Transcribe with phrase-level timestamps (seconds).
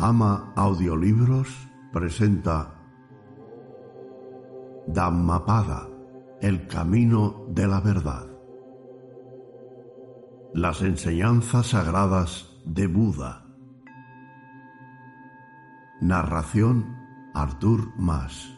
[0.00, 1.48] Ama Audiolibros
[1.92, 2.72] presenta
[4.86, 5.88] Dhammapada,
[6.40, 8.28] el camino de la verdad.
[10.54, 13.44] Las enseñanzas sagradas de Buda.
[16.00, 16.96] Narración
[17.34, 18.56] Artur Mas.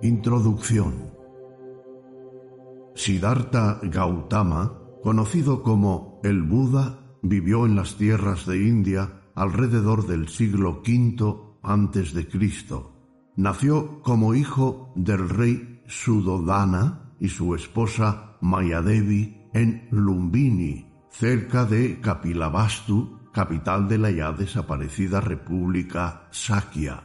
[0.00, 1.13] Introducción.
[2.94, 4.72] Siddhartha Gautama,
[5.02, 12.14] conocido como el Buda, vivió en las tierras de India alrededor del siglo V antes
[12.14, 12.92] de Cristo.
[13.36, 23.18] Nació como hijo del rey Sudodana y su esposa Mayadevi en Lumbini, cerca de Kapilavastu,
[23.32, 27.02] capital de la ya desaparecida República Sakya.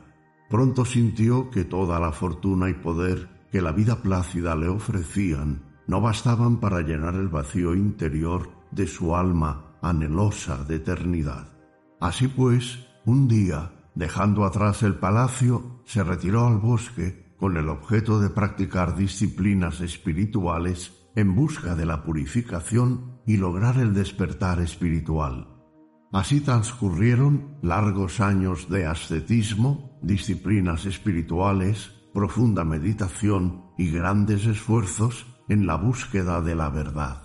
[0.49, 5.99] Pronto sintió que toda la fortuna y poder que la vida plácida le ofrecían no
[6.01, 11.47] bastaban para llenar el vacío interior de su alma anhelosa de eternidad.
[11.99, 18.19] Así pues, un día, dejando atrás el palacio, se retiró al bosque con el objeto
[18.19, 25.47] de practicar disciplinas espirituales en busca de la purificación y lograr el despertar espiritual.
[26.11, 35.75] Así transcurrieron largos años de ascetismo, disciplinas espirituales, profunda meditación y grandes esfuerzos en la
[35.75, 37.21] búsqueda de la verdad.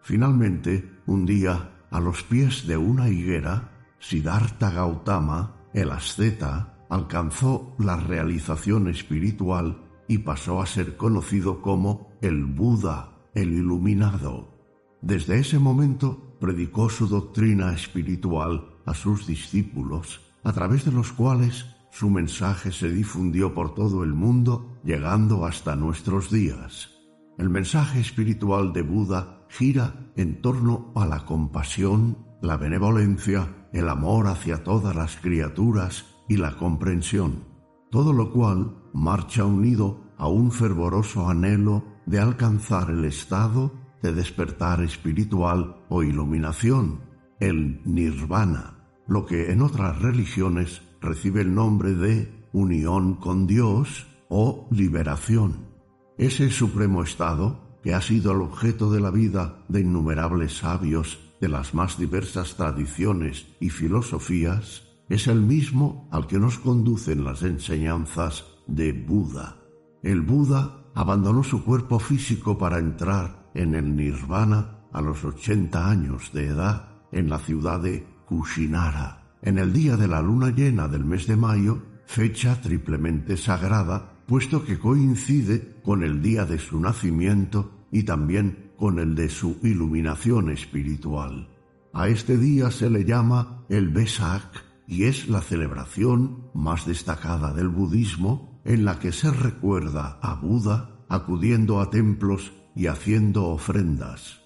[0.00, 7.96] Finalmente, un día, a los pies de una higuera, Siddhartha Gautama, el asceta, alcanzó la
[7.96, 14.54] realización espiritual y pasó a ser conocido como el Buda, el iluminado.
[15.02, 21.66] Desde ese momento predicó su doctrina espiritual a sus discípulos, a través de los cuales
[21.90, 26.93] su mensaje se difundió por todo el mundo, llegando hasta nuestros días.
[27.36, 34.28] El mensaje espiritual de Buda gira en torno a la compasión, la benevolencia, el amor
[34.28, 37.44] hacia todas las criaturas y la comprensión,
[37.90, 44.82] todo lo cual marcha unido a un fervoroso anhelo de alcanzar el estado de despertar
[44.82, 47.00] espiritual o iluminación,
[47.40, 54.68] el nirvana, lo que en otras religiones recibe el nombre de unión con Dios o
[54.70, 55.73] liberación.
[56.16, 61.48] Ese supremo estado, que ha sido el objeto de la vida de innumerables sabios de
[61.48, 68.44] las más diversas tradiciones y filosofías, es el mismo al que nos conducen las enseñanzas
[68.68, 69.56] de Buda.
[70.04, 76.30] El Buda abandonó su cuerpo físico para entrar en el nirvana a los ochenta años
[76.32, 81.04] de edad en la ciudad de Kushinara, en el día de la luna llena del
[81.04, 87.86] mes de mayo, fecha triplemente sagrada puesto que coincide con el día de su nacimiento
[87.92, 91.48] y también con el de su iluminación espiritual.
[91.92, 97.68] A este día se le llama el Besak y es la celebración más destacada del
[97.68, 104.40] budismo en la que se recuerda a Buda acudiendo a templos y haciendo ofrendas.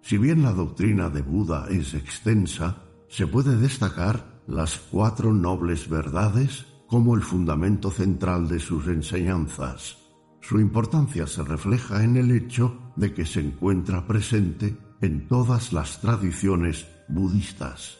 [0.00, 6.64] Si bien la doctrina de Buda es extensa, se puede destacar las cuatro nobles verdades
[6.86, 10.05] como el fundamento central de sus enseñanzas.
[10.48, 16.00] Su importancia se refleja en el hecho de que se encuentra presente en todas las
[16.00, 17.98] tradiciones budistas.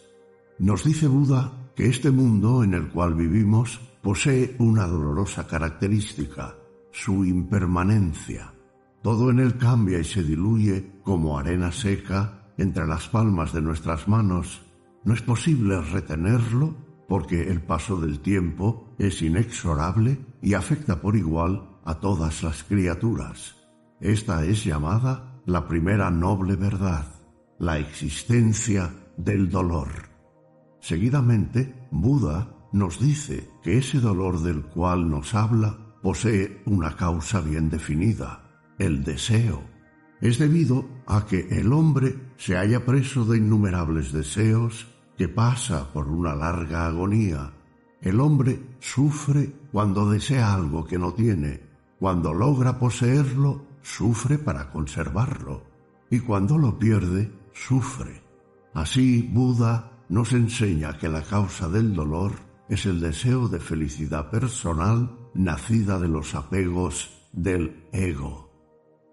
[0.61, 6.55] Nos dice Buda que este mundo en el cual vivimos posee una dolorosa característica,
[6.93, 8.55] su impermanencia.
[9.03, 14.07] Todo en él cambia y se diluye como arena seca entre las palmas de nuestras
[14.07, 14.63] manos.
[15.03, 16.77] No es posible retenerlo
[17.09, 23.57] porque el paso del tiempo es inexorable y afecta por igual a todas las criaturas.
[24.01, 27.07] Esta es llamada la primera noble verdad,
[27.59, 29.89] la existencia del dolor.
[30.81, 37.71] Seguidamente, Buda nos dice que ese dolor del cual nos habla posee una causa bien
[37.71, 38.43] definida,
[38.79, 39.63] el deseo.
[40.21, 44.87] Es debido a que el hombre se halla preso de innumerables deseos
[45.17, 47.53] que pasa por una larga agonía.
[48.01, 51.66] El hombre sufre cuando desea algo que no tiene,
[51.99, 55.65] cuando logra poseerlo, sufre para conservarlo,
[56.11, 58.23] y cuando lo pierde, sufre.
[58.75, 62.33] Así Buda nos enseña que la causa del dolor
[62.69, 68.51] es el deseo de felicidad personal nacida de los apegos del ego.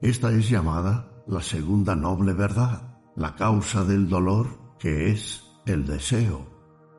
[0.01, 6.45] Esta es llamada la segunda noble verdad, la causa del dolor que es el deseo.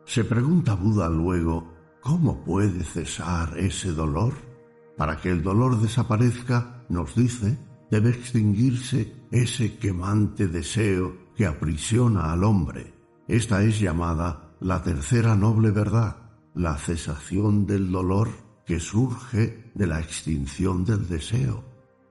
[0.07, 4.54] Se pregunta Buda luego, ¿cómo puede cesar ese dolor?
[4.97, 7.59] Para que el dolor desaparezca, nos dice,
[7.91, 12.95] debe extinguirse ese quemante deseo que aprisiona al hombre.
[13.27, 16.17] Esta es llamada la tercera noble verdad,
[16.55, 18.29] la cesación del dolor
[18.65, 21.65] que surge de la extinción del deseo.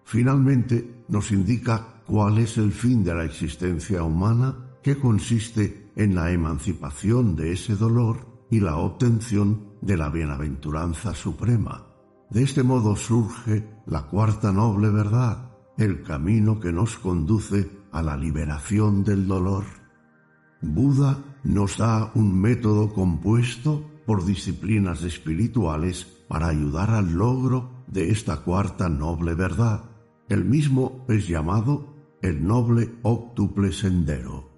[0.03, 6.31] Finalmente nos indica cuál es el fin de la existencia humana, que consiste en la
[6.31, 11.92] emancipación de ese dolor y la obtención de la bienaventuranza suprema.
[12.33, 18.17] De este modo surge la cuarta noble verdad, el camino que nos conduce a la
[18.17, 19.65] liberación del dolor.
[20.59, 28.37] Buda nos da un método compuesto por disciplinas espirituales para ayudar al logro de esta
[28.37, 29.83] cuarta noble verdad.
[30.27, 31.93] El mismo es llamado
[32.23, 34.49] el noble octuple sendero.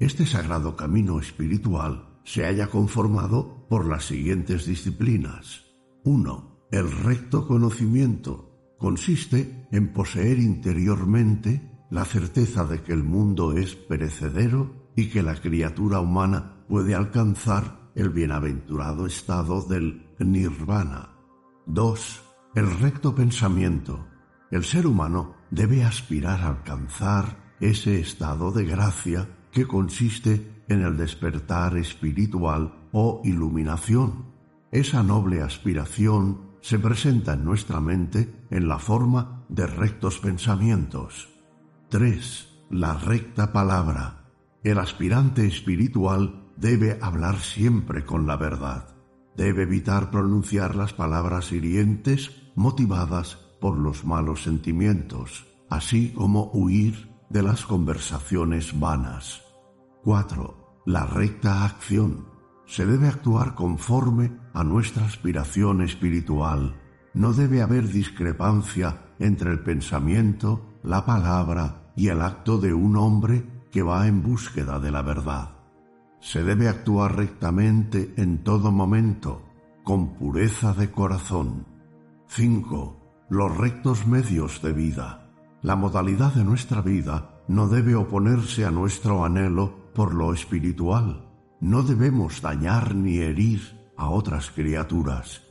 [0.00, 5.64] Este sagrado camino espiritual se haya conformado por las siguientes disciplinas.
[6.04, 6.51] 1.
[6.72, 14.88] El recto conocimiento consiste en poseer interiormente la certeza de que el mundo es perecedero
[14.96, 21.10] y que la criatura humana puede alcanzar el bienaventurado estado del nirvana.
[21.66, 22.22] 2.
[22.54, 24.06] El recto pensamiento.
[24.50, 30.96] El ser humano debe aspirar a alcanzar ese estado de gracia que consiste en el
[30.96, 34.32] despertar espiritual o iluminación.
[34.70, 41.28] Esa noble aspiración se presenta en nuestra mente en la forma de rectos pensamientos.
[41.90, 42.48] 3.
[42.70, 44.30] La recta palabra.
[44.62, 48.94] El aspirante espiritual debe hablar siempre con la verdad.
[49.36, 57.42] Debe evitar pronunciar las palabras hirientes motivadas por los malos sentimientos, así como huir de
[57.42, 59.42] las conversaciones vanas.
[60.04, 60.82] 4.
[60.86, 62.31] La recta acción
[62.72, 66.80] se debe actuar conforme a nuestra aspiración espiritual.
[67.12, 73.46] No debe haber discrepancia entre el pensamiento, la palabra y el acto de un hombre
[73.70, 75.50] que va en búsqueda de la verdad.
[76.20, 79.42] Se debe actuar rectamente en todo momento,
[79.84, 81.66] con pureza de corazón.
[82.28, 83.26] 5.
[83.28, 85.30] Los rectos medios de vida.
[85.60, 91.31] La modalidad de nuestra vida no debe oponerse a nuestro anhelo por lo espiritual
[91.62, 93.60] no debemos dañar ni herir
[93.96, 95.42] a otras criaturas.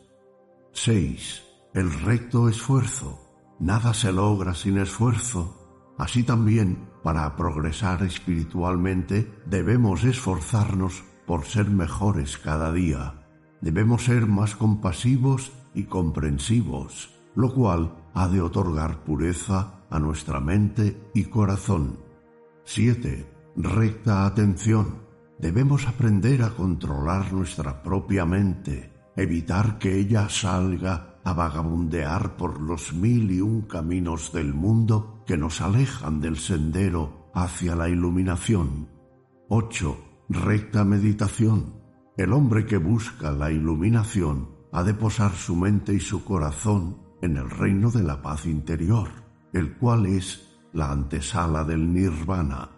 [0.73, 1.41] 6.
[1.73, 3.17] El recto esfuerzo.
[3.59, 5.93] Nada se logra sin esfuerzo.
[5.97, 13.25] Así también, para progresar espiritualmente, debemos esforzarnos por ser mejores cada día.
[13.61, 21.09] Debemos ser más compasivos y comprensivos, lo cual ha de otorgar pureza a nuestra mente
[21.13, 21.99] y corazón.
[22.65, 23.53] 7.
[23.55, 25.00] Recta atención
[25.41, 32.93] debemos aprender a controlar nuestra propia mente, evitar que ella salga a vagabundear por los
[32.93, 38.88] mil y un caminos del mundo que nos alejan del sendero hacia la iluminación.
[39.49, 39.97] 8.
[40.29, 41.81] Recta meditación.
[42.17, 47.38] El hombre que busca la iluminación ha de posar su mente y su corazón en
[47.38, 49.09] el reino de la paz interior,
[49.53, 52.69] el cual es la antesala del nirvana.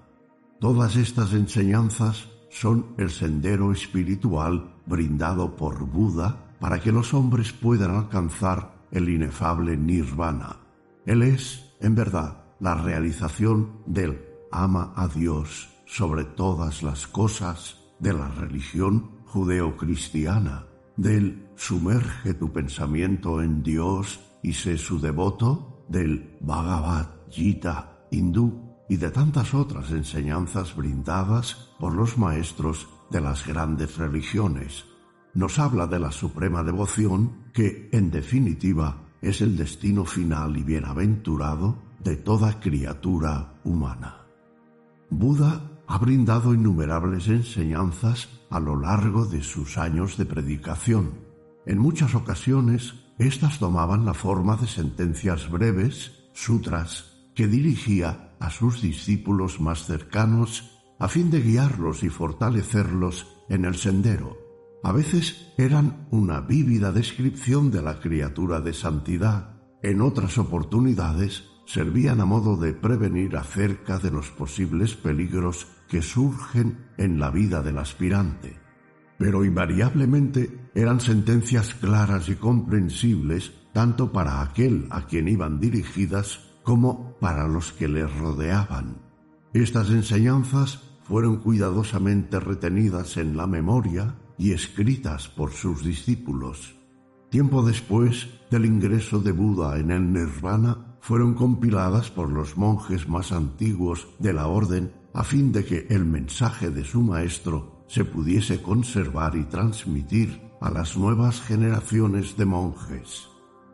[0.59, 7.95] Todas estas enseñanzas son el sendero espiritual brindado por Buda para que los hombres puedan
[7.95, 10.57] alcanzar el inefable nirvana.
[11.05, 18.13] Él es, en verdad, la realización del ama a Dios sobre todas las cosas de
[18.13, 27.07] la religión judeocristiana, del sumerge tu pensamiento en Dios y sé su devoto, del Bhagavad
[27.29, 34.85] Gita hindú y de tantas otras enseñanzas brindadas por los maestros de las grandes religiones.
[35.33, 41.79] Nos habla de la suprema devoción que, en definitiva, es el destino final y bienaventurado
[42.03, 44.27] de toda criatura humana.
[45.09, 51.15] Buda ha brindado innumerables enseñanzas a lo largo de sus años de predicación.
[51.65, 58.81] En muchas ocasiones, éstas tomaban la forma de sentencias breves, sutras, que dirigía a sus
[58.81, 64.37] discípulos más cercanos a fin de guiarlos y fortalecerlos en el sendero.
[64.83, 72.19] A veces eran una vívida descripción de la criatura de santidad, en otras oportunidades servían
[72.19, 77.77] a modo de prevenir acerca de los posibles peligros que surgen en la vida del
[77.77, 78.59] aspirante.
[79.17, 87.12] Pero invariablemente eran sentencias claras y comprensibles tanto para aquel a quien iban dirigidas como
[87.23, 88.97] para los que le rodeaban.
[89.53, 96.75] Estas enseñanzas fueron cuidadosamente retenidas en la memoria y escritas por sus discípulos.
[97.29, 103.31] Tiempo después del ingreso de Buda en el nirvana, fueron compiladas por los monjes más
[103.31, 108.61] antiguos de la orden a fin de que el mensaje de su maestro se pudiese
[108.61, 113.29] conservar y transmitir a las nuevas generaciones de monjes.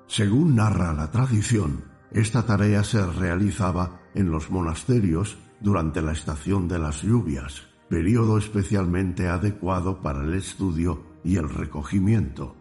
[0.06, 6.80] Según narra la tradición, esta tarea se realizaba en los monasterios durante la estación de
[6.80, 12.56] las lluvias, periodo especialmente adecuado para el estudio y el recogimiento.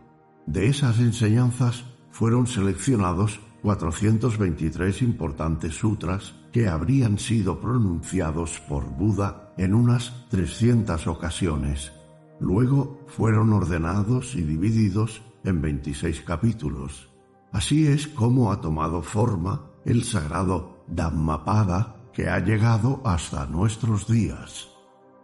[0.46, 9.74] De esas enseñanzas fueron seleccionados 423 importantes sutras que habrían sido pronunciados por Buda en
[9.74, 11.92] unas 300 ocasiones.
[12.40, 17.07] Luego fueron ordenados y divididos en 26 capítulos.
[17.52, 24.68] Así es como ha tomado forma el sagrado Dhammapada que ha llegado hasta nuestros días.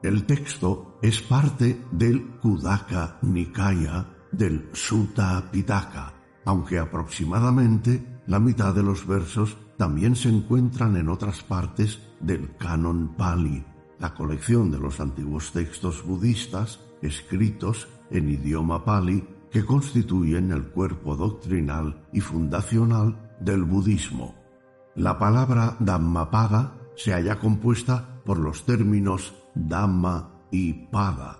[0.02, 6.14] El texto es parte del Kudaka Nikaya del Sutta Pitaka,
[6.44, 13.14] aunque aproximadamente la mitad de los versos también se encuentran en otras partes del Canon
[13.16, 13.64] Pali,
[13.98, 21.14] la colección de los antiguos textos budistas escritos en idioma pali que constituyen el cuerpo
[21.14, 24.34] doctrinal y fundacional del budismo.
[24.96, 31.38] La palabra Dhammapada se halla compuesta por los términos Dhamma y Pada.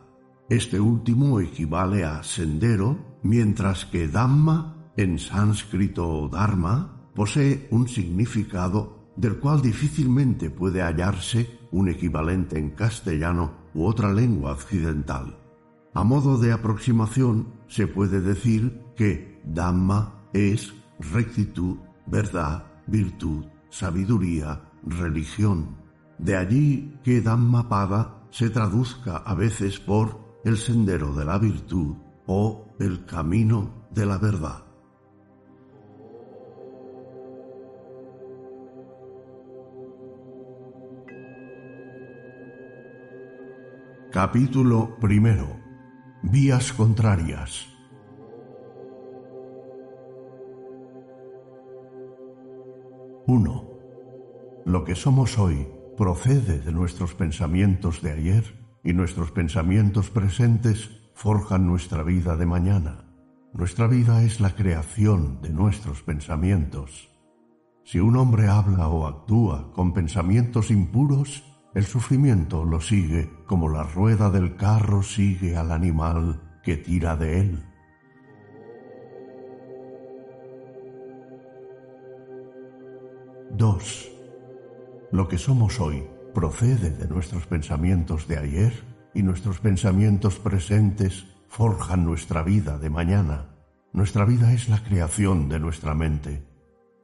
[0.49, 9.41] Este último equivale a sendero, mientras que Dhamma, en sánscrito Dharma, posee un significado del
[9.41, 15.37] cual difícilmente puede hallarse un equivalente en castellano u otra lengua occidental.
[15.95, 20.73] A modo de aproximación, se puede decir que Dhamma es
[21.13, 25.77] rectitud, verdad, virtud, sabiduría, religión.
[26.19, 32.69] De allí que Dhammapada se traduzca a veces por el sendero de la virtud o
[32.79, 34.65] el camino de la verdad.
[44.13, 45.64] Capítulo primero.
[46.27, 47.69] Vías contrarias.
[53.27, 53.71] 1.
[54.65, 61.67] Lo que somos hoy procede de nuestros pensamientos de ayer y nuestros pensamientos presentes forjan
[61.67, 63.05] nuestra vida de mañana.
[63.53, 67.11] Nuestra vida es la creación de nuestros pensamientos.
[67.85, 73.83] Si un hombre habla o actúa con pensamientos impuros, el sufrimiento lo sigue como la
[73.83, 77.65] rueda del carro sigue al animal que tira de él.
[83.57, 84.11] 2.
[85.13, 88.73] Lo que somos hoy procede de nuestros pensamientos de ayer
[89.13, 93.55] y nuestros pensamientos presentes forjan nuestra vida de mañana.
[93.93, 96.45] Nuestra vida es la creación de nuestra mente.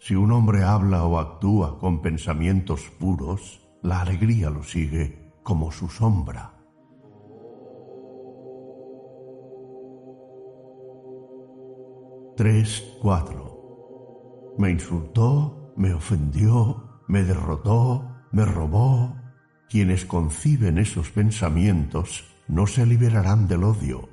[0.00, 5.88] Si un hombre habla o actúa con pensamientos puros, la alegría lo sigue como su
[5.88, 6.60] sombra.
[12.36, 14.54] 3, 4.
[14.58, 19.14] Me insultó, me ofendió, me derrotó, me robó.
[19.68, 24.08] Quienes conciben esos pensamientos no se liberarán del odio.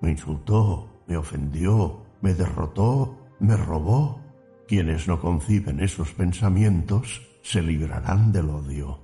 [0.00, 4.20] Me insultó, me ofendió, me derrotó, me robó.
[4.68, 9.01] Quienes no conciben esos pensamientos se librarán del odio.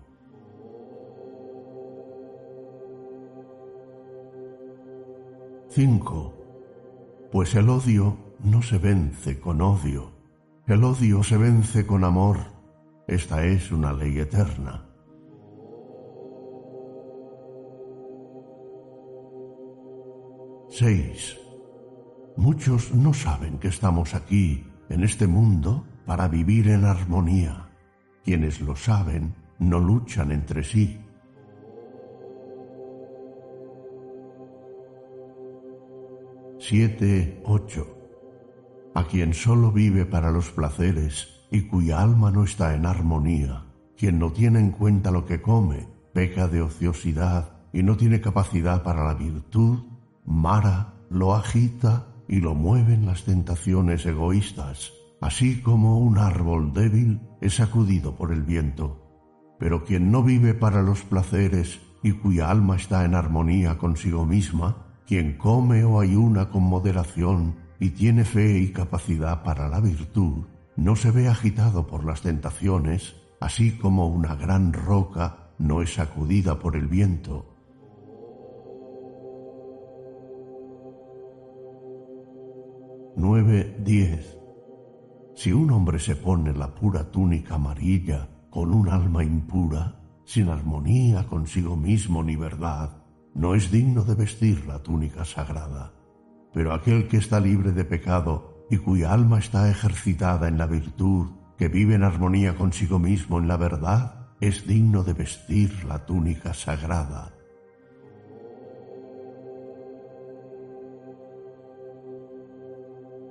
[5.81, 6.35] Cinco.
[7.31, 10.11] Pues el odio no se vence con odio.
[10.67, 12.39] El odio se vence con amor.
[13.07, 14.89] Esta es una ley eterna.
[20.69, 21.39] Seis.
[22.37, 27.71] Muchos no saben que estamos aquí, en este mundo, para vivir en armonía.
[28.25, 31.08] Quienes lo saben no luchan entre sí.
[36.61, 37.87] Siete, ocho.
[38.93, 43.65] A quien solo vive para los placeres y cuya alma no está en armonía,
[43.97, 48.83] quien no tiene en cuenta lo que come, peca de ociosidad y no tiene capacidad
[48.83, 49.85] para la virtud,
[50.27, 57.55] Mara lo agita y lo mueven las tentaciones egoístas, así como un árbol débil es
[57.55, 59.07] sacudido por el viento.
[59.61, 64.88] Pero quien no vive para los placeres y cuya alma está en armonía consigo misma,
[65.09, 70.45] quien come o ayuna con moderación y tiene fe y capacidad para la virtud,
[70.77, 76.59] no se ve agitado por las tentaciones, así como una gran roca no es sacudida
[76.59, 77.47] por el viento.
[83.17, 84.37] Nueve, diez.
[85.35, 91.27] Si un hombre se pone la pura túnica amarilla con un alma impura, sin armonía
[91.27, 92.98] consigo mismo ni verdad,
[93.39, 95.93] no es digno de vestir la túnica sagrada.
[96.53, 101.29] Pero aquel que está libre de pecado y cuya alma está ejercitada en la virtud,
[101.57, 106.53] que vive en armonía consigo mismo en la verdad, es digno de vestir la túnica
[106.53, 107.33] sagrada.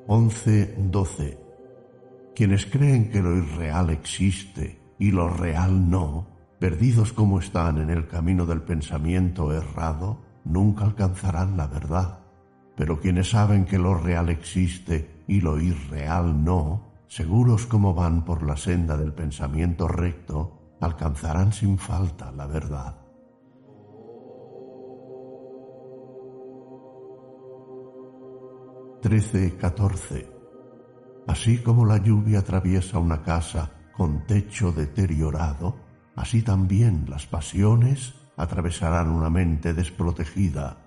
[0.07, 1.37] Once, doce.
[2.33, 8.07] Quienes creen que lo irreal existe y lo real no, perdidos como están en el
[8.07, 12.19] camino del pensamiento errado, nunca alcanzarán la verdad.
[12.75, 18.43] Pero quienes saben que lo real existe y lo irreal no, seguros como van por
[18.43, 22.95] la senda del pensamiento recto, alcanzarán sin falta la verdad.
[29.01, 30.29] Trece, catorce.
[31.27, 35.86] Así como la lluvia atraviesa una casa con techo deteriorado,
[36.17, 40.77] así también las pasiones atravesarán una mente desprotegida.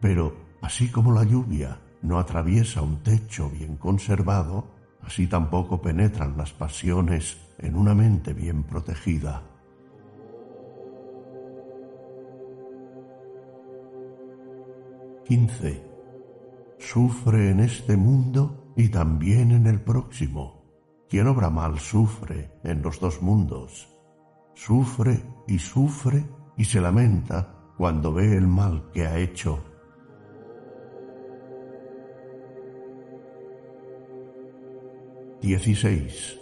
[0.00, 6.52] Pero así como la lluvia no atraviesa un techo bien conservado, así tampoco penetran las
[6.52, 9.42] pasiones en una mente bien protegida.
[15.24, 15.80] Quince.
[16.78, 20.64] Sufre en este mundo y también en el próximo.
[21.08, 23.91] Quien obra mal sufre en los dos mundos.
[24.54, 26.24] Sufre y sufre
[26.56, 29.72] y se lamenta cuando ve el mal que ha hecho
[35.42, 36.38] 16.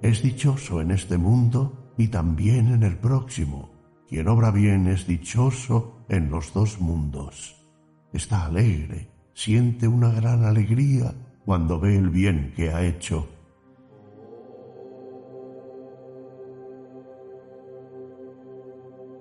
[0.00, 3.70] Es dichoso en este mundo y también en el próximo.
[4.08, 7.66] Quien obra bien es dichoso en los dos mundos.
[8.12, 11.12] Está alegre, siente una gran alegría
[11.44, 13.28] cuando ve el bien que ha hecho.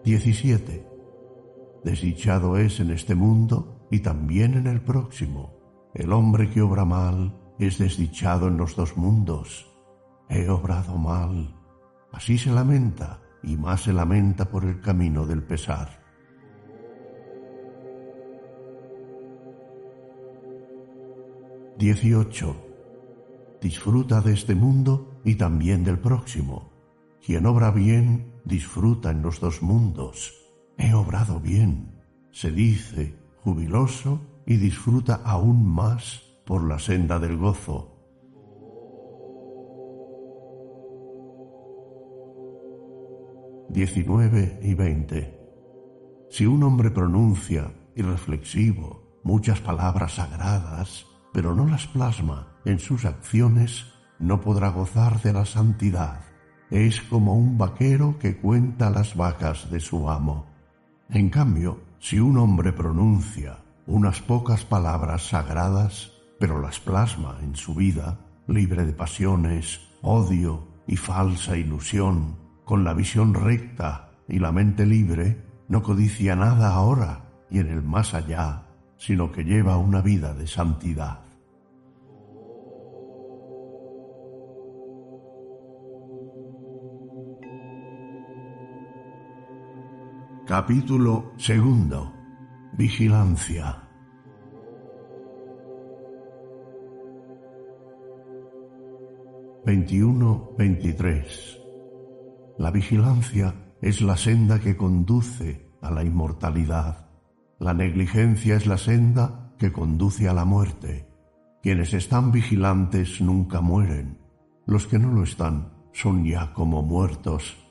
[0.06, 0.88] Diecisiete.
[1.84, 5.56] Desdichado es en este mundo y también en el próximo.
[5.96, 9.66] El hombre que obra mal es desdichado en los dos mundos.
[10.30, 11.60] He obrado mal.
[12.12, 16.04] Así se lamenta y más se lamenta por el camino del pesar.
[21.80, 22.56] Dieciocho.
[23.60, 26.70] Disfruta de este mundo y también del próximo.
[27.26, 30.34] Quien obra bien, disfruta en los dos mundos.
[30.78, 32.02] He obrado bien.
[32.32, 37.92] Se dice, jubiloso, y disfruta aún más por la senda del gozo.
[43.70, 45.40] Diecinueve y veinte.
[46.30, 53.86] Si un hombre pronuncia, irreflexivo, muchas palabras sagradas, pero no las plasma en sus acciones,
[54.20, 56.25] no podrá gozar de la santidad.
[56.76, 60.46] Es como un vaquero que cuenta las vacas de su amo.
[61.10, 67.76] En cambio, si un hombre pronuncia unas pocas palabras sagradas, pero las plasma en su
[67.76, 72.36] vida, libre de pasiones, odio y falsa ilusión,
[72.66, 77.84] con la visión recta y la mente libre, no codicia nada ahora y en el
[77.84, 78.64] más allá,
[78.98, 81.25] sino que lleva una vida de santidad.
[90.46, 92.14] Capítulo segundo.
[92.78, 93.82] Vigilancia.
[99.66, 101.26] 21-23
[102.60, 107.10] La vigilancia es la senda que conduce a la inmortalidad.
[107.58, 111.10] La negligencia es la senda que conduce a la muerte.
[111.64, 114.20] Quienes están vigilantes nunca mueren.
[114.68, 117.65] Los que no lo están son ya como muertos.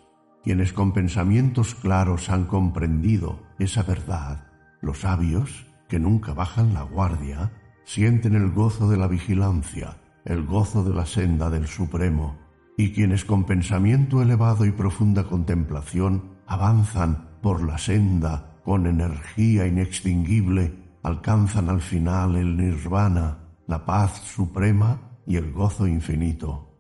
[0.45, 4.47] Quienes con pensamientos claros han comprendido esa verdad,
[4.81, 7.53] los sabios, que nunca bajan la guardia,
[7.85, 12.39] sienten el gozo de la vigilancia el gozo de la senda del Supremo,
[12.77, 20.75] y quienes con pensamiento elevado y profunda contemplación avanzan por la senda con energía inextinguible,
[21.03, 26.74] alcanzan al final el nirvana, la paz suprema y el gozo infinito.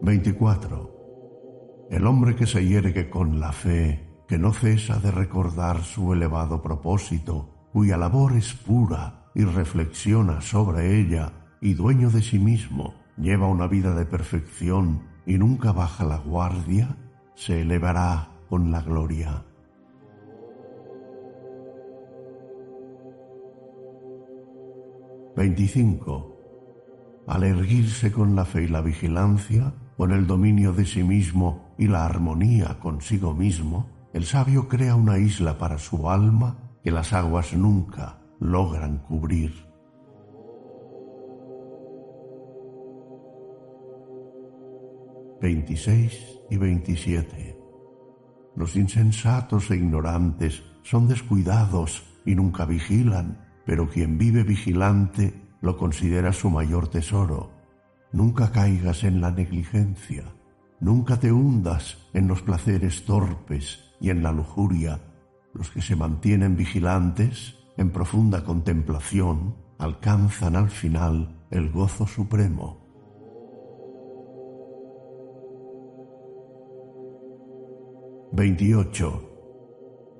[0.00, 1.86] Veinticuatro.
[1.90, 6.62] El hombre que se yergue con la fe que no cesa de recordar su elevado
[6.62, 13.48] propósito, cuya labor es pura y reflexiona sobre ella, y dueño de sí mismo, lleva
[13.48, 16.96] una vida de perfección y nunca baja la guardia,
[17.34, 19.44] se elevará con la gloria.
[25.34, 26.36] 25.
[27.26, 31.88] Al erguirse con la fe y la vigilancia, con el dominio de sí mismo y
[31.88, 37.52] la armonía consigo mismo, el sabio crea una isla para su alma que las aguas
[37.52, 39.52] nunca logran cubrir.
[45.42, 46.16] Veintiséis
[46.48, 47.58] y veintisiete.
[48.54, 56.32] Los insensatos e ignorantes son descuidados y nunca vigilan, pero quien vive vigilante lo considera
[56.32, 57.57] su mayor tesoro
[58.12, 60.24] Nunca caigas en la negligencia,
[60.80, 65.00] nunca te hundas en los placeres torpes y en la lujuria.
[65.52, 72.88] Los que se mantienen vigilantes, en profunda contemplación, alcanzan al final el gozo supremo.
[78.32, 79.24] Veintiocho.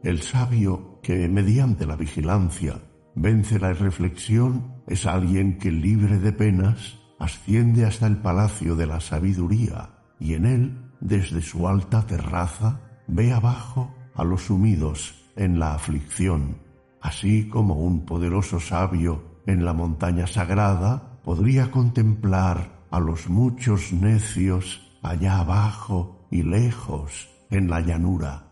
[0.02, 2.80] El sabio que, mediante la vigilancia,
[3.14, 9.00] vence la reflexión es alguien que, libre de penas, asciende hasta el palacio de la
[9.00, 15.74] sabiduría y en él, desde su alta terraza, ve abajo a los sumidos en la
[15.74, 16.58] aflicción,
[17.00, 24.80] así como un poderoso sabio en la montaña sagrada podría contemplar a los muchos necios
[25.02, 28.44] allá abajo y lejos en la llanura.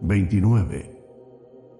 [0.00, 0.95] Veintinueve.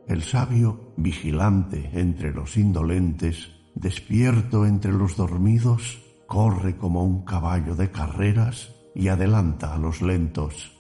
[0.09, 7.91] El sabio, vigilante entre los indolentes, despierto entre los dormidos, corre como un caballo de
[7.91, 10.73] carreras y adelanta a los lentos.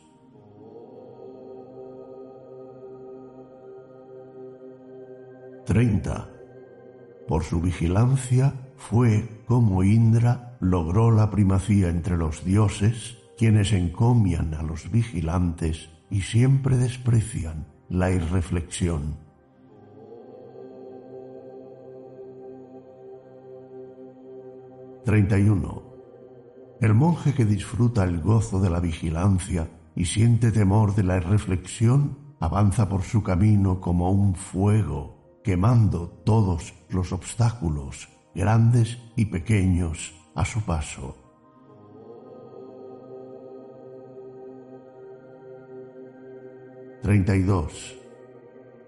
[5.67, 6.31] Treinta.
[7.27, 14.63] Por su vigilancia fue como Indra logró la primacía entre los dioses, quienes encomian a
[14.63, 19.17] los vigilantes y siempre desprecian la irreflexión.
[25.05, 31.17] Treinta El monje que disfruta el gozo de la vigilancia y siente temor de la
[31.17, 40.13] irreflexión avanza por su camino como un fuego, quemando todos los obstáculos, grandes y pequeños,
[40.35, 41.26] a su paso.
[47.03, 47.97] 32.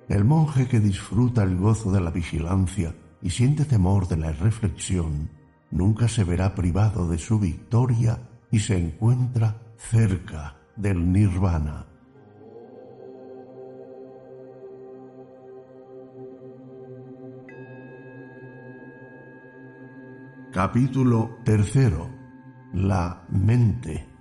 [0.08, 5.30] El monje que disfruta el gozo de la vigilancia y siente temor de la reflexión,
[5.70, 8.18] nunca se verá privado de su victoria
[8.50, 11.86] y se encuentra cerca del nirvana.
[20.52, 22.10] Capítulo tercero.
[22.72, 24.17] La mente.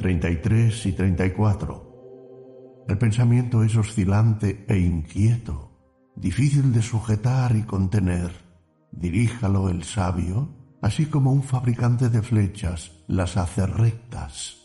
[0.00, 2.84] 33 y 34.
[2.88, 5.72] El pensamiento es oscilante e inquieto,
[6.16, 8.32] difícil de sujetar y contener.
[8.92, 14.56] Diríjalo el sabio, así como un fabricante de flechas las hace rectas,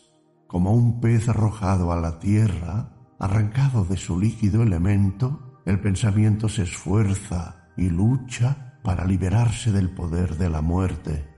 [0.46, 6.62] como un pez arrojado a la tierra, arrancado de su líquido elemento, el pensamiento se
[6.62, 11.35] esfuerza y lucha para liberarse del poder de la muerte.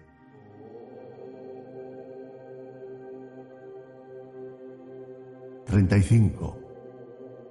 [5.68, 6.58] 35.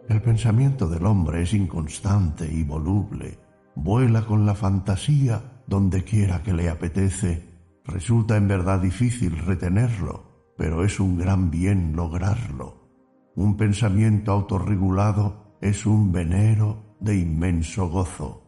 [0.10, 3.38] El pensamiento del hombre es inconstante y voluble.
[3.76, 7.48] Vuela con la fantasía donde quiera que le apetece.
[7.86, 12.90] Resulta en verdad difícil retenerlo, pero es un gran bien lograrlo.
[13.36, 18.44] Un pensamiento autorregulado es un venero de inmenso gozo.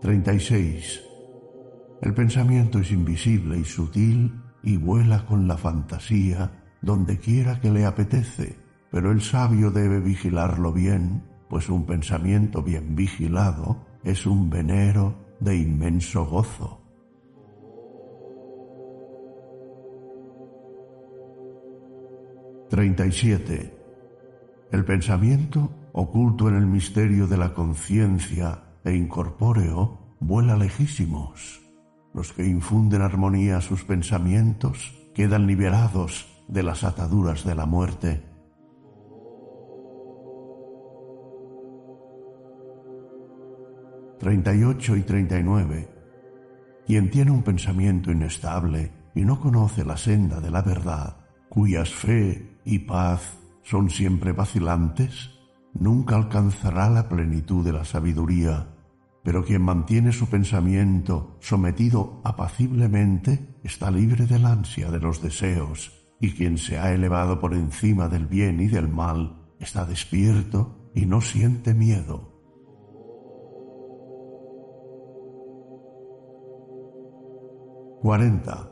[0.00, 1.07] 36.
[2.00, 7.84] El pensamiento es invisible y sutil y vuela con la fantasía donde quiera que le
[7.84, 8.56] apetece,
[8.90, 15.56] pero el sabio debe vigilarlo bien, pues un pensamiento bien vigilado es un venero de
[15.56, 16.80] inmenso gozo.
[22.70, 23.04] Treinta
[24.70, 31.67] El pensamiento, oculto en el misterio de la conciencia e incorpóreo, vuela lejísimos
[32.14, 38.22] los que infunden armonía a sus pensamientos quedan liberados de las ataduras de la muerte.
[44.18, 45.88] Treinta y ocho y treinta y nueve.
[46.86, 51.18] Quien tiene un pensamiento inestable y no conoce la senda de la verdad,
[51.48, 55.30] cuyas fe y paz son siempre vacilantes,
[55.74, 58.77] nunca alcanzará la plenitud de la sabiduría
[59.28, 66.32] pero quien mantiene su pensamiento sometido apaciblemente está libre del ansia de los deseos, y
[66.32, 71.20] quien se ha elevado por encima del bien y del mal está despierto y no
[71.20, 72.40] siente miedo.
[78.00, 78.70] Cuarenta.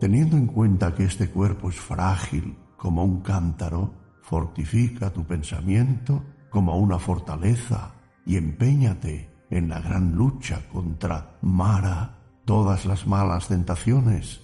[0.00, 3.92] Teniendo en cuenta que este cuerpo es frágil como un cántaro,
[4.22, 7.92] fortifica tu pensamiento como una fortaleza
[8.24, 14.40] y empeñate en la gran lucha contra Mara, todas las malas tentaciones.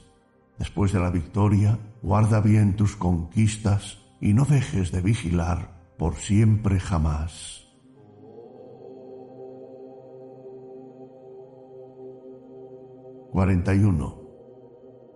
[0.59, 6.81] Después de la victoria, guarda bien tus conquistas y no dejes de vigilar por siempre
[6.81, 7.63] jamás.
[13.31, 13.73] Cuarenta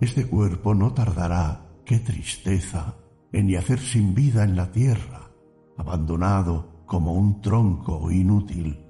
[0.00, 2.96] Este cuerpo no tardará, qué tristeza,
[3.32, 5.30] en yacer sin vida en la tierra,
[5.78, 8.89] abandonado como un tronco inútil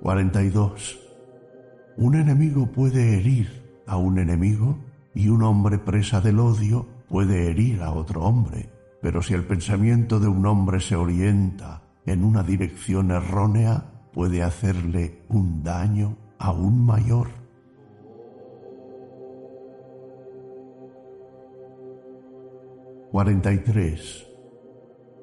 [0.00, 0.98] 42.
[1.98, 4.78] Un enemigo puede herir a un enemigo
[5.14, 8.70] y un hombre presa del odio puede herir a otro hombre,
[9.02, 15.22] pero si el pensamiento de un hombre se orienta en una dirección errónea, puede hacerle
[15.28, 17.28] un daño aún mayor.
[23.10, 23.50] Cuarenta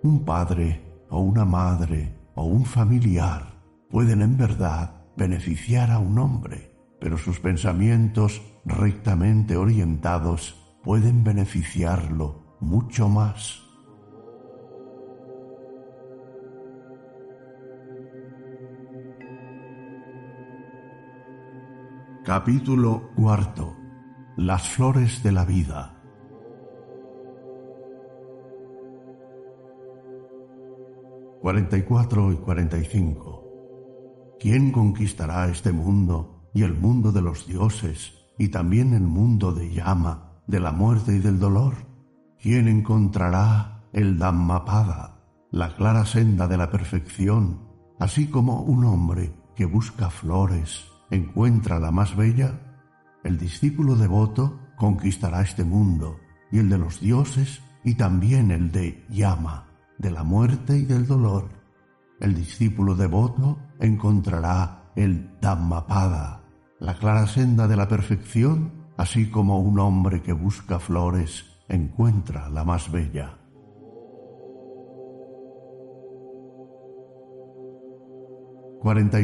[0.04, 3.57] Un padre o una madre o un familiar
[3.90, 13.10] pueden en verdad beneficiar a un hombre, pero sus pensamientos rectamente orientados pueden beneficiarlo mucho
[13.10, 13.64] más.
[22.26, 23.74] Capítulo cuarto.
[24.36, 25.98] Las flores de la vida.
[31.42, 33.47] 44 y 45.
[34.40, 39.74] ¿Quién conquistará este mundo y el mundo de los dioses y también el mundo de
[39.74, 41.74] llama, de la muerte y del dolor?
[42.40, 47.68] ¿Quién encontrará el Dhammapada, la clara senda de la perfección,
[48.00, 52.60] así como un hombre que busca flores encuentra la más bella?
[53.24, 56.20] El discípulo devoto conquistará este mundo
[56.52, 61.08] y el de los dioses y también el de llama, de la muerte y del
[61.08, 61.50] dolor.
[62.20, 66.44] El discípulo devoto encontrará el Dhammapada,
[66.80, 72.64] la clara senda de la perfección, así como un hombre que busca flores encuentra la
[72.64, 73.38] más bella.
[78.82, 79.20] Cuarenta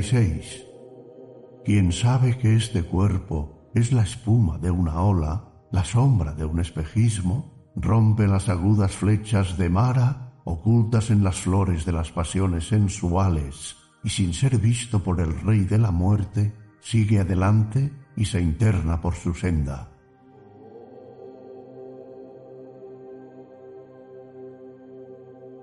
[1.63, 6.59] Quien sabe que este cuerpo es la espuma de una ola, la sombra de un
[6.59, 13.77] espejismo, rompe las agudas flechas de Mara ocultas en las flores de las pasiones sensuales,
[14.03, 18.99] y sin ser visto por el Rey de la muerte, sigue adelante y se interna
[19.01, 19.89] por su senda.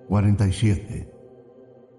[0.08, 0.46] Cuarenta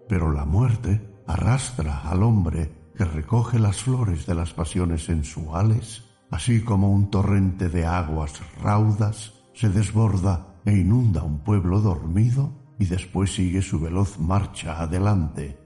[0.09, 6.61] Pero la muerte arrastra al hombre que recoge las flores de las pasiones sensuales, así
[6.61, 13.33] como un torrente de aguas raudas se desborda e inunda un pueblo dormido y después
[13.33, 15.60] sigue su veloz marcha adelante.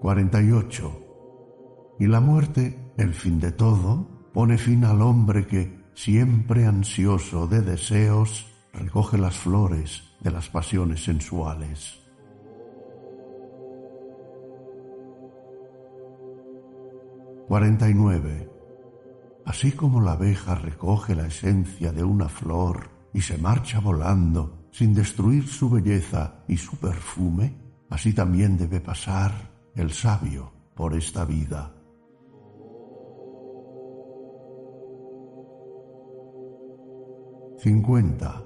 [0.00, 0.50] Cuarenta y
[1.98, 7.62] Y la muerte, el fin de todo, pone fin al hombre que, siempre ansioso de
[7.62, 11.98] deseos, recoge las flores de las pasiones sensuales.
[17.48, 17.94] Cuarenta y
[19.46, 24.94] Así como la abeja recoge la esencia de una flor y se marcha volando sin
[24.94, 27.56] destruir su belleza y su perfume,
[27.90, 31.72] así también debe pasar el sabio por esta vida.
[37.58, 38.42] Cincuenta.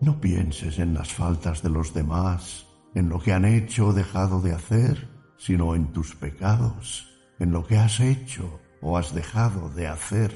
[0.00, 2.66] No pienses en las faltas de los demás,
[2.96, 7.64] en lo que han hecho o dejado de hacer, sino en tus pecados, en lo
[7.64, 10.32] que has hecho o has dejado de hacer.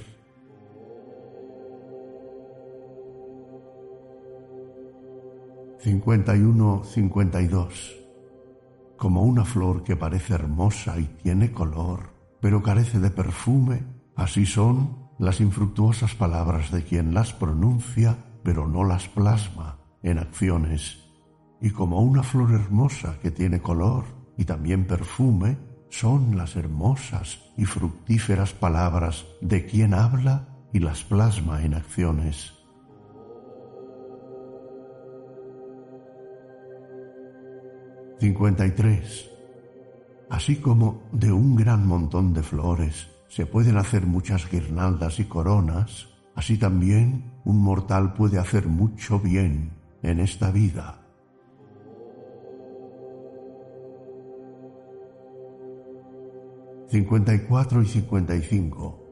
[5.82, 7.97] 51-52
[8.98, 13.84] como una flor que parece hermosa y tiene color, pero carece de perfume,
[14.16, 20.98] así son las infructuosas palabras de quien las pronuncia, pero no las plasma en acciones.
[21.60, 24.04] Y como una flor hermosa que tiene color
[24.36, 25.58] y también perfume,
[25.90, 32.57] son las hermosas y fructíferas palabras de quien habla, y las plasma en acciones.
[38.20, 39.28] ...53...
[40.30, 46.08] Así como de un gran montón de flores se pueden hacer muchas guirnaldas y coronas,
[46.34, 51.00] así también un mortal puede hacer mucho bien en esta vida.
[56.90, 59.04] 54 y 55.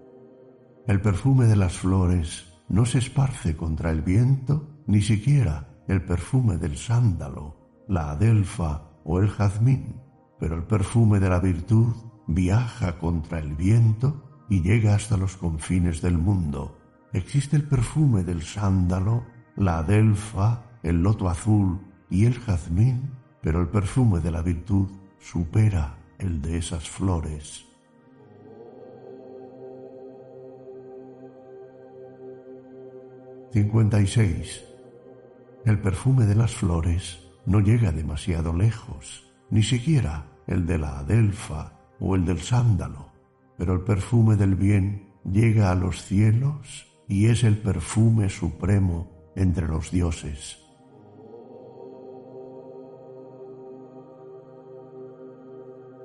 [0.87, 6.57] El perfume de las flores no se esparce contra el viento, ni siquiera el perfume
[6.57, 10.03] del sándalo, la adelfa o el jazmín,
[10.39, 11.95] pero el perfume de la virtud
[12.27, 16.77] viaja contra el viento y llega hasta los confines del mundo.
[17.13, 19.25] Existe el perfume del sándalo,
[19.57, 24.89] la adelfa, el loto azul y el jazmín, pero el perfume de la virtud
[25.21, 27.65] supera el de esas flores.
[33.53, 34.65] 56.
[35.65, 41.79] El perfume de las flores no llega demasiado lejos, ni siquiera el de la adelfa
[42.01, 43.13] o el del sándalo,
[43.57, 49.67] pero el perfume del bien llega a los cielos y es el perfume supremo entre
[49.67, 50.63] los dioses.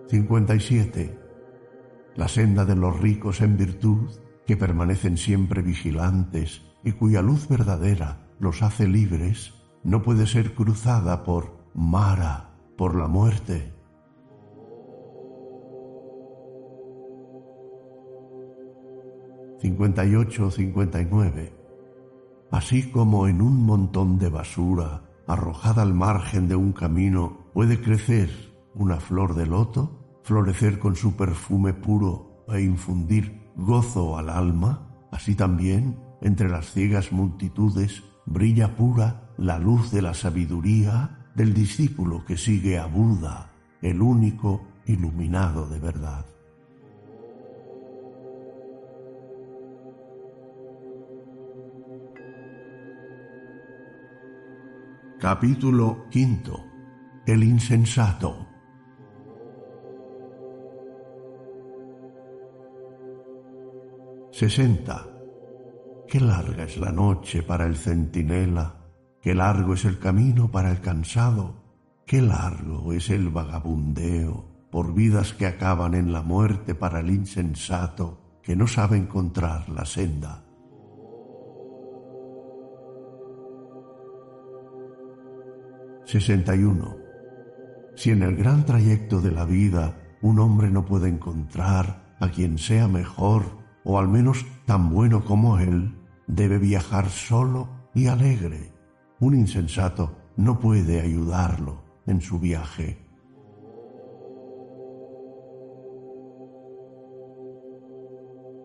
[0.09, 1.17] ...57...
[2.17, 4.09] La senda de los ricos en virtud,
[4.45, 11.23] que permanecen siempre vigilantes y cuya luz verdadera los hace libres, no puede ser cruzada
[11.23, 13.73] por Mara, por la muerte.
[19.61, 21.53] ...58-59...
[22.49, 28.29] Así como en un montón de basura arrojada al margen de un camino puede crecer
[28.75, 35.35] una flor de loto, florecer con su perfume puro e infundir gozo al alma, así
[35.35, 42.37] también entre las ciegas multitudes brilla pura la luz de la sabiduría del discípulo que
[42.37, 43.51] sigue a Buda,
[43.81, 46.25] el único iluminado de verdad.
[55.19, 56.63] Capítulo quinto.
[57.25, 58.47] El insensato.
[64.31, 65.07] 60.
[66.07, 68.80] Qué larga es la noche para el centinela,
[69.21, 71.55] qué largo es el camino para el cansado,
[72.05, 78.39] qué largo es el vagabundeo por vidas que acaban en la muerte para el insensato
[78.41, 80.45] que no sabe encontrar la senda.
[86.05, 86.97] ...61...
[87.95, 92.57] Si en el gran trayecto de la vida un hombre no puede encontrar a quien
[92.57, 93.43] sea mejor
[93.83, 95.95] o al menos tan bueno como él,
[96.27, 98.80] debe viajar solo y alegre.
[99.21, 102.97] Un insensato no puede ayudarlo en su viaje.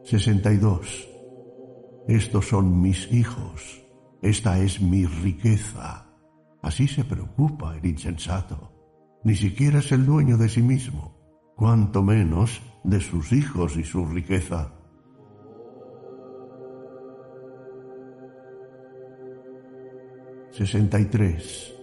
[0.03, 0.51] Sesenta
[2.09, 3.85] Estos son mis hijos.
[4.23, 6.11] Esta es mi riqueza.
[6.63, 8.73] Así se preocupa el insensato.
[9.25, 11.19] Ni siquiera es el dueño de sí mismo,
[11.55, 14.73] cuanto menos de sus hijos y su riqueza.
[20.57, 21.75] 63.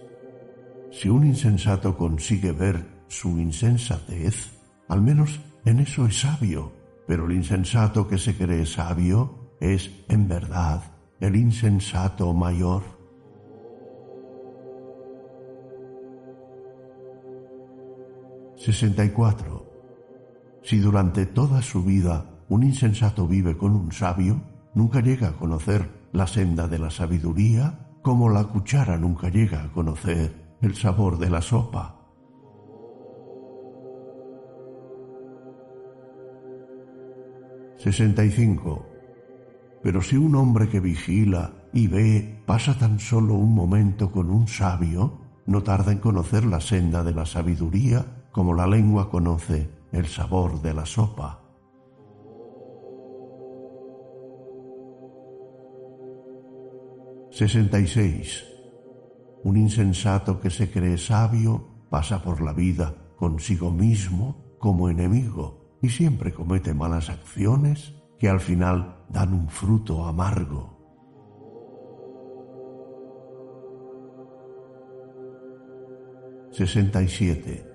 [0.90, 4.50] Si un insensato consigue ver su insensatez,
[4.88, 6.72] al menos en eso es sabio,
[7.06, 10.82] pero el insensato que se cree sabio es, en verdad,
[11.20, 12.82] el insensato mayor.
[18.56, 19.62] ...64...
[20.62, 24.40] Si durante toda su vida un insensato vive con un sabio,
[24.72, 29.72] nunca llega a conocer la senda de la sabiduría como la cuchara nunca llega a
[29.72, 32.00] conocer el sabor de la sopa.
[37.78, 38.86] ...65...
[39.82, 44.48] Pero si un hombre que vigila y ve pasa tan solo un momento con un
[44.48, 50.06] sabio, no tarda en conocer la senda de la sabiduría como la lengua conoce el
[50.06, 51.43] sabor de la sopa.
[57.34, 58.46] 66.
[59.42, 65.88] Un insensato que se cree sabio pasa por la vida consigo mismo como enemigo y
[65.88, 70.72] siempre comete malas acciones que al final dan un fruto amargo.
[76.52, 77.70] ...67...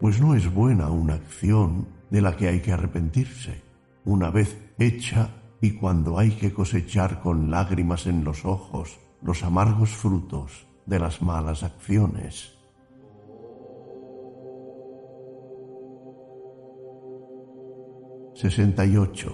[0.00, 3.62] Pues no es buena una acción de la que hay que arrepentirse.
[4.06, 9.90] Una vez hecha, y cuando hay que cosechar con lágrimas en los ojos los amargos
[9.90, 12.58] frutos de las malas acciones.
[18.34, 19.32] ...68...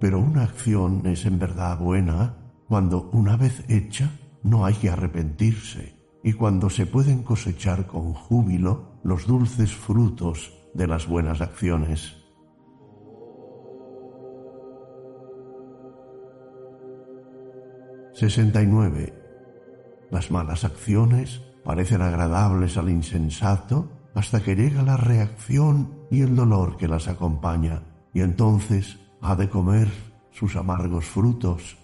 [0.00, 4.10] Pero una acción es en verdad buena cuando una vez hecha
[4.42, 5.94] no hay que arrepentirse
[6.24, 12.21] y cuando se pueden cosechar con júbilo los dulces frutos de las buenas acciones.
[18.14, 19.14] ...69...
[20.10, 26.76] Las malas acciones parecen agradables al insensato hasta que llega la reacción y el dolor
[26.76, 27.82] que las acompaña,
[28.12, 29.88] y entonces ha de comer
[30.30, 31.78] sus amargos frutos.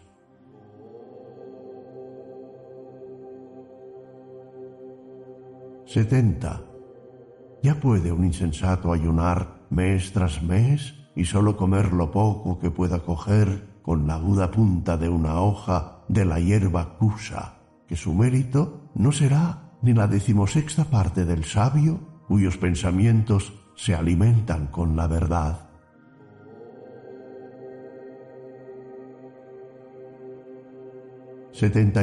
[5.86, 6.60] Setenta.
[7.62, 13.00] ¿Ya puede un insensato ayunar mes tras mes y sólo comer lo poco que pueda
[13.00, 17.54] coger con la aguda punta de una hoja de la hierba cusa?
[17.86, 24.66] que su mérito no será ni la decimosexta parte del sabio cuyos pensamientos se alimentan
[24.66, 25.70] con la verdad.
[31.52, 32.02] Setenta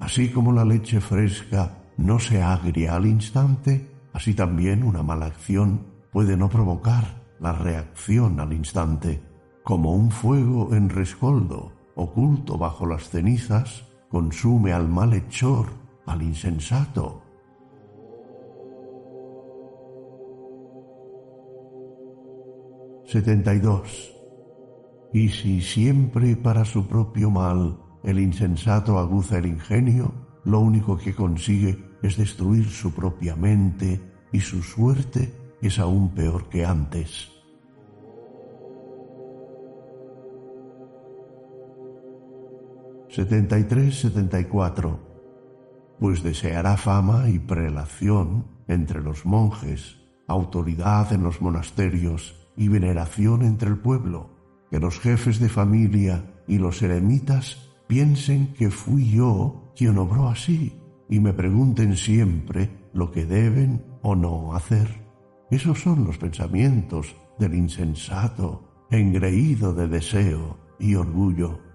[0.00, 5.86] Así como la leche fresca no se agria al instante, así también una mala acción
[6.10, 9.31] puede no provocar la reacción al instante,
[9.62, 15.66] como un fuego en rescoldo oculto bajo las cenizas consume al malhechor,
[16.06, 17.22] al insensato.
[23.04, 23.52] Setenta
[25.12, 30.12] y si siempre para su propio mal el insensato aguza el ingenio,
[30.44, 34.00] lo único que consigue es destruir su propia mente
[34.32, 37.31] y su suerte es aún peor que antes.
[43.14, 44.98] 73-74,
[45.98, 53.68] pues deseará fama y prelación entre los monjes, autoridad en los monasterios y veneración entre
[53.68, 54.30] el pueblo,
[54.70, 60.78] que los jefes de familia y los eremitas piensen que fui yo quien obró así
[61.08, 64.88] y me pregunten siempre lo que deben o no hacer.
[65.50, 71.71] Esos son los pensamientos del insensato, engreído de deseo y orgullo.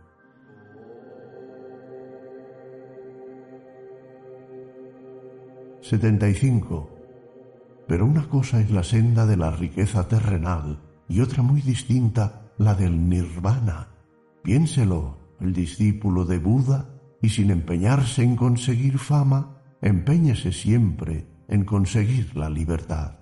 [5.88, 6.90] 75.
[7.88, 12.76] Pero una cosa es la senda de la riqueza terrenal y otra muy distinta la
[12.76, 13.88] del nirvana.
[14.44, 16.90] Piénselo, el discípulo de Buda,
[17.22, 23.20] y sin empeñarse en conseguir fama, empeñese siempre en conseguir la libertad.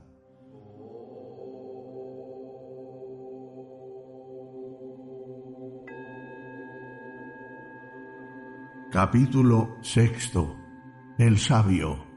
[8.92, 10.56] Capítulo sexto.
[11.18, 12.15] El sabio.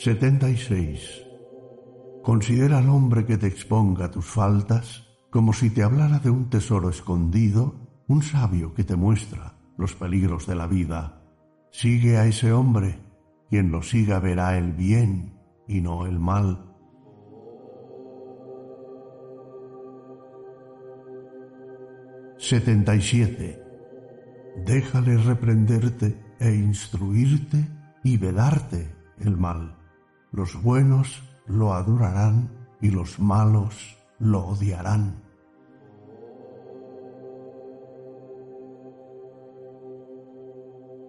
[0.00, 1.26] 76.
[2.22, 6.88] Considera al hombre que te exponga tus faltas como si te hablara de un tesoro
[6.88, 7.74] escondido,
[8.08, 11.22] un sabio que te muestra los peligros de la vida.
[11.70, 12.98] Sigue a ese hombre,
[13.50, 15.38] quien lo siga verá el bien
[15.68, 16.64] y no el mal.
[22.38, 22.94] Setenta
[24.64, 27.68] Déjale reprenderte e instruirte
[28.02, 29.79] y vedarte el mal.
[30.32, 35.22] Los buenos lo adorarán y los malos lo odiarán.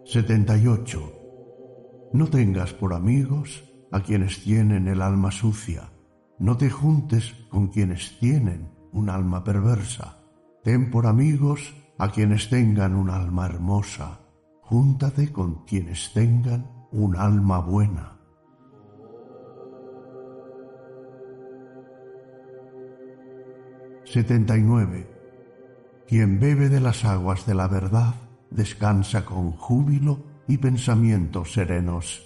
[0.06, 0.56] Setenta
[2.14, 5.92] No tengas por amigos a quienes tienen el alma sucia.
[6.40, 10.18] No te juntes con quienes tienen un alma perversa.
[10.64, 14.20] Ten por amigos a quienes tengan un alma hermosa.
[14.64, 18.21] Júntate con quienes tengan un alma buena.
[24.12, 25.08] 79.
[26.06, 28.16] Quien bebe de las aguas de la verdad
[28.50, 32.22] descansa con júbilo y pensamientos serenos.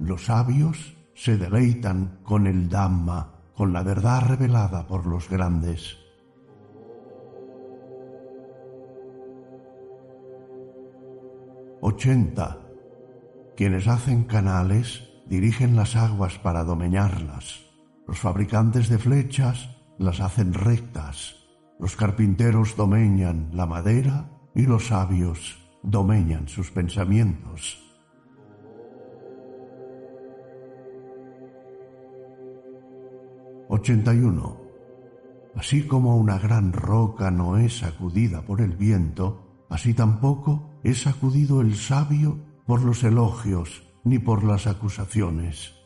[0.00, 5.96] Los sabios se deleitan con el Dhamma, con la verdad revelada por los grandes.
[11.80, 12.58] Ochenta.
[13.56, 17.60] Quienes hacen canales dirigen las aguas para domeñarlas.
[18.08, 21.36] Los fabricantes de flechas las hacen rectas.
[21.78, 27.84] Los carpinteros domeñan la madera y los sabios domeñan sus pensamientos.
[33.68, 34.56] 81.
[35.54, 41.60] Así como una gran roca no es sacudida por el viento, así tampoco es sacudido
[41.60, 45.77] el sabio por los elogios ni por las acusaciones.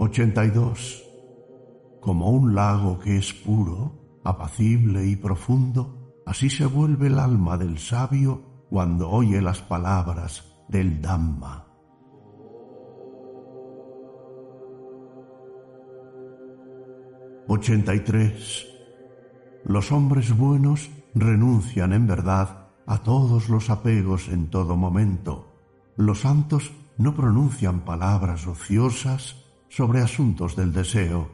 [0.00, 1.04] Ochenta y dos.
[2.00, 7.78] Como un lago que es puro, apacible y profundo, así se vuelve el alma del
[7.80, 11.66] sabio cuando oye las palabras del Dhamma.
[17.48, 18.66] 83.
[19.64, 25.56] Los hombres buenos renuncian en verdad a todos los apegos en todo momento.
[25.96, 31.30] Los santos no pronuncian palabras ociosas sobre asuntos del deseo.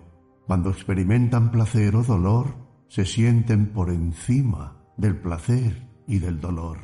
[0.46, 2.54] Cuando experimentan placer o dolor,
[2.88, 6.78] se sienten por encima del placer y del dolor.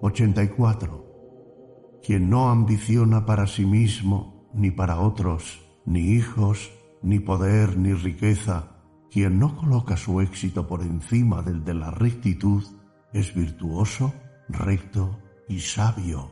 [0.00, 1.98] 84.
[2.02, 6.70] Quien no ambiciona para sí mismo ni para otros, ni hijos,
[7.02, 8.76] ni poder, ni riqueza,
[9.10, 12.64] quien no coloca su éxito por encima del de la rectitud,
[13.12, 14.12] es virtuoso,
[14.48, 15.18] recto
[15.48, 16.30] y sabio.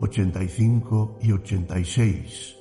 [0.00, 2.56] Ochenta y cinco y ochenta y seis.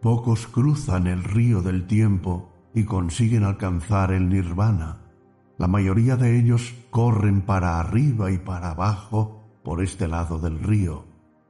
[0.00, 5.06] Pocos cruzan el río del tiempo y consiguen alcanzar el nirvana
[5.58, 11.06] la mayoría de ellos corren para arriba y para abajo por este lado del río,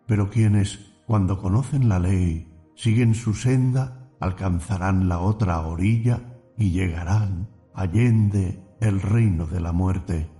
[0.06, 6.20] pero quienes, cuando conocen la ley, siguen su senda, alcanzarán la otra orilla
[6.56, 10.30] y llegarán allende el reino de la muerte.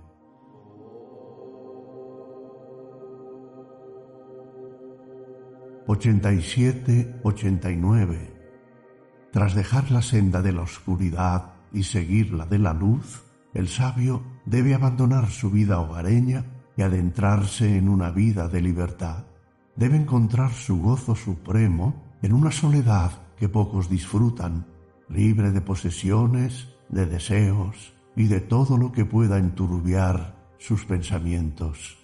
[5.85, 8.33] Ochenta y siete, ochenta y nueve.
[9.31, 13.23] Tras dejar la senda de la oscuridad y seguir la de la luz,
[13.53, 19.25] el sabio debe abandonar su vida hogareña y adentrarse en una vida de libertad.
[19.75, 24.65] Debe encontrar su gozo supremo en una soledad que pocos disfrutan,
[25.07, 31.97] libre de posesiones, de deseos y de todo lo que pueda enturbiar sus pensamientos.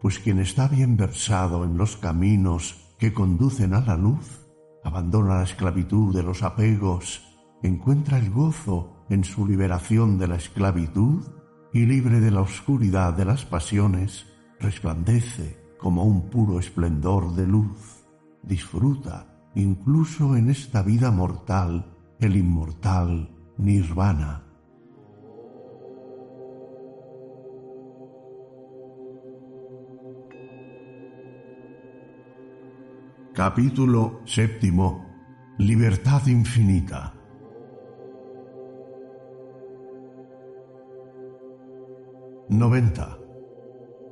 [0.00, 4.46] Pues quien está bien versado en los caminos que conducen a la luz,
[4.84, 7.22] abandona la esclavitud de los apegos,
[7.62, 11.24] encuentra el gozo en su liberación de la esclavitud
[11.72, 14.26] y libre de la oscuridad de las pasiones,
[14.58, 18.04] resplandece como un puro esplendor de luz.
[18.42, 24.42] Disfruta, incluso en esta vida mortal, el inmortal nirvana.
[33.32, 35.06] Capítulo séptimo.
[35.58, 37.14] Libertad infinita.
[42.48, 43.18] 90.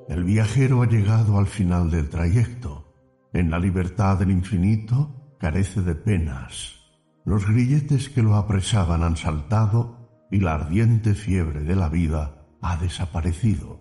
[0.08, 2.94] El viajero ha llegado al final del trayecto.
[3.32, 6.79] En la libertad del infinito carece de penas.
[7.24, 12.76] Los grilletes que lo apresaban han saltado y la ardiente fiebre de la vida ha
[12.76, 13.78] desaparecido.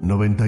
[0.00, 0.44] Noventa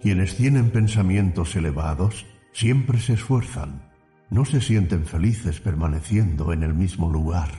[0.00, 3.90] Quienes tienen pensamientos elevados siempre se esfuerzan
[4.30, 7.50] no se sienten felices permaneciendo en el mismo lugar,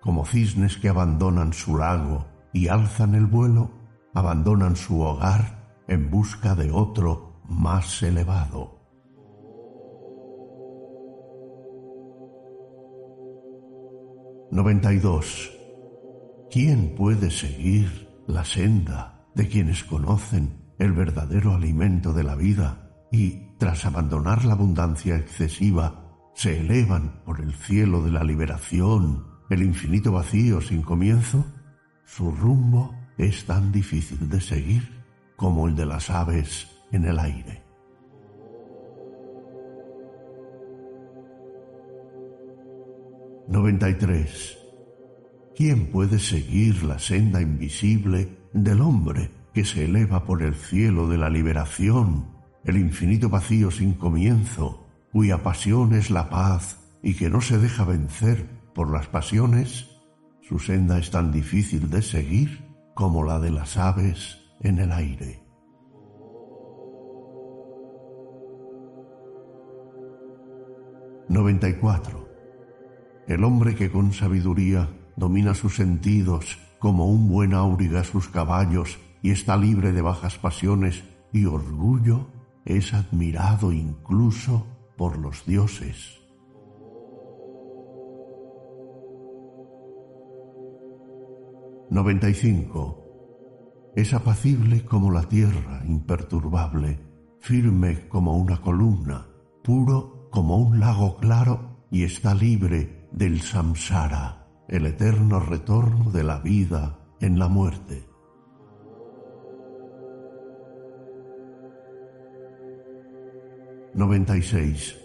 [0.00, 3.70] como cisnes que abandonan su lago y alzan el vuelo,
[4.14, 8.76] abandonan su hogar en busca de otro más elevado.
[14.50, 14.90] Noventa
[16.50, 23.56] ¿Quién puede seguir la senda de quienes conocen el verdadero alimento de la vida y,
[23.58, 30.12] tras abandonar la abundancia excesiva, se elevan por el cielo de la liberación, el infinito
[30.12, 31.44] vacío sin comienzo,
[32.04, 35.04] su rumbo es tan difícil de seguir
[35.36, 37.62] como el de las aves en el aire.
[43.48, 43.86] Noventa
[45.54, 51.16] ¿Quién puede seguir la senda invisible del hombre que se eleva por el cielo de
[51.16, 52.26] la liberación,
[52.64, 57.84] el infinito vacío sin comienzo, cuya pasión es la paz y que no se deja
[57.84, 59.88] vencer por las pasiones,
[60.42, 65.45] su senda es tan difícil de seguir como la de las aves en el aire.
[71.28, 71.66] Noventa
[73.26, 79.32] El hombre que con sabiduría domina sus sentidos como un buen auriga sus caballos y
[79.32, 81.02] está libre de bajas pasiones
[81.32, 82.28] y orgullo,
[82.64, 84.66] es admirado incluso
[84.96, 86.20] por los dioses.
[91.90, 97.00] Noventa Es apacible como la tierra, imperturbable,
[97.40, 99.26] firme como una columna,
[99.64, 106.40] puro como un lago claro y está libre del samsara, el eterno retorno de la
[106.40, 108.06] vida en la muerte.
[113.94, 114.98] 96.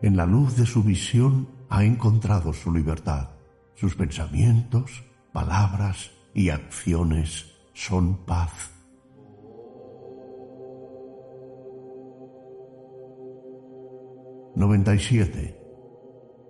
[0.00, 3.32] En la luz de su visión ha encontrado su libertad.
[3.74, 8.79] Sus pensamientos, palabras y acciones son paz.
[14.56, 14.94] Noventa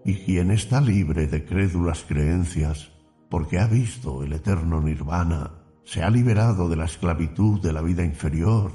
[0.05, 2.91] y quien está libre de crédulas creencias,
[3.29, 8.05] porque ha visto el eterno nirvana, se ha liberado de la esclavitud de la vida
[8.05, 8.73] inferior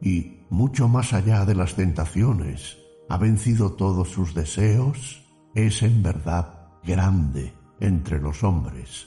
[0.00, 6.68] y mucho más allá de las tentaciones, ha vencido todos sus deseos, es en verdad
[6.84, 9.06] grande entre los hombres.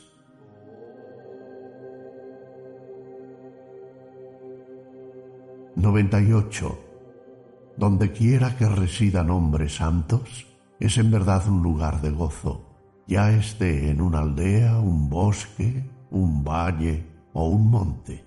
[5.76, 6.20] Noventa
[7.82, 10.46] Donde quiera que residan hombres santos,
[10.80, 12.62] es en verdad un lugar de gozo,
[13.08, 17.04] ya esté en una aldea, un bosque, un valle
[17.34, 18.24] o un monte.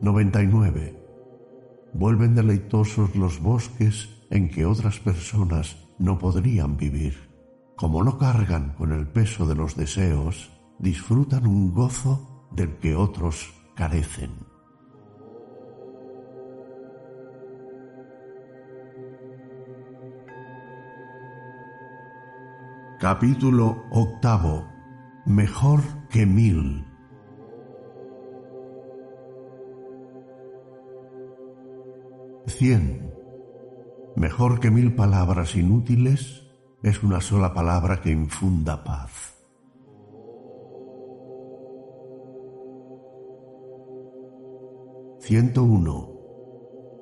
[0.00, 1.00] 99.
[1.94, 7.14] Vuelven deleitosos los bosques en que otras personas no podrían vivir.
[7.76, 10.50] Como no cargan con el peso de los deseos,
[10.80, 14.32] disfrutan un gozo del que otros carecen.
[22.98, 24.66] Capítulo octavo.
[25.26, 26.84] Mejor que mil.
[32.48, 33.14] 100.
[34.16, 36.50] Mejor que mil palabras inútiles
[36.82, 39.37] es una sola palabra que infunda paz.
[45.28, 45.62] Ciento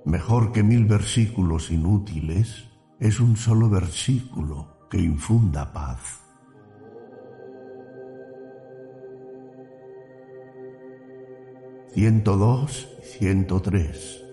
[0.04, 2.68] Mejor que mil versículos inútiles
[2.98, 6.24] es un solo versículo que infunda paz.
[11.94, 14.24] 102 y 103.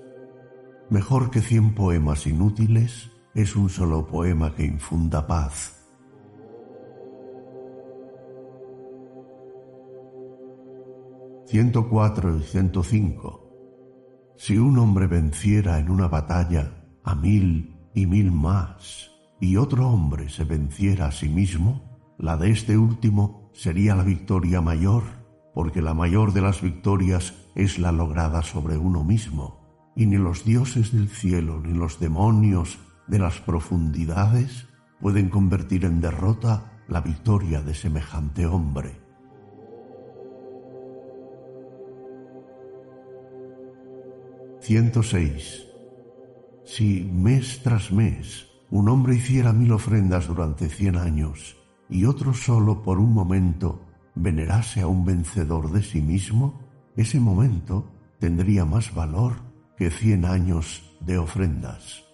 [0.89, 5.85] Mejor que cien poemas inútiles es un solo poema que infunda paz.
[11.45, 13.42] Ciento cuatro y ciento cinco.
[14.37, 16.71] Si un hombre venciera en una batalla
[17.03, 22.51] a mil y mil más, y otro hombre se venciera a sí mismo, la de
[22.51, 25.03] este último sería la victoria mayor,
[25.53, 29.63] porque la mayor de las victorias es la lograda sobre uno mismo
[29.95, 34.67] y ni los dioses del cielo ni los demonios de las profundidades
[34.99, 39.02] pueden convertir en derrota la victoria de semejante hombre.
[44.63, 45.69] ...106...
[46.65, 51.57] Si mes tras mes un hombre hiciera mil ofrendas durante cien años
[51.89, 53.81] y otro solo por un momento
[54.15, 56.61] venerase a un vencedor de sí mismo,
[56.95, 59.33] ese momento tendría más valor
[59.77, 62.05] que cien años de ofrendas.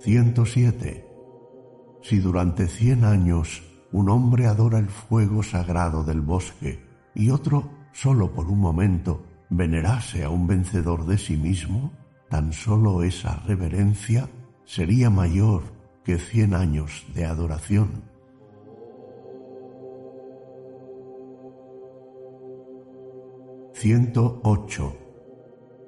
[0.00, 3.62] Ciento Si durante cien años
[3.92, 6.84] un hombre adora el fuego sagrado del bosque
[7.14, 11.92] y otro, solo por un momento, venerase a un vencedor de sí mismo,
[12.28, 14.28] tan solo esa reverencia
[14.64, 15.62] sería mayor
[16.04, 18.10] que cien años de adoración.
[23.80, 24.96] 108.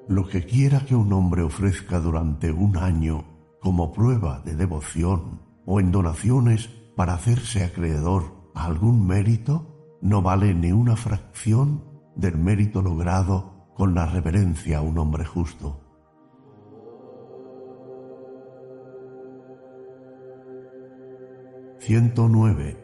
[0.09, 3.25] Lo que quiera que un hombre ofrezca durante un año
[3.61, 10.55] como prueba de devoción o en donaciones para hacerse acreedor a algún mérito, no vale
[10.55, 11.85] ni una fracción
[12.17, 15.81] del mérito logrado con la reverencia a un hombre justo.
[22.29, 22.79] nueve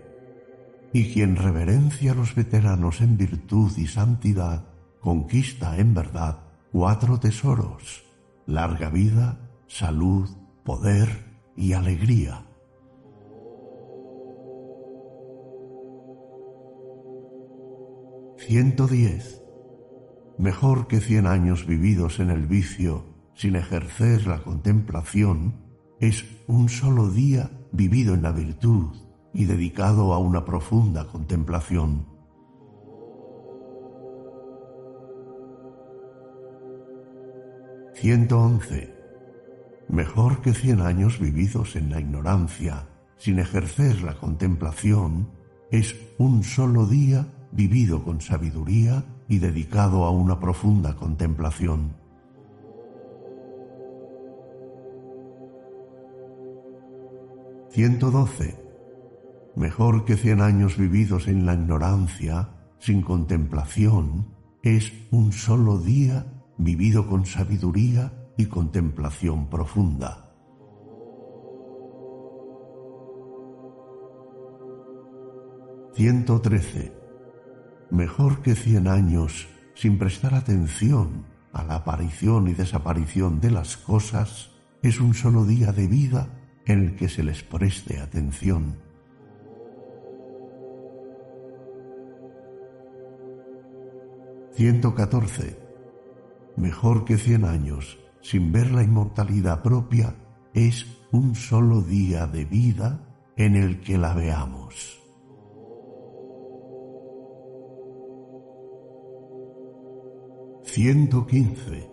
[0.92, 4.64] Y quien reverencia a los veteranos en virtud y santidad,
[5.00, 6.40] conquista en verdad
[6.72, 8.02] cuatro tesoros,
[8.46, 10.28] larga vida, salud,
[10.64, 12.47] poder y alegría.
[18.48, 19.42] Ciento diez.
[20.38, 25.52] Mejor que cien años vividos en el vicio sin ejercer la contemplación
[26.00, 28.96] es un solo día vivido en la virtud
[29.34, 32.06] y dedicado a una profunda contemplación.
[38.30, 38.94] once
[39.90, 42.88] Mejor que cien años vividos en la ignorancia,
[43.18, 45.28] sin ejercer la contemplación,
[45.70, 51.96] es un solo día vivido con sabiduría y dedicado a una profunda contemplación.
[57.70, 58.64] 112.
[59.56, 64.28] Mejor que cien años vividos en la ignorancia, sin contemplación,
[64.62, 66.26] es un solo día
[66.58, 70.32] vivido con sabiduría y contemplación profunda.
[75.96, 77.07] 113.
[77.90, 84.50] Mejor que cien años sin prestar atención a la aparición y desaparición de las cosas
[84.82, 86.28] es un solo día de vida
[86.66, 88.76] en el que se les preste atención.
[94.58, 95.56] 114.
[96.56, 100.14] Mejor que cien años sin ver la inmortalidad propia
[100.52, 103.00] es un solo día de vida
[103.36, 105.07] en el que la veamos.
[110.78, 111.90] 115.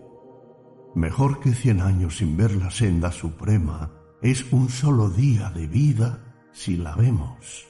[0.94, 3.90] Mejor que cien años sin ver la senda suprema
[4.22, 7.66] es un solo día de vida si la vemos.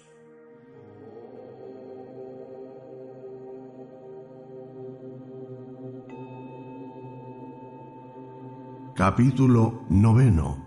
[8.95, 10.62] Capítulo noveno.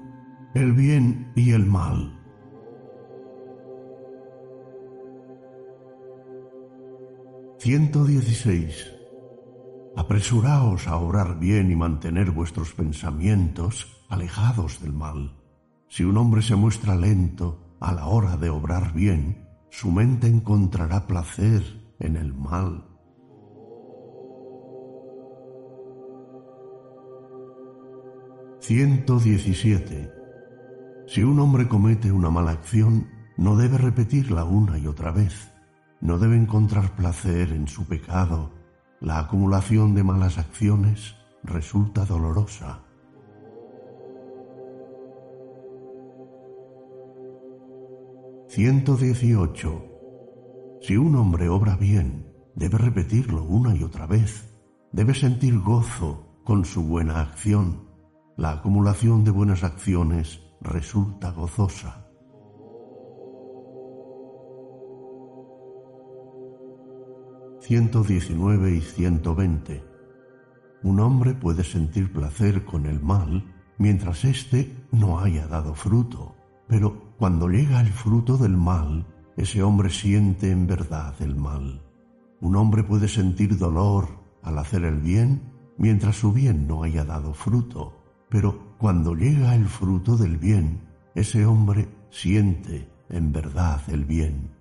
[0.55, 2.19] El bien y el mal.
[7.59, 8.98] 116.
[9.99, 15.35] Apresuraos a obrar bien y mantener vuestros pensamientos alejados del mal.
[15.89, 21.05] Si un hombre se muestra lento a la hora de obrar bien, su mente encontrará
[21.05, 21.63] placer
[21.99, 22.85] en el mal.
[28.61, 30.13] ...117...
[31.07, 35.51] Si un hombre comete una mala acción, no debe repetirla una y otra vez.
[35.99, 38.58] No debe encontrar placer en su pecado
[39.01, 42.83] la acumulación de malas acciones resulta dolorosa.
[48.49, 49.85] ...118...
[50.81, 54.57] Si un hombre obra bien, debe repetirlo una y otra vez.
[54.91, 57.89] Debe sentir gozo con su buena acción.
[58.37, 62.08] La acumulación de buenas acciones resulta gozosa.
[67.69, 69.83] 119 y 120.
[70.81, 73.45] Un hombre puede sentir placer con el mal
[73.77, 76.35] mientras éste no haya dado fruto,
[76.67, 79.05] pero cuando llega el fruto del mal,
[79.37, 81.83] ese hombre siente en verdad el mal.
[82.41, 84.07] Un hombre puede sentir dolor
[84.41, 85.39] al hacer el bien
[85.77, 91.45] mientras su bien no haya dado fruto, pero cuando llega el fruto del bien, ese
[91.45, 94.58] hombre siente en verdad el bien.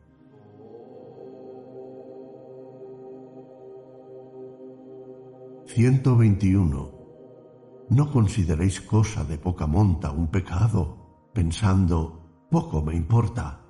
[5.79, 6.91] 121.
[7.91, 13.63] No consideréis cosa de poca monta un pecado, pensando, poco me importa.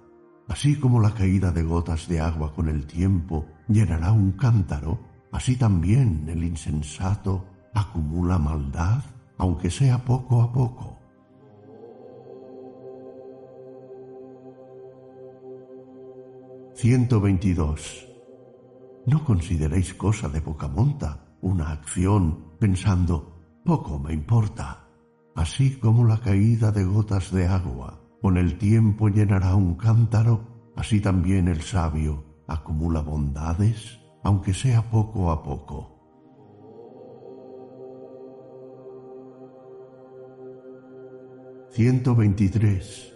[0.49, 4.99] Así como la caída de gotas de agua con el tiempo llenará un cántaro,
[5.33, 7.45] así también el insensato
[7.75, 9.03] acumula maldad,
[9.37, 10.99] aunque sea poco a poco.
[16.75, 18.07] ...122...
[19.05, 24.89] No consideréis cosa de poca monta una acción pensando, poco me importa,
[25.35, 31.01] así como la caída de gotas de agua con el tiempo llenará un cántaro, así
[31.01, 35.95] también el sabio acumula bondades, aunque sea poco a poco.
[41.77, 43.15] ...123...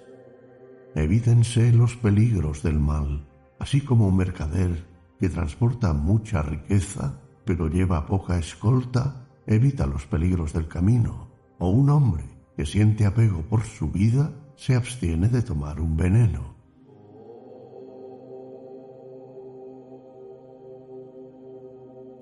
[0.95, 3.27] Evítense los peligros del mal,
[3.59, 4.87] así como un mercader
[5.19, 11.29] que transporta mucha riqueza pero lleva poca escolta, evita los peligros del camino,
[11.59, 12.25] o un hombre
[12.57, 16.53] que siente apego por su vida se abstiene de tomar un veneno.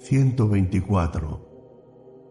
[0.01, 1.47] ...124...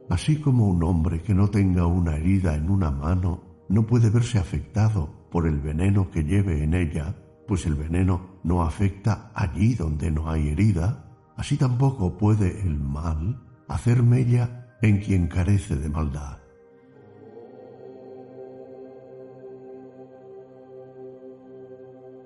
[0.09, 4.39] Así como un hombre que no tenga una herida en una mano no puede verse
[4.39, 7.15] afectado por el veneno que lleve en ella,
[7.47, 11.09] pues el veneno no afecta allí donde no hay herida,
[11.39, 16.37] así tampoco puede el mal hacer mella en quien carece de maldad.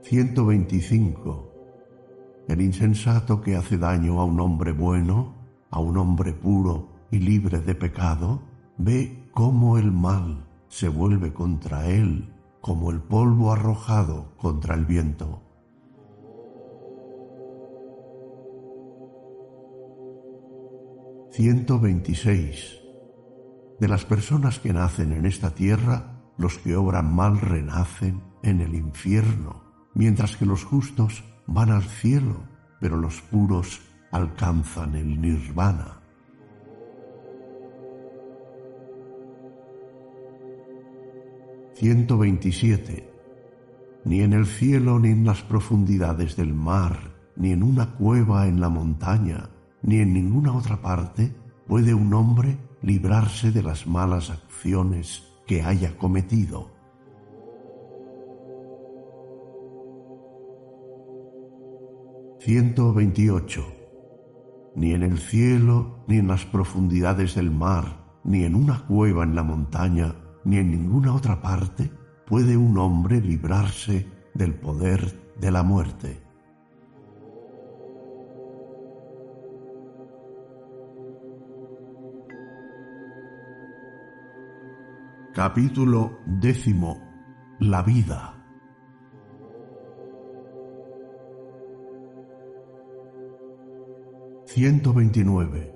[0.02, 1.52] 125.
[2.48, 5.36] El insensato que hace daño a un hombre bueno,
[5.70, 8.42] a un hombre puro y libre de pecado,
[8.80, 15.43] ve cómo el mal se vuelve contra él como el polvo arrojado contra el viento.
[21.36, 22.80] ...126...
[23.80, 28.76] De las personas que nacen en esta tierra, los que obran mal renacen en el
[28.76, 29.64] infierno,
[29.94, 32.44] mientras que los justos van al cielo,
[32.80, 33.82] pero los puros
[34.12, 36.04] alcanzan el nirvana.
[41.76, 43.10] 127.
[44.06, 48.62] Ni en el cielo ni en las profundidades del mar, ni en una cueva en
[48.62, 49.50] la montaña,
[49.84, 51.36] ni en ninguna otra parte
[51.68, 56.72] puede un hombre librarse de las malas acciones que haya cometido.
[62.46, 63.64] ...128...
[64.76, 69.36] Ni en el cielo, ni en las profundidades del mar, ni en una cueva en
[69.36, 71.92] la montaña, ni en ninguna otra parte
[72.26, 76.23] puede un hombre librarse del poder de la muerte.
[85.34, 87.00] Capítulo décimo.
[87.60, 88.30] La vida.
[94.46, 95.74] ...129...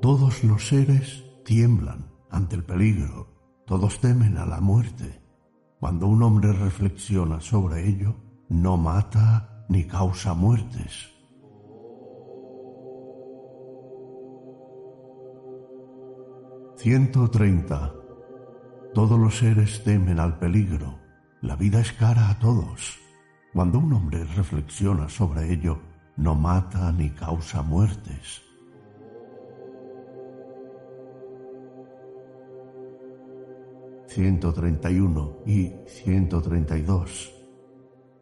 [0.00, 3.32] Todos los seres tiemblan ante el peligro
[3.66, 5.20] todos temen a la muerte.
[5.80, 8.14] Cuando un hombre reflexiona sobre ello,
[8.48, 11.10] no mata ni causa muertes.
[16.76, 18.01] ...130...
[18.94, 20.98] Todos los seres temen al peligro.
[21.40, 22.98] La vida es cara a todos.
[23.54, 25.80] Cuando un hombre reflexiona sobre ello,
[26.16, 28.42] no mata ni causa muertes.
[34.08, 37.32] 131 y 132.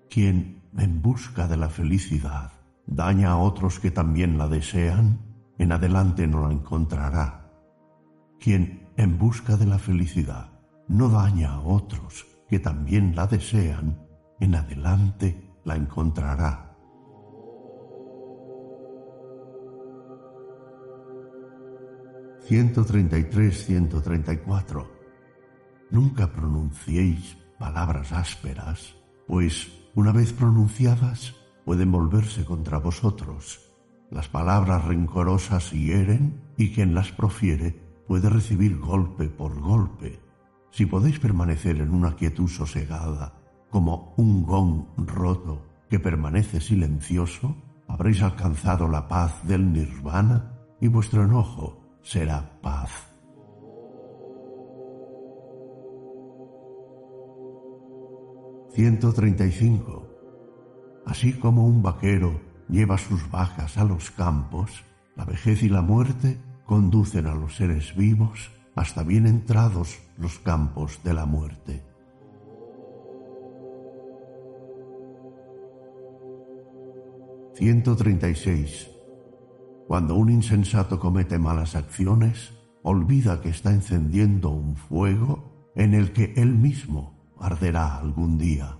[0.09, 2.53] Quien, en busca de la felicidad,
[2.87, 5.19] daña a otros que también la desean,
[5.59, 7.51] en adelante no la encontrará.
[8.39, 10.50] Quien, en busca de la felicidad,
[10.91, 14.09] no daña a otros que también la desean,
[14.41, 16.77] en adelante la encontrará.
[22.49, 24.89] 133-134
[25.91, 28.97] Nunca pronunciéis palabras ásperas,
[29.29, 33.71] pues una vez pronunciadas pueden volverse contra vosotros.
[34.11, 40.30] Las palabras rencorosas hieren y quien las profiere puede recibir golpe por golpe.
[40.71, 43.35] Si podéis permanecer en una quietud sosegada,
[43.71, 47.57] como un gong roto que permanece silencioso,
[47.89, 52.91] habréis alcanzado la paz del nirvana y vuestro enojo será paz.
[58.73, 60.07] 135.
[61.05, 64.85] Así como un vaquero lleva sus bajas a los campos,
[65.17, 71.03] la vejez y la muerte conducen a los seres vivos hasta bien entrados los campos
[71.05, 71.85] de la muerte.
[77.57, 78.89] ...136...
[79.87, 86.33] Cuando un insensato comete malas acciones, olvida que está encendiendo un fuego en el que
[86.37, 88.79] él mismo arderá algún día.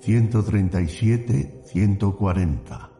[0.00, 2.97] ...137, 140...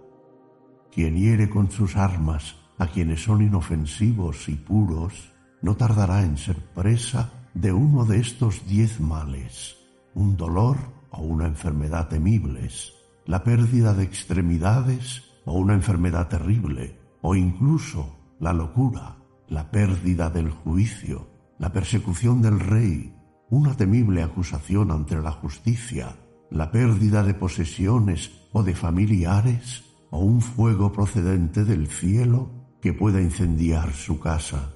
[0.99, 5.33] Quien hiere con sus armas a quienes son inofensivos y puros,
[5.63, 9.77] no tardará en ser presa de uno de estos diez males,
[10.15, 10.77] un dolor
[11.11, 12.95] o una enfermedad temibles,
[13.27, 20.51] la pérdida de extremidades o una enfermedad terrible, o incluso la locura la pérdida del
[20.51, 21.29] juicio,
[21.61, 23.15] la persecución del rey,
[23.51, 26.17] una temible acusación ante la justicia,
[26.51, 32.51] la pérdida de posesiones o de familiares, o un fuego procedente del cielo
[32.81, 34.73] que pueda incendiar su casa.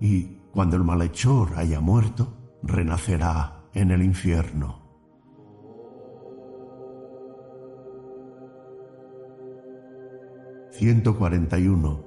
[0.00, 2.32] Y cuando el malhechor haya muerto,
[2.62, 4.86] renacerá en el infierno.
[10.72, 12.04] 141.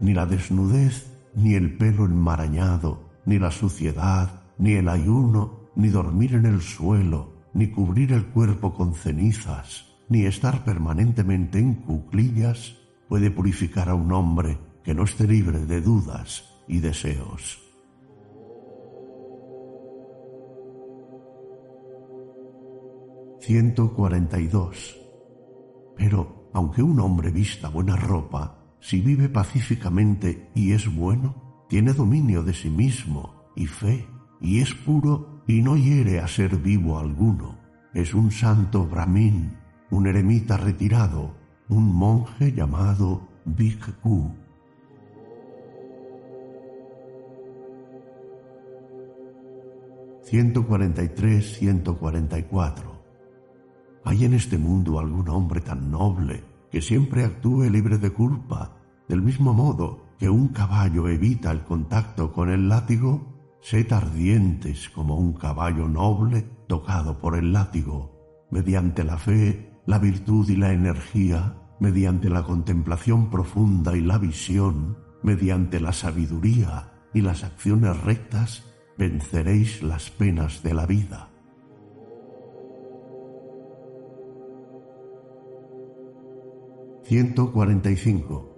[0.00, 6.34] Ni la desnudez ni el pelo enmarañado, ni la suciedad, ni el ayuno, ni dormir
[6.34, 12.76] en el suelo, ni cubrir el cuerpo con cenizas, ni estar permanentemente en cuclillas
[13.08, 17.60] puede purificar a un hombre que no esté libre de dudas y deseos.
[23.46, 24.96] ...142...
[25.96, 28.58] Pero, aunque un hombre vista buena ropa...
[28.80, 31.66] ...si vive pacíficamente y es bueno...
[31.68, 34.08] ...tiene dominio de sí mismo y fe...
[34.40, 37.58] ...y es puro y no hiere a ser vivo alguno...
[37.92, 39.63] ...es un santo brahmin
[39.94, 41.30] un eremita retirado,
[41.68, 44.34] un monje llamado Bhikkhu.
[50.24, 52.74] 143-144.
[54.04, 56.42] ¿Hay en este mundo algún hombre tan noble
[56.72, 58.78] que siempre actúe libre de culpa,
[59.08, 63.32] del mismo modo que un caballo evita el contacto con el látigo?
[63.60, 68.10] Sed ardientes como un caballo noble tocado por el látigo,
[68.50, 74.98] mediante la fe, la virtud y la energía, mediante la contemplación profunda y la visión,
[75.22, 78.64] mediante la sabiduría y las acciones rectas,
[78.96, 81.30] venceréis las penas de la vida.
[87.06, 88.50] ...145...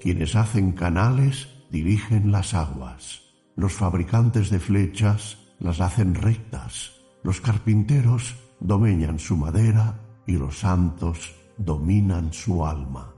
[0.00, 3.20] Quienes hacen canales dirigen las aguas.
[3.54, 7.02] Los fabricantes de flechas las hacen rectas.
[7.22, 13.12] Los carpinteros domeñan su madera y los santos dominan su alma.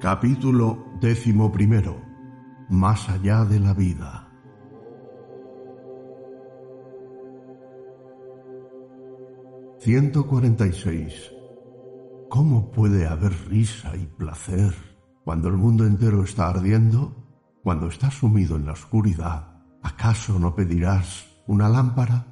[0.00, 2.00] Capítulo décimo primero.
[2.70, 4.32] Más allá de la vida.
[10.72, 11.30] seis.
[12.30, 14.74] ¿Cómo puede haber risa y placer
[15.24, 17.25] cuando el mundo entero está ardiendo?
[17.66, 19.48] Cuando estás sumido en la oscuridad,
[19.82, 22.24] ¿acaso no pedirás una lámpara?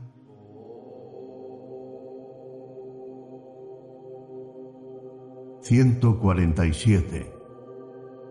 [5.60, 7.32] 147.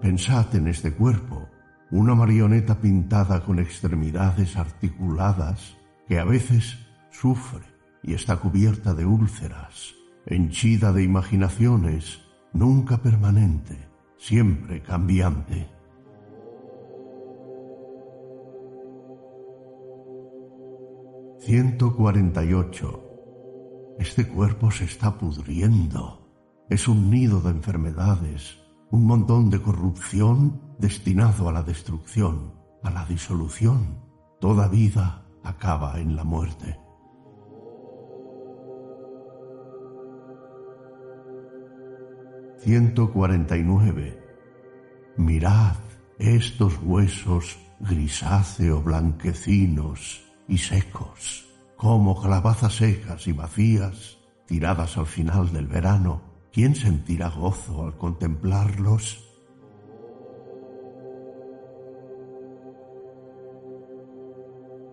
[0.02, 1.50] Pensad en este cuerpo,
[1.92, 5.76] una marioneta pintada con extremidades articuladas
[6.08, 6.78] que a veces
[7.12, 7.66] sufre
[8.02, 9.94] y está cubierta de úlceras,
[10.26, 12.22] henchida de imaginaciones,
[12.54, 15.83] nunca permanente, siempre cambiante.
[21.46, 23.96] «148.
[24.00, 26.32] Este cuerpo se está pudriendo.
[26.70, 28.60] Es un nido de enfermedades,
[28.92, 34.00] un montón de corrupción destinado a la destrucción, a la disolución.
[34.40, 36.80] Toda vida acaba en la muerte.
[42.64, 44.18] «149.
[45.18, 45.76] Mirad
[46.18, 51.46] estos huesos grisáceo blanquecinos y secos,
[51.78, 59.28] como calabazas secas y vacías, tiradas al final del verano ¿Quién sentirá gozo al contemplarlos?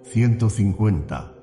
[0.05, 1.35] Ciento cincuenta.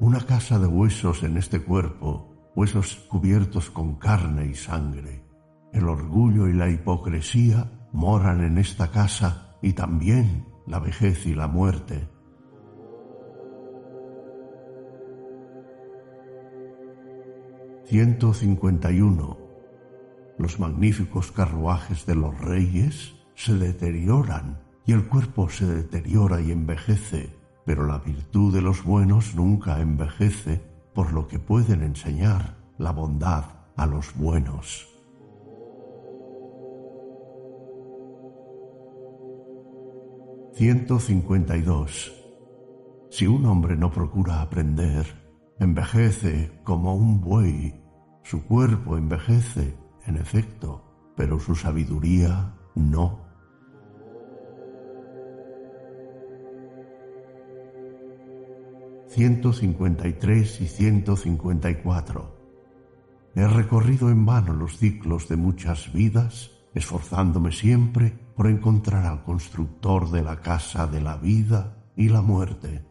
[0.00, 5.24] Una casa de huesos en este cuerpo, huesos cubiertos con carne y sangre.
[5.72, 11.46] El orgullo y la hipocresía moran en esta casa y también la vejez y la
[11.46, 12.08] muerte.
[17.90, 19.36] 151.
[20.38, 27.36] Los magníficos carruajes de los reyes se deterioran y el cuerpo se deteriora y envejece,
[27.66, 30.62] pero la virtud de los buenos nunca envejece,
[30.94, 33.44] por lo que pueden enseñar la bondad
[33.76, 34.86] a los buenos.
[40.56, 42.12] ...152...
[43.10, 45.04] Si un hombre no procura aprender,
[45.58, 47.79] envejece como un buey
[48.22, 53.28] su cuerpo envejece, en efecto, pero su sabiduría no.
[59.10, 62.40] ...153 y 154...
[63.34, 70.10] He recorrido en vano los ciclos de muchas vidas, esforzándome siempre por encontrar al constructor
[70.10, 72.84] de la casa de la vida y la muerte.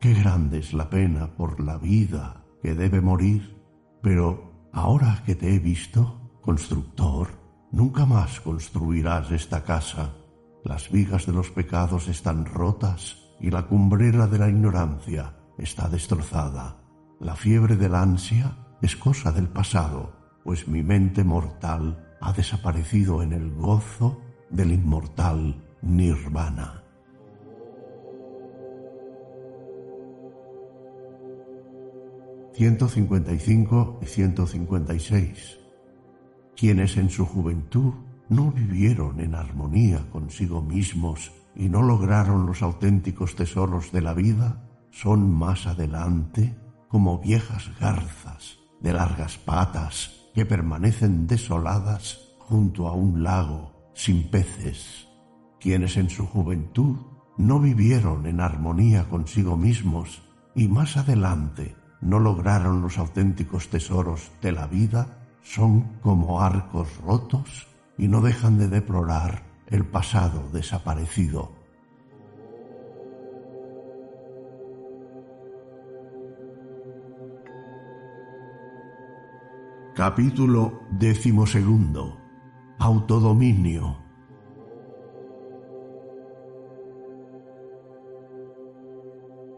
[0.00, 3.56] Qué grande es la pena por la vida que debe morir,
[4.02, 7.28] pero Ahora que te he visto, constructor,
[7.72, 10.14] nunca más construirás esta casa.
[10.64, 16.76] Las vigas de los pecados están rotas y la cumbrera de la ignorancia está destrozada.
[17.18, 20.12] La fiebre del ansia es cosa del pasado,
[20.44, 26.79] pues mi mente mortal ha desaparecido en el gozo del inmortal nirvana.
[32.60, 35.58] 155 y 156.
[36.54, 37.94] Quienes en su juventud
[38.28, 44.68] no vivieron en armonía consigo mismos y no lograron los auténticos tesoros de la vida,
[44.90, 46.54] son más adelante
[46.88, 55.08] como viejas garzas de largas patas que permanecen desoladas junto a un lago sin peces,
[55.60, 56.98] quienes en su juventud
[57.38, 60.20] no vivieron en armonía consigo mismos
[60.54, 67.68] y más adelante no lograron los auténticos tesoros de la vida, son como arcos rotos
[67.98, 71.52] y no dejan de deplorar el pasado desaparecido.
[79.94, 82.16] Capítulo decimosegundo.
[82.78, 83.98] Autodominio.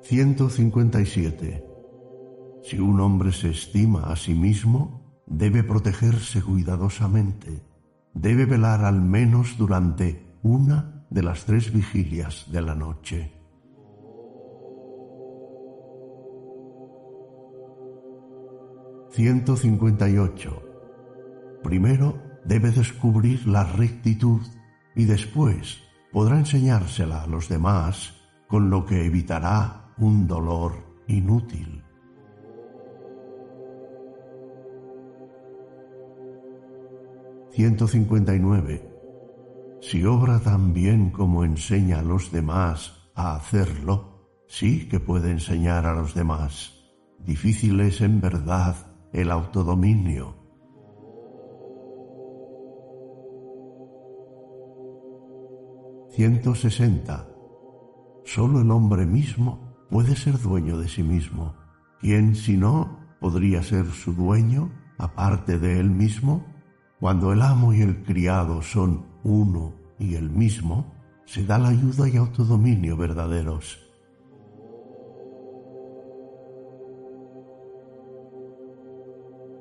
[0.03, 1.72] 157.
[2.63, 7.63] Si un hombre se estima a sí mismo, debe protegerse cuidadosamente,
[8.15, 13.39] debe velar al menos durante una de las tres vigilias de la noche.
[19.15, 20.71] ...158...
[21.63, 24.41] Primero debe descubrir la rectitud
[24.97, 25.79] y después
[26.13, 28.15] podrá enseñársela a los demás,
[28.49, 30.73] con lo que evitará un dolor
[31.09, 31.82] inútil.
[37.55, 38.89] ...159...
[39.83, 45.87] Si obra tan bien como enseña a los demás a hacerlo, sí que puede enseñar
[45.87, 46.73] a los demás.
[47.19, 48.77] Difícil es en verdad
[49.13, 50.37] el autodominio.
[56.17, 57.29] ...160...
[58.25, 61.57] Solo el hombre mismo puede ser dueño de sí mismo.
[62.01, 66.52] ¿Quién, si no, podría ser su dueño, aparte de él mismo?
[67.03, 70.87] Cuando el amo y el criado son uno y el mismo,
[71.25, 73.81] se da la ayuda y autodominio verdaderos.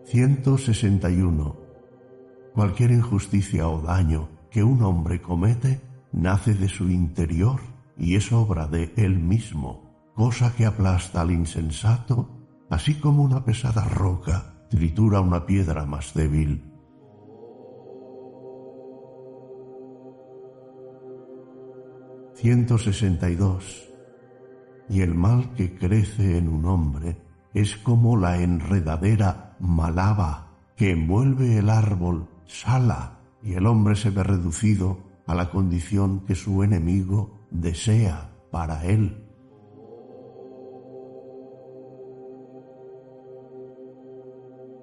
[0.05, 1.55] ...161...
[2.53, 5.81] Cualquier injusticia o daño que un hombre comete
[6.11, 7.59] nace de su interior
[7.97, 12.29] y es obra de él mismo cosa que aplasta al insensato,
[12.69, 16.70] así como una pesada roca tritura una piedra más débil.
[22.41, 23.87] ...162...
[24.89, 27.17] Y el mal que crece en un hombre
[27.53, 34.23] es como la enredadera malaba que envuelve el árbol sala y el hombre se ve
[34.23, 39.31] reducido a la condición que su enemigo desea para él.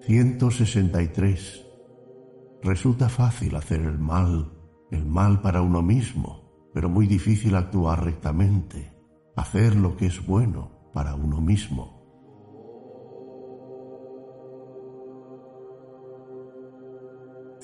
[0.09, 1.66] 163.
[2.62, 4.50] Resulta fácil hacer el mal,
[4.90, 6.47] el mal para uno mismo,
[6.79, 8.95] pero muy difícil actuar rectamente,
[9.35, 11.99] hacer lo que es bueno para uno mismo.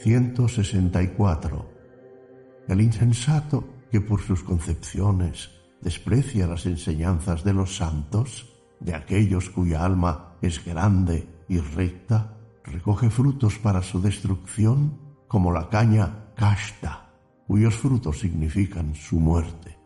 [0.03, 1.65] ...164...
[2.67, 5.49] El insensato que por sus concepciones
[5.81, 13.11] desprecia las enseñanzas de los santos, de aquellos cuya alma es grande y recta, recoge
[13.11, 14.99] frutos para su destrucción
[15.29, 17.04] como la caña casta,
[17.47, 19.79] cuyos frutos significan su muerte.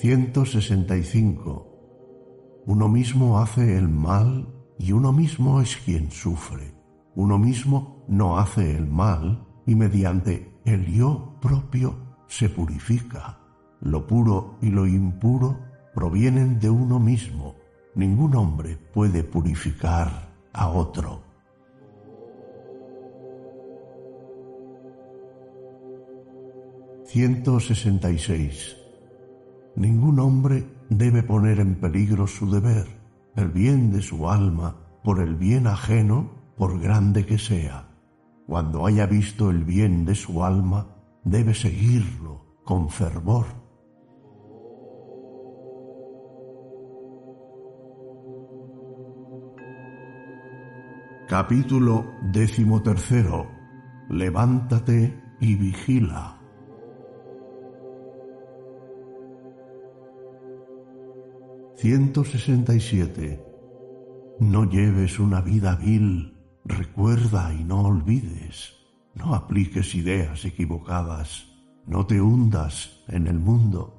[0.00, 1.64] ...165...
[2.66, 4.46] Uno mismo hace el mal
[4.78, 6.74] y uno mismo es quien sufre.
[7.14, 11.94] Uno mismo no hace el mal y mediante el yo propio
[12.26, 13.40] se purifica.
[13.80, 15.58] Lo puro y lo impuro
[15.94, 17.54] provienen de uno mismo.
[17.94, 21.27] Ningún hombre puede purificar a otro.
[27.12, 28.76] ...166...
[29.76, 32.86] Ningún hombre debe poner en peligro su deber,
[33.36, 34.74] el bien de su alma,
[35.04, 37.88] por el bien ajeno, por grande que sea.
[38.46, 43.68] Cuando haya visto el bien de su alma, debe seguirlo con fervor 1.
[51.28, 53.46] Capítulo decimotercero.
[54.08, 56.37] Levántate y vigila.
[61.80, 63.44] ...167...
[64.40, 68.74] No lleves una vida vil, recuerda y no olvides.
[69.14, 71.46] No apliques ideas equivocadas,
[71.86, 73.98] no te hundas en el mundo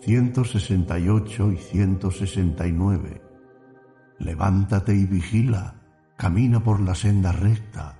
[0.00, 3.22] 168 y 169.
[4.18, 5.82] Levántate y vigila,
[6.16, 7.98] camina por la senda recta.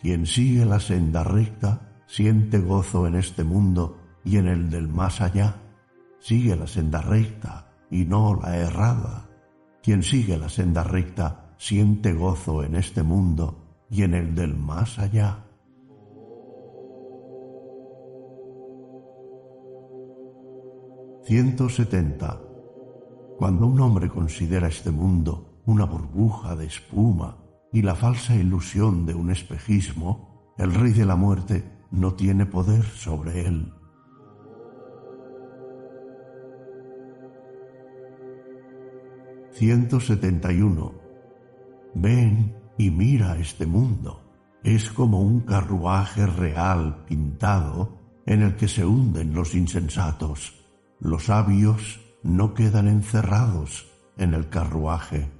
[0.00, 5.20] Quien sigue la senda recta siente gozo en este mundo y en el del más
[5.20, 5.62] allá.
[6.18, 9.28] Sigue la senda recta y no la errada.
[9.80, 14.98] Quien sigue la senda recta siente gozo en este mundo y en el del más
[14.98, 15.44] allá.
[21.26, 22.40] 170.
[23.38, 27.36] Cuando un hombre considera este mundo una burbuja de espuma
[27.72, 32.84] y la falsa ilusión de un espejismo, el rey de la muerte no tiene poder
[32.84, 33.72] sobre él.
[39.58, 40.94] ...171...
[41.92, 44.22] Ven y mira este mundo.
[44.62, 50.60] Es como un carruaje real pintado en el que se hunden los insensatos
[51.00, 55.30] los sabios no quedan encerrados en el carruaje.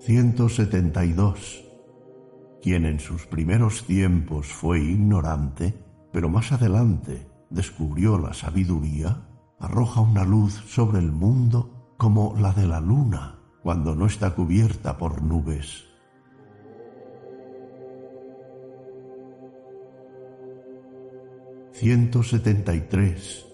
[0.00, 1.64] ...172...
[2.60, 5.74] Quien en sus primeros tiempos fue ignorante,
[6.12, 9.28] pero más adelante descubrió la sabiduría,
[9.60, 14.98] arroja una luz sobre el mundo como la de la luna cuando no está cubierta
[14.98, 15.84] por nubes.
[21.78, 23.46] 173.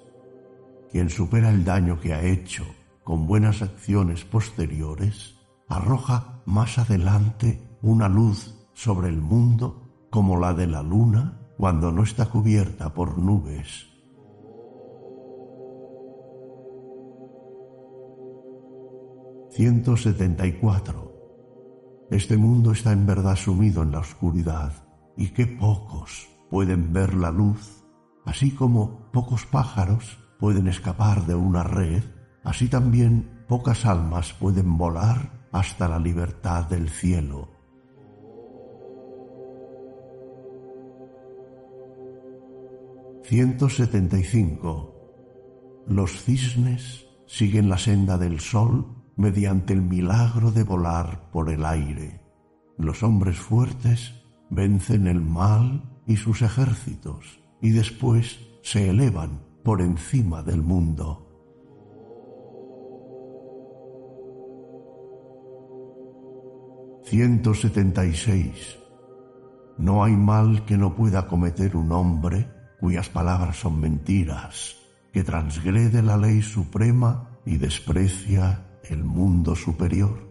[0.90, 2.64] Quien supera el daño que ha hecho
[3.02, 5.34] con buenas acciones posteriores,
[5.68, 12.02] arroja más adelante una luz sobre el mundo como la de la luna cuando no
[12.02, 13.90] está cubierta por nubes.
[19.56, 21.12] ...174...
[22.10, 24.72] Este mundo está en verdad sumido en la oscuridad,
[25.16, 27.84] y qué pocos pueden ver la luz
[28.24, 32.02] Así como pocos pájaros pueden escapar de una red,
[32.42, 37.48] así también pocas almas pueden volar hasta la libertad del cielo.
[43.22, 44.90] ...175...
[45.86, 48.86] Los cisnes siguen la senda del sol
[49.16, 52.20] mediante el milagro de volar por el aire.
[52.76, 60.42] Los hombres fuertes vencen el mal y sus ejércitos y después se elevan por encima
[60.42, 61.23] del mundo.
[67.14, 68.80] ...176...
[69.78, 72.48] No hay mal que no pueda cometer un hombre
[72.80, 74.76] cuyas palabras son mentiras,
[75.12, 80.28] que transgrede la ley suprema y desprecia el mundo superior.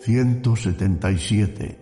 [0.00, 1.78] 177.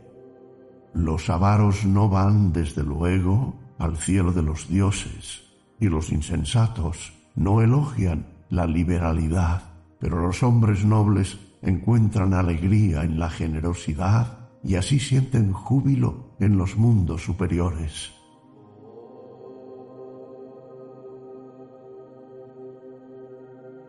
[0.92, 5.44] Los avaros no van desde luego al cielo de los dioses,
[5.80, 9.62] y los insensatos no elogian la liberalidad,
[9.98, 16.76] pero los hombres nobles encuentran alegría en la generosidad y así sienten júbilo en los
[16.76, 18.12] mundos superiores.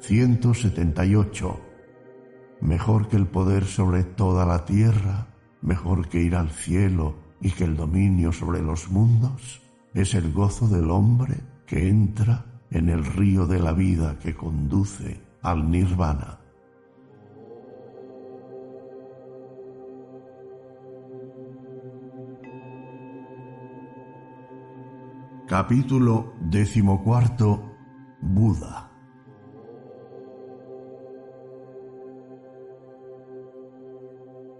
[0.01, 1.69] 178
[2.61, 5.27] mejor que el poder sobre toda la tierra,
[5.61, 9.61] mejor que ir al cielo y que el dominio sobre los mundos,
[9.93, 15.21] es el gozo del hombre que entra en el río de la vida que conduce
[15.41, 16.39] al nirvana.
[25.47, 27.75] Capítulo decimocuarto
[28.21, 28.89] Buda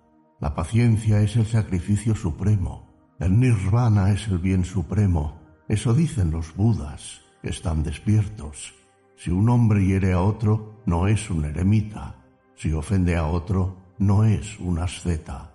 [0.41, 2.87] La paciencia es el sacrificio supremo.
[3.19, 5.39] El nirvana es el bien supremo.
[5.67, 8.73] Eso dicen los Budas, que están despiertos.
[9.15, 12.15] Si un hombre hiere a otro, no es un eremita.
[12.55, 15.51] Si ofende a otro, no es un asceta.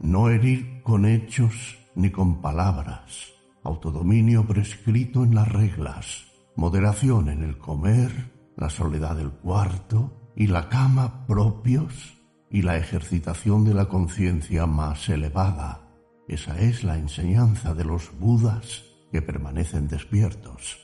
[0.00, 3.32] No herir con hechos ni con palabras,
[3.62, 6.26] autodominio prescrito en las reglas,
[6.56, 12.15] moderación en el comer, la soledad del cuarto y la cama propios
[12.56, 15.90] y la ejercitación de la conciencia más elevada.
[16.26, 20.82] Esa es la enseñanza de los Budas que permanecen despiertos.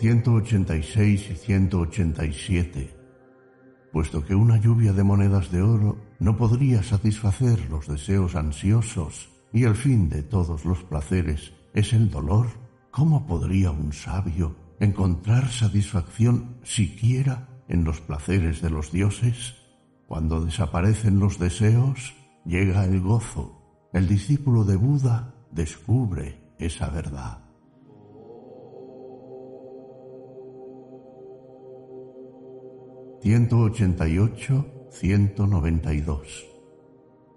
[0.00, 2.94] ...186 y 187
[3.92, 9.64] puesto que una lluvia de monedas de oro no podría satisfacer los deseos ansiosos y
[9.64, 12.46] el fin de todos los placeres es el dolor,
[12.92, 19.56] ¿cómo podría un sabio encontrar satisfacción siquiera en los placeres de los dioses?
[20.06, 22.14] Cuando desaparecen los deseos,
[22.44, 23.88] llega el gozo.
[23.92, 27.48] El discípulo de Buda descubre esa verdad.
[33.22, 36.20] 188-192.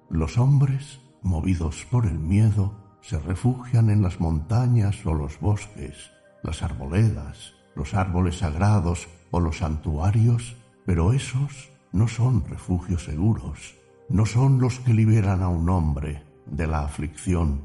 [0.10, 6.12] Los hombres, movidos por el miedo, se refugian en las montañas o los bosques,
[6.44, 10.56] las arboledas, los árboles sagrados o los santuarios,
[10.86, 13.76] pero esos no son refugios seguros,
[14.10, 17.62] no son los que liberan a un hombre de la aflicción.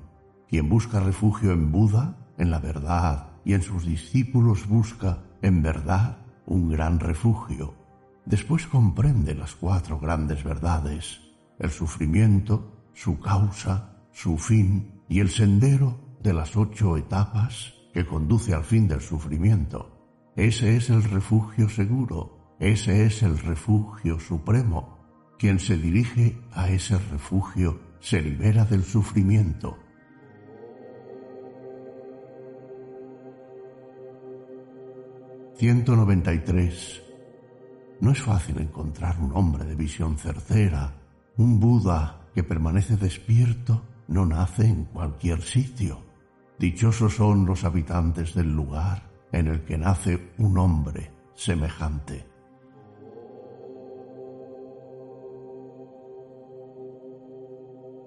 [0.49, 6.19] Quien busca refugio en Buda, en la verdad, y en sus discípulos busca, en verdad,
[6.47, 7.75] un gran refugio
[8.27, 11.21] Después comprende las cuatro grandes verdades,
[11.61, 18.53] el sufrimiento, su causa, su fin y el sendero de las ocho etapas que conduce
[18.53, 19.91] al fin del sufrimiento.
[20.37, 24.99] Ese es el refugio seguro, ese es el refugio supremo.
[25.39, 29.79] Quien se dirige a ese refugio se libera del sufrimiento.
[35.59, 37.03] ...193
[38.03, 41.01] no es fácil encontrar un hombre de visión certera,
[41.39, 46.06] un Buda que permanece despierto, no nace en cualquier sitio.
[46.59, 52.27] Dichosos son los habitantes del lugar en el que nace un hombre semejante.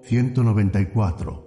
[0.02, 1.46] ...194...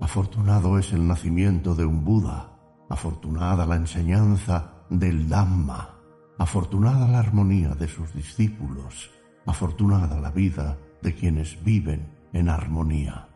[0.00, 5.98] Afortunado es el nacimiento de un Buda, afortunada la enseñanza del Dhamma.
[6.38, 9.10] Afortunada la armonía de sus discípulos,
[9.46, 13.30] afortunada la vida de quienes viven en armonía.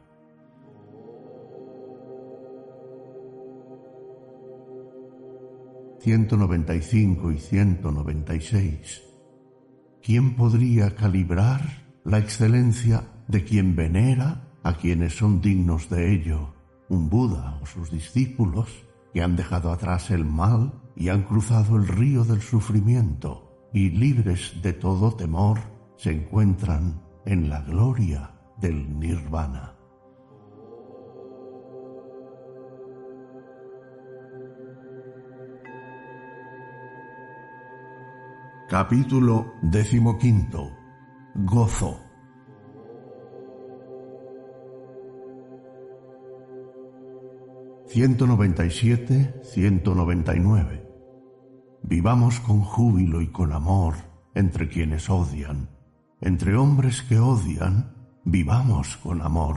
[6.02, 9.02] ...195 y 196...
[10.02, 11.60] ¿Quién podría calibrar
[12.04, 16.54] la excelencia de quien venera a quienes son dignos de ello?
[16.88, 21.86] Un Buda o sus discípulos que han dejado atrás el mal y han cruzado el
[21.86, 25.58] río del sufrimiento y libres de todo temor
[25.96, 29.79] se encuentran en la gloria del nirvana.
[38.70, 40.70] Capítulo decimoquinto.
[41.34, 41.98] Gozo.
[47.88, 50.88] 197, 199.
[51.82, 53.94] Vivamos con júbilo y con amor
[54.36, 55.68] entre quienes odian.
[56.20, 57.92] Entre hombres que odian,
[58.24, 59.56] vivamos con amor.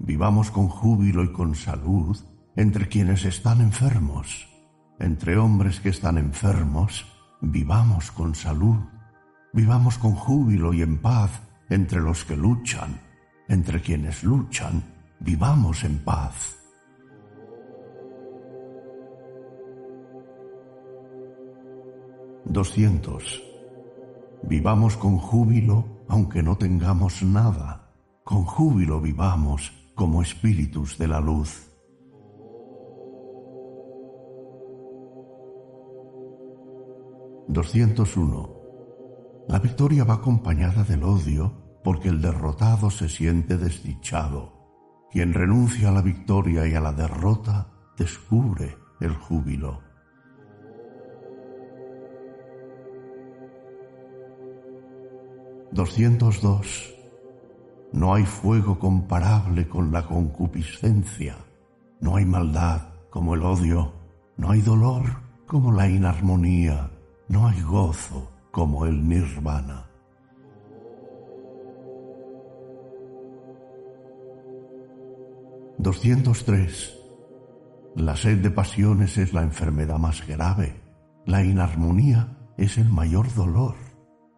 [0.00, 2.18] Vivamos con júbilo y con salud
[2.56, 4.48] entre quienes están enfermos.
[4.98, 7.13] Entre hombres que están enfermos,
[7.44, 8.76] vivamos con salud.
[9.52, 11.30] Vivamos con júbilo y en paz
[11.68, 13.00] entre los que luchan.
[13.48, 14.82] Entre quienes luchan,
[15.20, 16.58] vivamos en paz.
[22.46, 23.42] 200.
[24.42, 27.90] Vivamos con júbilo aunque no tengamos nada.
[28.24, 31.73] Con júbilo vivamos como espíritus de la luz.
[37.48, 39.44] 201.
[39.48, 41.52] La victoria va acompañada del odio
[41.82, 44.52] porque el derrotado se siente desdichado.
[45.10, 49.80] Quien renuncia a la victoria y a la derrota descubre el júbilo.
[55.72, 56.94] 202.
[57.92, 61.36] No hay fuego comparable con la concupiscencia,
[62.00, 63.92] no hay maldad como el odio,
[64.36, 65.04] no hay dolor
[65.46, 66.90] como la inarmonía,
[67.28, 69.90] no hay gozo como el nirvana.
[75.78, 77.00] ...203...
[77.96, 80.80] La sed de pasiones es la enfermedad más grave.
[81.26, 83.76] La inarmonía es el mayor dolor.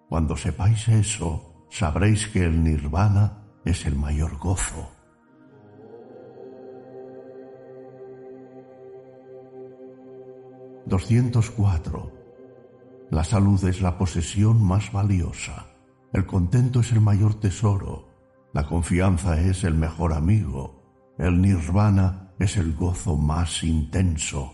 [0.08, 4.90] Cuando sepáis eso, sabréis que el nirvana es el mayor gozo.
[10.86, 12.15] ...204...
[13.10, 15.66] La salud es la posesión más valiosa.
[16.12, 18.08] El contento es el mayor tesoro.
[18.52, 21.14] La confianza es el mejor amigo.
[21.16, 24.52] El nirvana es el gozo más intenso.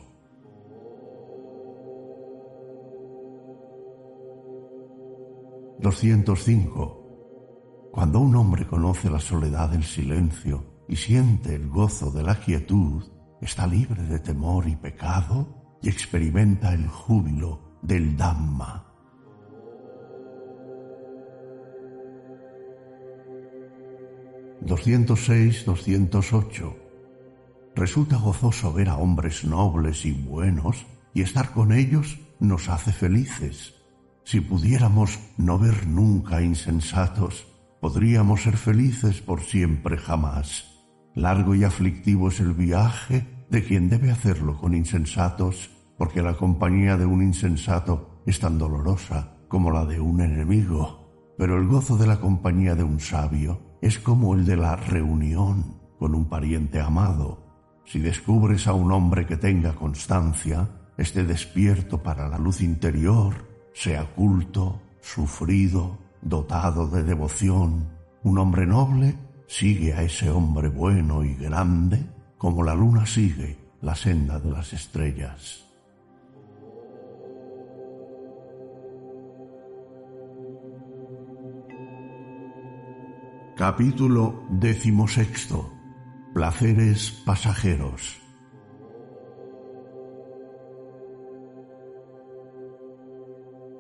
[5.81, 7.89] 205.
[7.91, 13.03] Cuando un hombre conoce la soledad del silencio y siente el gozo de la quietud,
[13.41, 18.89] está libre de temor y pecado y experimenta el júbilo del Dhamma.
[24.65, 26.83] ...206-208...
[27.75, 33.75] Resulta gozoso ver a hombres nobles y buenos y estar con ellos nos hace felices.
[34.25, 37.47] Si pudiéramos no ver nunca insensatos,
[37.81, 40.65] podríamos ser felices por siempre jamás.
[41.15, 45.71] Largo y aflictivo es el viaje de quien debe hacerlo con insensatos,
[46.03, 51.33] porque la compañía de un insensato es tan dolorosa como la de un enemigo.
[51.39, 55.79] Pero el gozo de la compañía de un sabio es como el de la reunión
[56.01, 57.47] con un pariente amado.
[57.85, 60.69] Si descubres a un hombre que tenga constancia,
[60.99, 63.35] esté despierto para la luz interior,
[63.73, 67.91] sea culto, sufrido, dotado de devoción,
[68.24, 69.15] un hombre noble
[69.47, 72.05] sigue a ese hombre bueno y grande
[72.39, 75.61] como la luna sigue la senda de las estrellas.
[83.62, 85.70] Capítulo decimosexto.
[86.34, 88.20] Placeres pasajeros.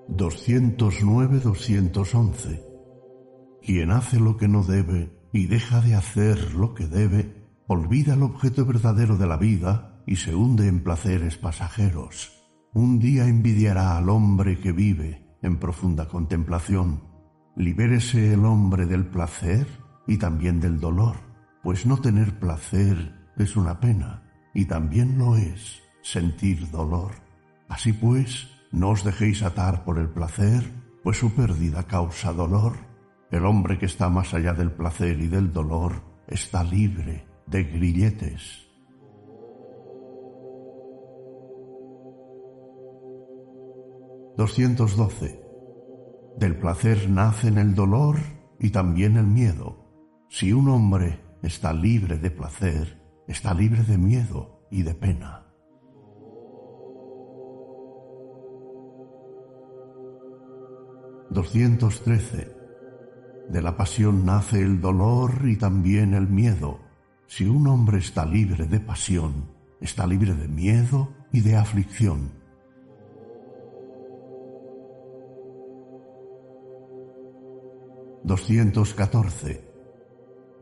[0.06, 2.62] 209-211.
[3.60, 8.22] Quien hace lo que no debe y deja de hacer lo que debe, olvida el
[8.22, 12.30] objeto verdadero de la vida y se hunde en placeres pasajeros.
[12.72, 17.11] Un día envidiará al hombre que vive en profunda contemplación.
[17.56, 19.66] Libérese el hombre del placer
[20.06, 21.16] y también del dolor,
[21.62, 24.22] pues no tener placer es una pena
[24.54, 27.12] y también lo es sentir dolor.
[27.68, 30.64] Así pues, no os dejéis atar por el placer,
[31.02, 32.74] pues su pérdida causa dolor.
[33.30, 38.68] El hombre que está más allá del placer y del dolor está libre de grilletes.
[44.38, 45.41] ...212...
[46.38, 48.18] Del placer nacen el dolor
[48.58, 49.76] y también el miedo.
[50.28, 55.42] Si un hombre está libre de placer, está libre de miedo y de pena.
[61.32, 62.56] 213.
[63.48, 66.80] De la pasión nace el dolor y también el miedo.
[67.26, 69.50] Si un hombre está libre de pasión,
[69.80, 72.41] está libre de miedo y de aflicción.
[78.24, 79.72] ...214...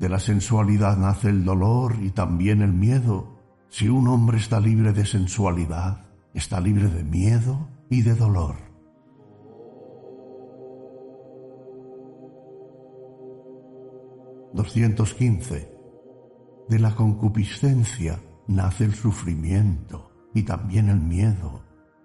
[0.01, 3.37] De la sensualidad nace el dolor y también el miedo.
[3.69, 8.71] Si un hombre está libre de sensualidad, está libre de miedo y de dolor.
[14.55, 15.71] 215.
[16.69, 21.63] De la concupiscencia nace el sufrimiento y también el miedo.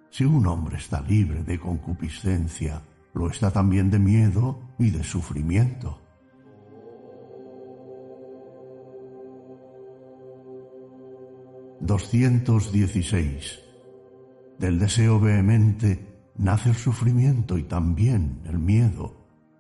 [0.10, 2.82] Si un hombre está libre de concupiscencia,
[3.16, 6.02] lo está también de miedo y de sufrimiento.
[11.82, 13.62] ...216...
[14.58, 19.14] Del deseo vehemente nace el sufrimiento y también el miedo.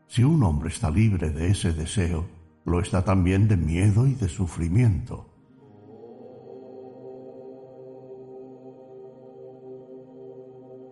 [0.07, 2.25] Si un hombre está libre de ese deseo,
[2.63, 5.29] lo está también de miedo y de sufrimiento.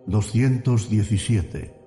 [0.06, 1.83] 217.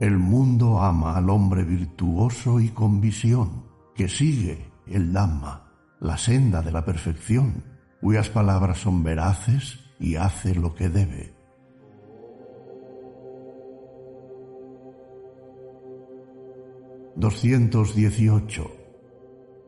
[0.00, 3.64] El mundo ama al hombre virtuoso y con visión,
[3.94, 7.64] que sigue el Dhamma, la senda de la perfección,
[8.00, 11.34] cuyas palabras son veraces y hace lo que debe.
[17.16, 18.70] 218.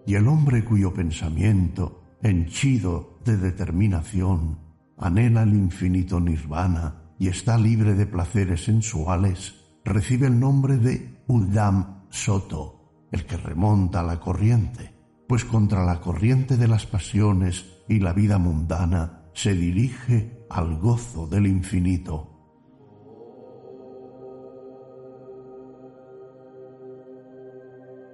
[0.06, 4.58] Y el hombre cuyo pensamiento, henchido de determinación,
[4.98, 9.55] anhela el infinito nirvana y está libre de placeres sensuales,
[9.86, 14.92] recibe el nombre de Uddam Soto, el que remonta a la corriente,
[15.28, 21.26] pues contra la corriente de las pasiones y la vida mundana se dirige al gozo
[21.28, 22.32] del infinito.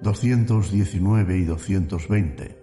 [0.02, 2.58] 219 y 220.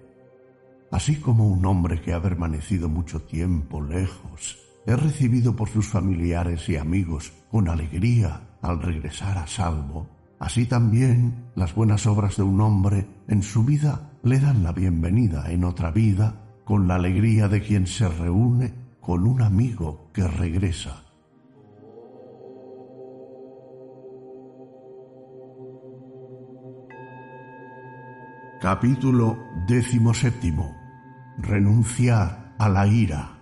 [0.92, 6.68] Así como un hombre que ha permanecido mucho tiempo lejos es recibido por sus familiares
[6.68, 10.08] y amigos con alegría al regresar a salvo,
[10.40, 15.52] así también las buenas obras de un hombre en su vida le dan la bienvenida
[15.52, 21.04] en otra vida con la alegría de quien se reúne con un amigo que regresa.
[28.62, 30.76] 217 Capítulo séptimo
[31.38, 33.39] Renunciar a la ira.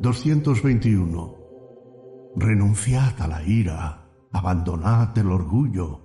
[0.00, 1.36] ...221...
[2.36, 6.00] Renunciad a la ira, abandonad el orgullo.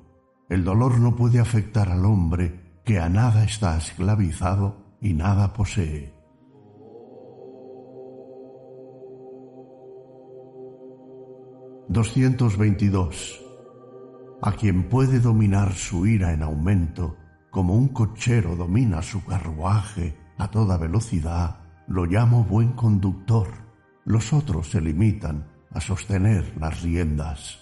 [0.49, 6.15] El dolor no puede afectar al hombre que a nada está esclavizado y nada posee.
[11.89, 13.45] 222
[14.41, 17.15] a quien puede dominar su ira en aumento,
[17.49, 23.64] como un cochero domina su carruaje a toda velocidad, lo llamo buen conductor.
[24.05, 27.61] Los otros se limitan a sostener las riendas.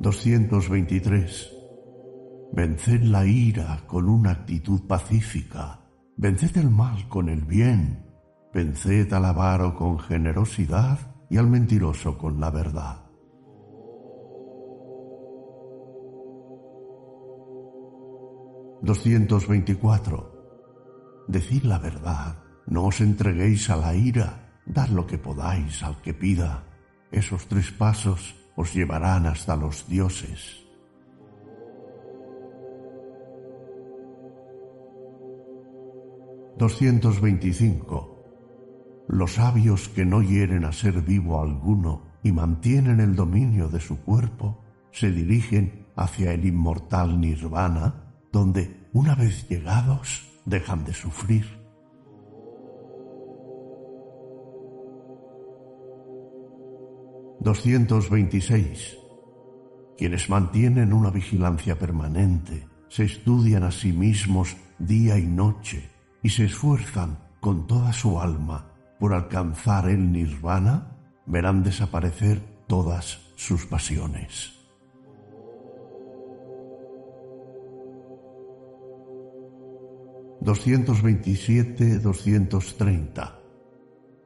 [0.00, 1.58] ...223...
[2.54, 5.80] Venced la ira con una actitud pacífica.
[6.16, 8.12] Venced el mal con el bien
[8.52, 10.98] Venced al avaro con generosidad
[11.30, 12.98] y al mentiroso con la verdad.
[18.82, 20.31] ...224...
[21.28, 26.14] Decid la verdad, no os entreguéis a la ira, dad lo que podáis al que
[26.14, 26.64] pida.
[27.10, 30.58] Esos tres pasos os llevarán hasta los dioses.
[36.58, 38.12] 225
[39.08, 44.00] los sabios que no hieren a ser vivo alguno y mantienen el dominio de su
[44.00, 51.62] cuerpo, se dirigen hacia el inmortal nirvana, donde, una vez llegados, dejan de sufrir.
[57.40, 58.98] ...226...
[59.98, 65.90] Quienes mantienen una vigilancia permanente, se estudian a sí mismos día y noche
[66.22, 70.96] y se esfuerzan con toda su alma por alcanzar el nirvana,
[71.26, 74.61] verán desaparecer todas sus pasiones.
[80.44, 83.42] ...227-230...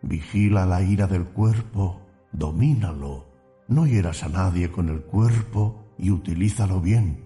[0.02, 3.26] Vigila la ira del cuerpo, domínalo.
[3.68, 7.26] No hieras a nadie con el cuerpo y utilízalo bien.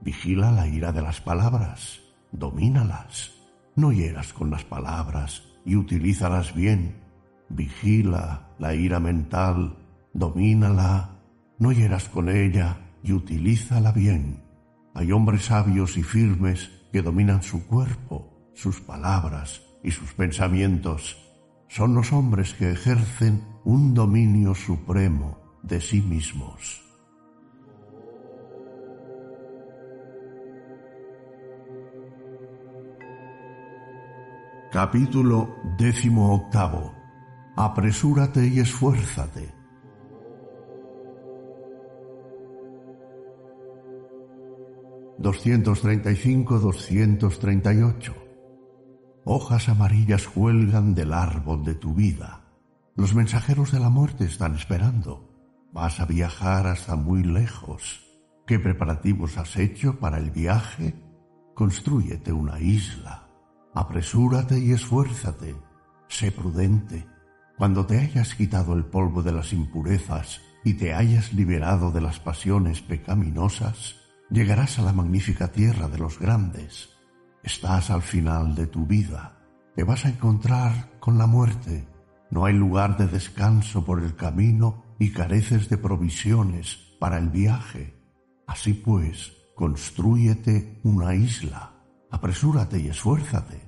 [0.00, 2.00] Vigila la ira de las palabras,
[2.32, 3.32] domínalas.
[3.74, 7.02] No hieras con las palabras y utilízalas bien.
[7.48, 9.76] Vigila la ira mental,
[10.14, 11.18] domínala.
[11.58, 14.42] No hieras con ella y utilízala bien.
[14.94, 21.16] Hay hombres sabios y firmes que dominan su cuerpo, sus palabras y sus pensamientos.
[21.68, 26.82] Son los hombres que ejercen un dominio supremo de sí mismos.
[34.72, 36.50] Capítulo décimo.
[37.56, 39.55] Apresúrate y esfuérzate.
[45.18, 48.14] 235-238.
[49.24, 52.44] Hojas amarillas cuelgan del árbol de tu vida.
[52.94, 55.28] Los mensajeros de la muerte están esperando.
[55.72, 58.02] Vas a viajar hasta muy lejos.
[58.46, 60.94] ¿Qué preparativos has hecho para el viaje?
[61.54, 63.28] Constrúyete una isla.
[63.74, 65.56] Apresúrate y esfuérzate.
[66.08, 67.06] Sé prudente.
[67.58, 72.20] Cuando te hayas quitado el polvo de las impurezas y te hayas liberado de las
[72.20, 76.90] pasiones pecaminosas, Llegarás a la magnífica tierra de los grandes.
[77.44, 79.38] Estás al final de tu vida.
[79.76, 81.86] Te vas a encontrar con la muerte.
[82.30, 87.94] No hay lugar de descanso por el camino y careces de provisiones para el viaje.
[88.48, 91.72] Así pues, constrúyete una isla.
[92.10, 93.60] Apresúrate y esfuérzate.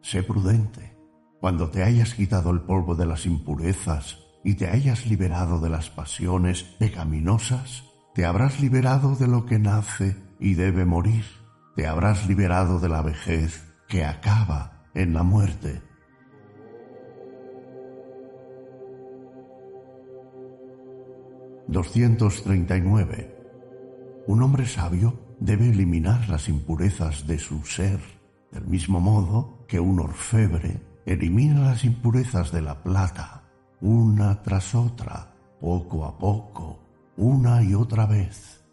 [0.00, 0.96] Sé prudente.
[1.40, 5.90] Cuando te hayas quitado el polvo de las impurezas y te hayas liberado de las
[5.90, 7.84] pasiones pecaminosas,
[8.16, 11.26] te habrás liberado de lo que nace y debe morir.
[11.74, 15.82] Te habrás liberado de la vejez que acaba en la muerte.
[21.68, 23.34] ...239...
[24.28, 28.00] Un hombre sabio debe eliminar las impurezas de su ser,
[28.50, 33.50] del mismo modo que un orfebre elimina las impurezas de la plata,
[33.82, 36.85] una tras otra, poco a poco,
[37.16, 38.64] una y otra vez.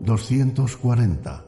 [0.00, 1.46] Doscientos cuarenta.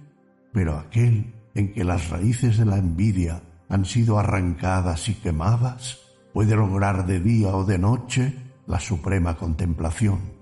[0.53, 5.99] Pero aquel en que las raíces de la envidia han sido arrancadas y quemadas,
[6.35, 10.42] puede lograr de día o de noche la suprema contemplación.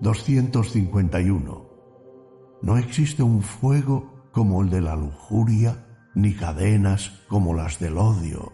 [0.00, 1.68] ...251...
[2.62, 8.52] No existe un fuego como el de la lujuria, ni cadenas como las del odio.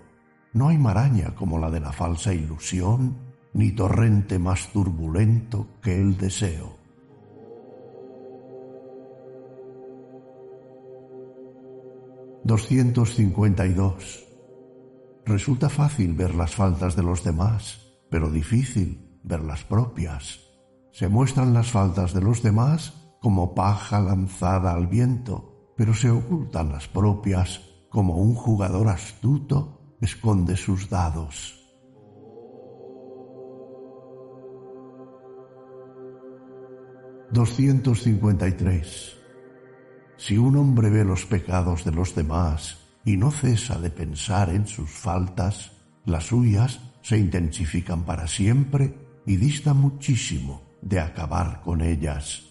[0.52, 3.16] No hay maraña como la de la falsa ilusión,
[3.52, 6.76] ni torrente más turbulento que el deseo.
[12.46, 14.24] 252.
[15.24, 20.45] Resulta fácil ver las faltas de los demás, pero difícil ver las propias.
[20.96, 26.72] Se muestran las faltas de los demás como paja lanzada al viento, pero se ocultan
[26.72, 27.60] las propias
[27.90, 31.62] como un jugador astuto esconde sus dados.
[37.30, 38.86] ...253...
[40.16, 44.66] Si un hombre ve los pecados de los demás y no cesa de pensar en
[44.66, 45.72] sus faltas,
[46.06, 52.42] las suyas se intensifican para siempre y dista muchísimo de acabar con ellas.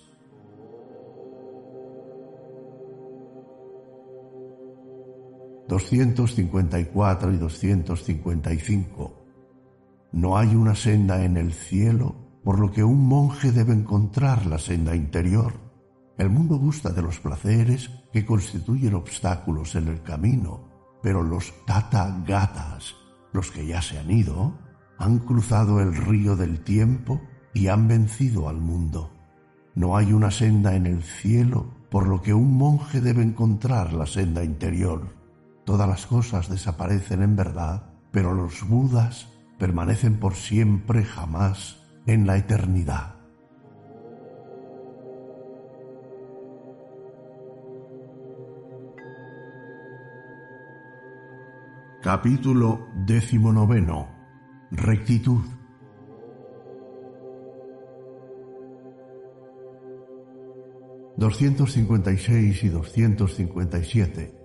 [5.68, 9.22] ...254 y 255...
[10.12, 14.60] No hay una senda en el cielo por lo que un monje debe encontrar la
[14.60, 15.66] senda interior
[16.18, 20.70] el mundo gusta de los placeres que constituyen obstáculos en el camino,
[21.04, 22.96] pero los tata gatas,
[23.34, 24.58] los que ya se han ido,
[24.98, 27.22] han cruzado el río del tiempo
[27.56, 29.10] y han vencido al mundo.
[29.74, 34.06] No hay una senda en el cielo por lo que un monje debe encontrar la
[34.06, 35.16] senda interior.
[35.64, 42.38] Todas las cosas desaparecen en verdad, pero los budas permanecen por siempre jamás en la
[42.38, 43.16] eternidad.
[52.02, 54.06] Capítulo XIX.
[54.72, 55.55] Rectitud.
[61.18, 64.42] ...256 y 257...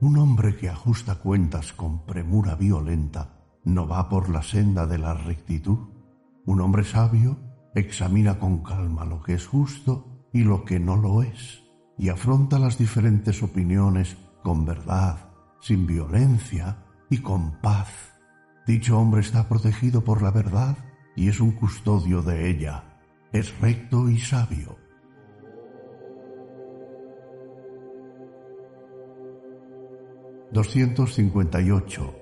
[0.00, 3.40] Un hombre que ajusta cuentas con premura violenta...
[3.64, 5.78] ...no va por la senda de la rectitud.
[6.46, 7.38] Un hombre sabio
[7.74, 11.62] examina con calma lo que es justo y lo que no lo es...
[11.98, 15.30] ...y afronta las diferentes opiniones con verdad,
[15.60, 17.88] sin violencia y con paz.
[18.66, 20.76] Dicho hombre está protegido por la verdad
[21.16, 22.84] y es un custodio de ella.
[23.32, 24.83] Es recto y sabio.
[30.54, 32.20] ...258...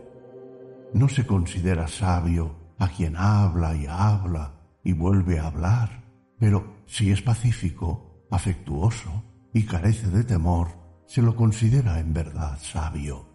[0.94, 6.04] No se considera sabio a quien habla y habla y vuelve a hablar,
[6.38, 10.68] pero si es pacífico, afectuoso y carece de temor,
[11.06, 13.32] se lo considera en verdad sabio.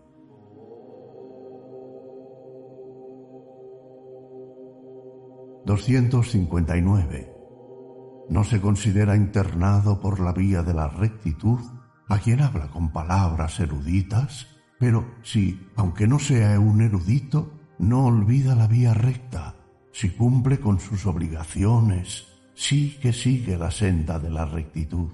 [5.68, 7.34] 259.
[8.30, 11.60] No se considera internado por la vía de la rectitud
[12.08, 14.48] a quien habla con palabras eruditas,
[14.80, 19.56] pero si, aunque no sea un erudito, no olvida la vía recta,
[19.92, 25.10] si cumple con sus obligaciones, sí que sigue la senda de la rectitud.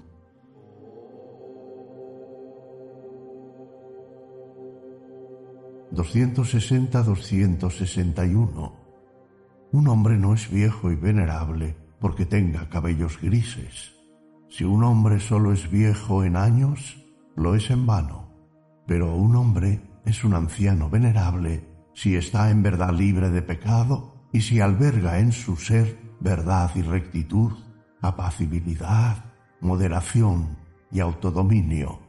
[5.94, 8.84] ...260-261
[9.74, 13.92] un hombre no es viejo y venerable porque tenga cabellos grises.
[14.48, 16.96] Si un hombre solo es viejo en años,
[17.34, 18.23] lo es en vano.
[18.86, 24.40] Pero un hombre es un anciano venerable si está en verdad libre de pecado y
[24.40, 27.52] si alberga en su ser verdad y rectitud,
[28.00, 29.24] apacibilidad,
[29.60, 30.58] moderación
[30.90, 32.00] y autodominio.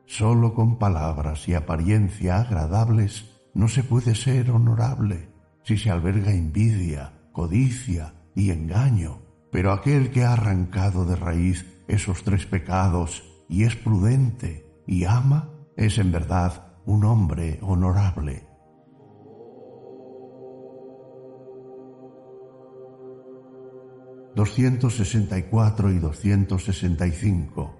[0.04, 5.29] Solo con palabras y apariencia agradables no se puede ser honorable
[5.62, 9.22] si se alberga envidia, codicia y engaño.
[9.50, 15.50] Pero aquel que ha arrancado de raíz esos tres pecados y es prudente y ama,
[15.76, 18.50] es en verdad un hombre honorable.
[24.34, 27.76] 264 y 265.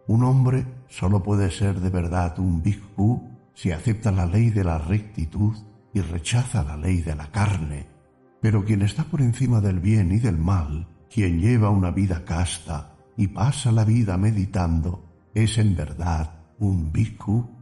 [0.08, 3.22] Un hombre solo puede ser de verdad un bhikkhu
[3.54, 5.56] si acepta la ley de la rectitud
[5.94, 7.88] y rechaza la ley de la carne.
[8.42, 12.96] Pero quien está por encima del bien y del mal, quien lleva una vida casta
[13.18, 15.04] y pasa la vida meditando,
[15.34, 17.55] es en verdad un bhikkhu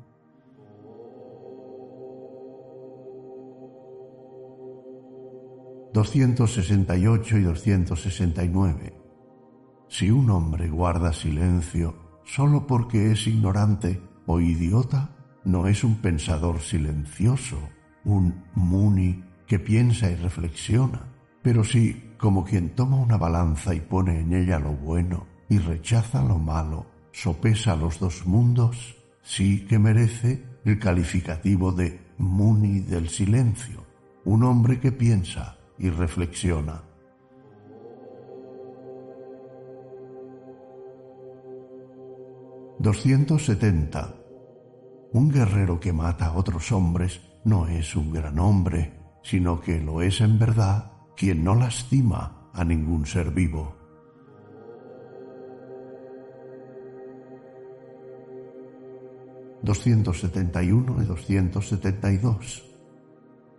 [5.93, 8.99] 268 y 269.
[9.87, 15.15] Si un hombre guarda silencio solo porque es ignorante o idiota,
[15.45, 17.59] no es un pensador silencioso,
[18.05, 21.13] un muni que piensa y reflexiona,
[21.43, 26.23] pero si, como quien toma una balanza y pone en ella lo bueno y rechaza
[26.23, 33.85] lo malo, sopesa los dos mundos, sí que merece el calificativo de muni del silencio,
[34.25, 36.81] un hombre que piensa, y reflexiona.
[42.79, 44.15] ...270...
[45.11, 50.01] Un guerrero que mata a otros hombres no es un gran hombre, sino que lo
[50.01, 53.75] es en verdad quien no lastima a ningún ser vivo.
[59.63, 62.72] ...271 y 272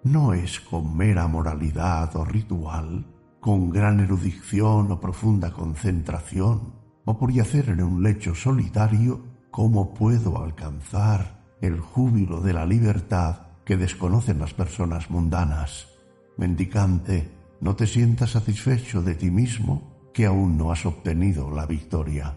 [0.04, 3.06] no es con mera moralidad o ritual,
[3.40, 6.74] con gran erudición o profunda concentración,
[7.06, 9.20] o por yacer en un lecho solitario,
[9.50, 15.88] cómo puedo alcanzar el júbilo de la libertad que desconocen las personas mundanas.
[16.36, 22.36] Mendicante, no te sientas satisfecho de ti mismo que aún no has obtenido la victoria.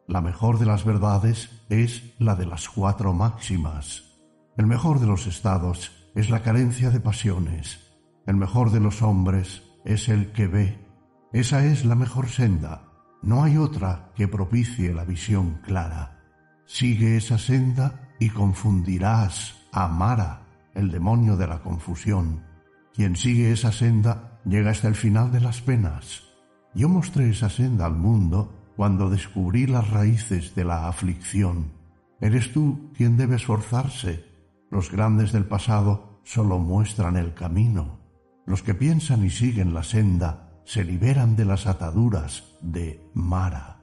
[0.08, 4.18] La mejor de las verdades es la de las cuatro máximas.
[4.56, 7.78] El mejor de los estados es la carencia de pasiones.
[8.26, 10.84] El mejor de los hombres es el que ve.
[11.32, 12.88] Esa es la mejor senda
[13.22, 16.18] no hay otra que propicie la visión clara.
[16.66, 22.44] Sigue esa senda y confundirás a Mara, el demonio de la confusión.
[22.94, 26.24] Quien sigue esa senda llega hasta el final de las penas.
[26.74, 31.72] Yo mostré esa senda al mundo cuando descubrí las raíces de la aflicción.
[32.20, 34.24] Eres tú quien debe esforzarse.
[34.70, 38.00] Los grandes del pasado solo muestran el camino.
[38.46, 43.78] Los que piensan y siguen la senda se liberan de las ataduras de Mara.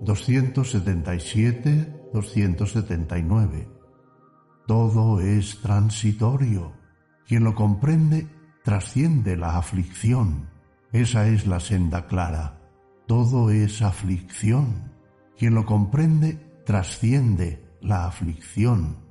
[0.00, 3.78] ...277, 279...
[4.68, 6.74] Todo es transitorio.
[7.26, 8.28] Quien lo comprende
[8.62, 10.50] trasciende la aflicción.
[10.92, 12.60] Esa es la senda clara.
[13.06, 14.92] Todo es aflicción.
[15.38, 16.34] Quien lo comprende
[16.66, 19.07] trasciende la aflicción.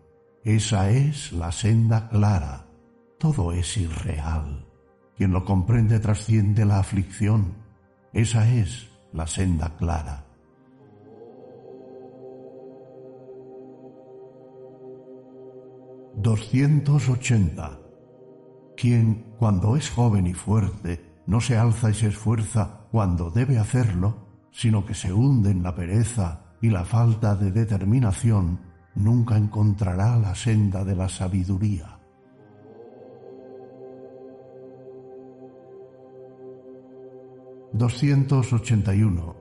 [0.48, 2.68] Esa es la senda clara.
[3.20, 4.66] Todo es irreal.
[5.18, 7.54] Quien lo comprende trasciende la aflicción.
[8.14, 10.24] Esa es la senda clara.
[16.16, 17.80] ...280...
[18.78, 24.16] Quien, cuando es joven y fuerte, no se alza y se esfuerza cuando debe hacerlo,
[24.52, 28.67] sino que se hunde en la pereza y la falta de determinación,
[28.98, 31.94] nunca encontrará la senda de la sabiduría.
[37.74, 39.36] ...281...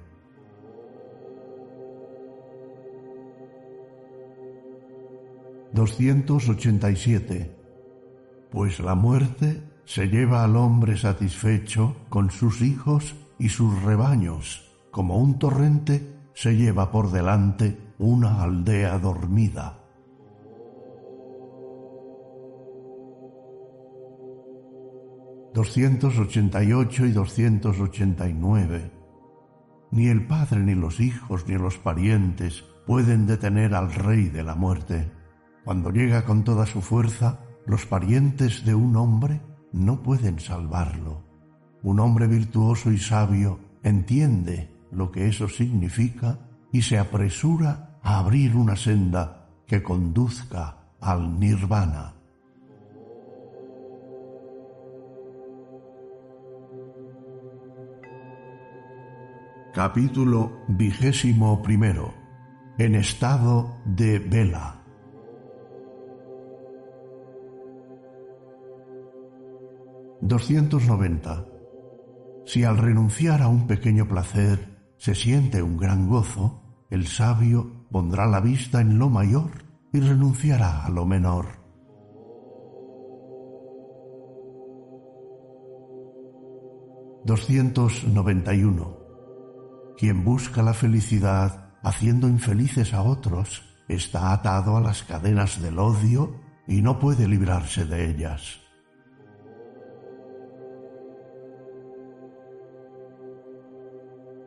[5.74, 7.56] ...287...
[8.52, 15.18] Pues la muerte se lleva al hombre satisfecho con sus hijos y sus rebaños, como
[15.18, 19.79] un torrente se lleva por delante una aldea dormida.
[25.54, 28.92] 288 y 289.
[29.92, 34.56] Ni el padre, ni los hijos, ni los parientes pueden detener al rey de la
[34.56, 35.12] muerte.
[35.64, 41.24] Cuando llega con toda su fuerza, los parientes de un hombre no pueden salvarlo.
[41.82, 46.40] Un hombre virtuoso y sabio entiende lo que eso significa
[46.72, 52.19] y se apresura a abrir una senda que conduzca al nirvana.
[59.74, 62.12] Capítulo vigésimo primero.
[62.80, 64.84] En estado de vela.
[70.88, 71.46] noventa.
[72.48, 78.26] Si al renunciar a un pequeño placer se siente un gran gozo, el sabio pondrá
[78.26, 79.52] la vista en lo mayor
[79.94, 81.46] y renunciará a lo menor.
[87.24, 88.99] 291.
[90.00, 96.40] Quien busca la felicidad haciendo infelices a otros está atado a las cadenas del odio
[96.70, 98.62] y no puede librarse de ellas.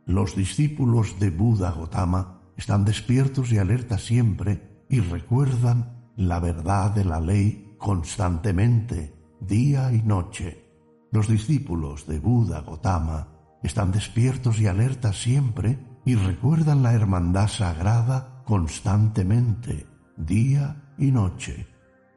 [0.06, 7.04] Los discípulos de Buda Gotama están despiertos y alerta siempre y recuerdan la verdad de
[7.04, 10.66] la ley constantemente, día y noche.
[11.12, 18.42] Los discípulos de Buda Gotama están despiertos y alertas siempre y recuerdan la hermandad sagrada
[18.44, 21.68] constantemente, día y noche.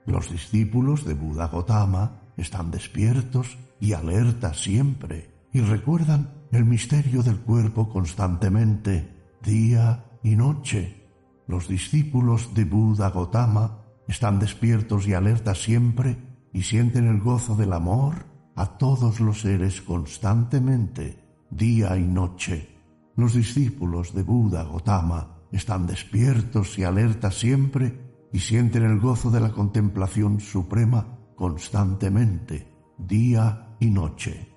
[0.06, 7.40] Los discípulos de Buda Gotama están despiertos y alertas siempre y recuerdan el misterio del
[7.40, 11.08] cuerpo constantemente, día y noche.
[11.48, 16.18] Los discípulos de Buda Gotama están despiertos y alertas siempre
[16.54, 18.26] y sienten el gozo del amor
[18.56, 21.23] a todos los seres constantemente,
[21.56, 22.70] día y noche.
[23.16, 29.40] Los discípulos de Buda Gotama están despiertos y alertas siempre y sienten el gozo de
[29.40, 32.68] la contemplación suprema constantemente,
[32.98, 34.50] día y noche.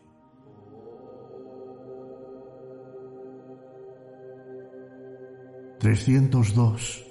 [5.78, 7.04] ...302...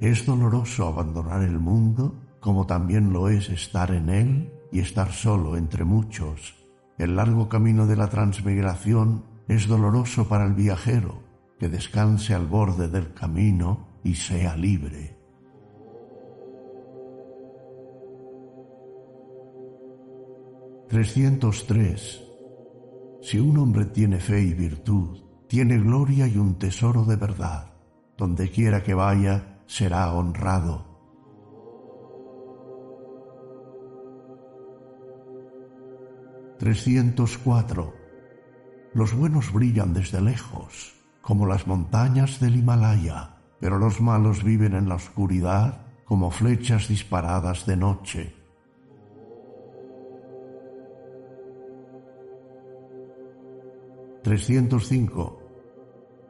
[0.00, 5.56] Es doloroso abandonar el mundo como también lo es estar en él y estar solo
[5.56, 6.61] entre muchos.
[7.02, 11.20] El largo camino de la transmigración es doloroso para el viajero,
[11.58, 15.18] que descanse al borde del camino y sea libre.
[20.88, 22.20] ...303...
[23.20, 27.72] Si un hombre tiene fe y virtud, tiene gloria y un tesoro de verdad.
[28.16, 30.91] Donde quiera que vaya, será honrado
[36.62, 37.92] 304.
[38.94, 44.88] Los buenos brillan desde lejos, como las montañas del Himalaya, pero los malos viven en
[44.88, 48.36] la oscuridad como flechas disparadas de noche.
[54.22, 55.38] ...305...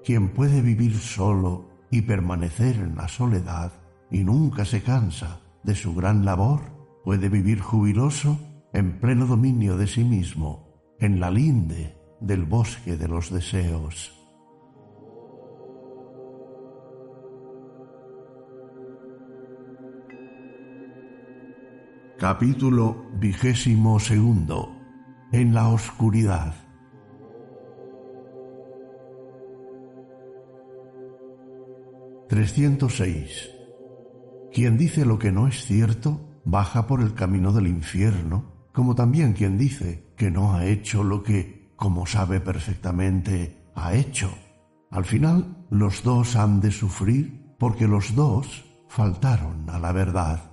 [0.02, 3.70] Quien puede vivir solo y permanecer en la soledad
[4.10, 6.62] y nunca se cansa de su gran labor,
[7.04, 8.38] puede vivir jubiloso
[8.72, 14.18] en pleno dominio de sí mismo, en la linde del bosque de los deseos.
[22.18, 24.70] Capítulo vigésimo segundo.
[25.32, 26.54] En la oscuridad.
[32.28, 33.50] 306.
[34.52, 39.34] Quien dice lo que no es cierto, baja por el camino del infierno como también
[39.34, 44.32] quien dice que no ha hecho lo que, como sabe perfectamente, ha hecho.
[44.90, 50.48] Al final, los dos han de sufrir porque los dos faltaron a la verdad.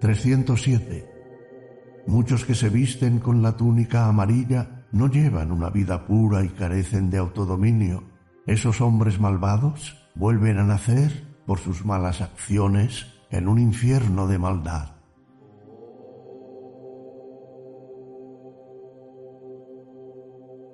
[0.00, 1.06] ...307...
[2.06, 7.10] Muchos que se visten con la túnica amarilla no llevan una vida pura y carecen
[7.10, 8.04] de autodominio.
[8.46, 14.96] Esos hombres malvados vuelven a nacer por sus malas acciones en un infierno de maldad.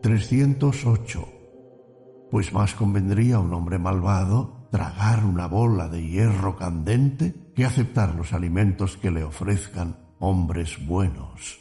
[0.02, 1.32] ...308...
[2.30, 8.14] Pues más convendría a un hombre malvado tragar una bola de hierro candente que aceptar
[8.14, 11.60] los alimentos que le ofrezcan hombres buenos.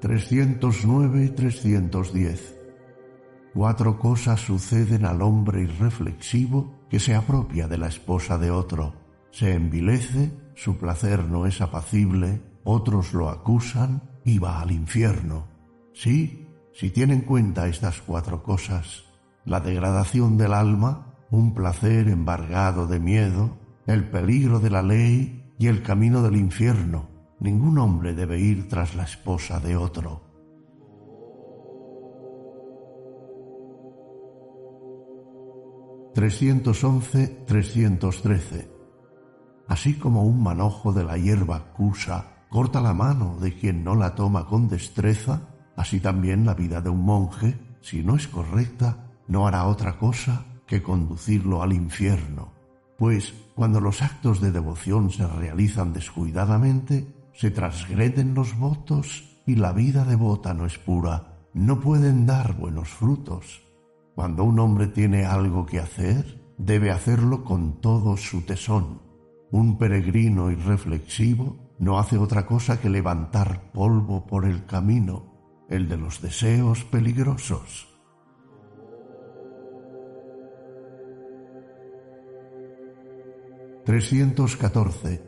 [0.00, 2.59] 309 y 310
[3.52, 8.94] Cuatro cosas suceden al hombre irreflexivo que se apropia de la esposa de otro.
[9.32, 15.48] Se envilece, su placer no es apacible, otros lo acusan y va al infierno.
[15.92, 19.04] Sí, si tiene en cuenta estas cuatro cosas,
[19.44, 25.66] la degradación del alma, un placer embargado de miedo, el peligro de la ley y
[25.66, 27.08] el camino del infierno,
[27.40, 30.29] ningún hombre debe ir tras la esposa de otro.
[36.14, 38.68] 311-313.
[39.68, 44.16] Así como un manojo de la hierba cusa corta la mano de quien no la
[44.16, 45.40] toma con destreza,
[45.76, 50.44] así también la vida de un monje, si no es correcta, no hará otra cosa
[50.66, 52.52] que conducirlo al infierno.
[52.98, 59.72] Pues cuando los actos de devoción se realizan descuidadamente, se transgreden los votos y la
[59.72, 63.62] vida devota no es pura, no pueden dar buenos frutos.
[64.20, 69.00] Cuando un hombre tiene algo que hacer, debe hacerlo con todo su tesón.
[69.50, 75.96] Un peregrino irreflexivo no hace otra cosa que levantar polvo por el camino, el de
[75.96, 77.88] los deseos peligrosos.
[83.86, 85.22] ...314...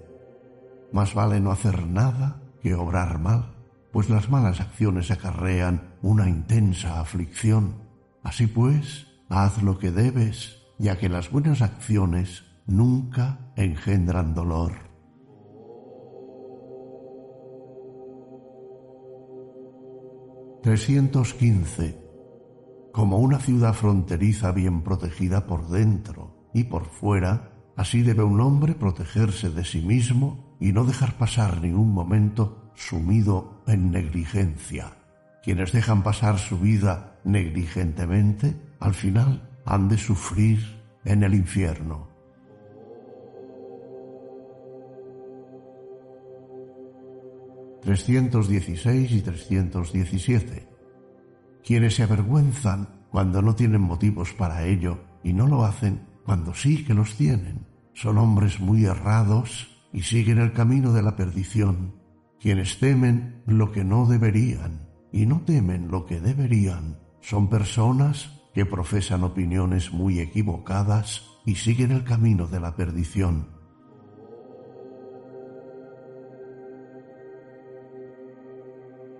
[0.93, 3.55] Más vale no hacer nada que obrar mal,
[3.90, 7.81] pues las malas acciones acarrean una intensa aflicción.
[8.23, 14.73] Así pues, haz lo que debes, ya que las buenas acciones nunca engendran dolor.
[20.62, 21.99] ...315...
[22.93, 28.74] Como una ciudad fronteriza bien protegida por dentro y por fuera, así debe un hombre
[28.74, 35.02] protegerse de sí mismo y no dejar pasar ningún momento sumido en negligencia.
[35.43, 40.60] Quienes dejan pasar su vida negligentemente, al final han de sufrir
[41.05, 42.10] en el infierno.
[47.85, 50.69] ...316 y 317...
[51.64, 56.85] Quienes se avergüenzan cuando no tienen motivos para ello y no lo hacen cuando sí
[56.85, 57.66] que los tienen.
[57.93, 61.94] Son hombres muy errados y siguen el camino de la perdición.
[62.40, 66.98] Quienes temen lo que no deberían y no temen lo que deberían.
[67.20, 73.62] Son personas que profesan opiniones muy equivocadas y siguen el camino de la perdición.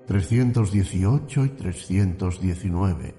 [0.09, 3.15] ...318 y 319...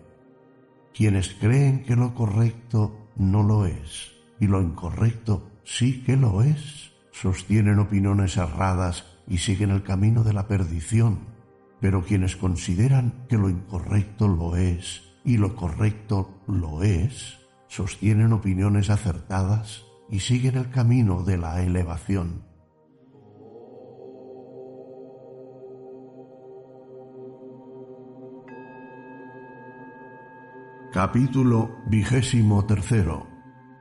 [0.94, 6.92] Quienes creen que lo correcto no lo es y lo incorrecto sí que lo es,
[7.12, 11.33] sostienen opiniones erradas y siguen el camino de la perdición
[11.84, 18.90] pero quienes consideran que lo incorrecto lo es y lo correcto lo es, sostienen opiniones
[18.90, 22.46] acertadas y siguen el camino de la elevación.
[30.94, 32.66] Capítulo vigésimo.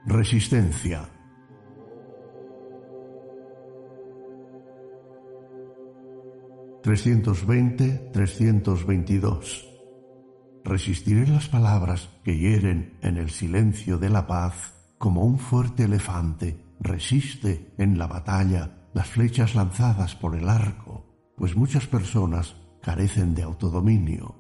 [0.07, 1.12] Resistencia.
[6.83, 9.69] 320-322.
[10.65, 16.59] Resistiré las palabras que hieren en el silencio de la paz como un fuerte elefante
[16.81, 21.07] resiste en la batalla las flechas lanzadas por el arco,
[21.37, 24.35] pues muchas personas carecen de autodominio.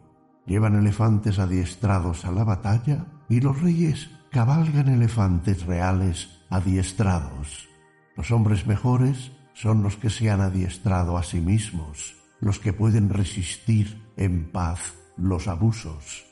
[0.46, 7.68] Llevan elefantes adiestrados a la batalla y los reyes cabalgan elefantes reales adiestrados.
[8.16, 13.08] Los hombres mejores son los que se han adiestrado a sí mismos los que pueden
[13.08, 16.24] resistir en paz los abusos.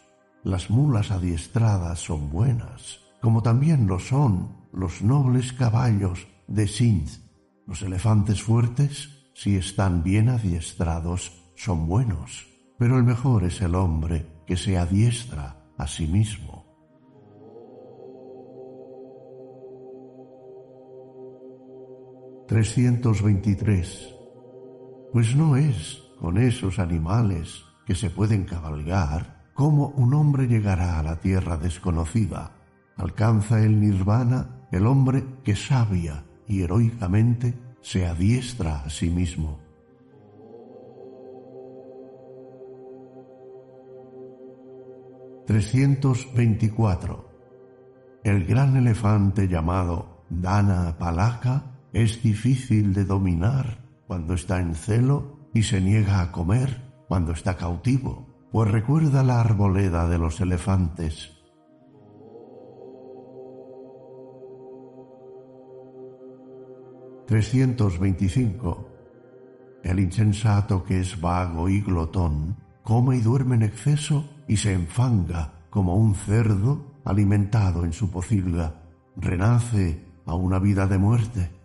[0.42, 7.08] Las mulas adiestradas son buenas, como también lo son los nobles caballos de Sindh.
[7.64, 14.26] Los elefantes fuertes, si están bien adiestrados, son buenos, pero el mejor es el hombre
[14.46, 16.68] que se adiestra a sí mismo.
[22.48, 24.19] ...323
[25.12, 31.02] pues no es con esos animales que se pueden cabalgar como un hombre llegará a
[31.02, 32.52] la tierra desconocida.
[32.96, 39.58] Alcanza el nirvana el hombre que sabia y heroicamente se adiestra a sí mismo.
[45.46, 47.24] ...324...
[48.22, 53.79] El gran elefante llamado Dana Palaka es difícil de dominar
[54.10, 59.40] cuando está en celo y se niega a comer cuando está cautivo, pues recuerda la
[59.40, 61.30] arboleda de los elefantes.
[67.28, 68.86] ...325...
[69.84, 75.52] El insensato que es vago y glotón, come y duerme en exceso y se enfanga
[75.70, 78.82] como un cerdo alimentado en su pocilga,
[79.14, 81.59] renace a una vida de muerte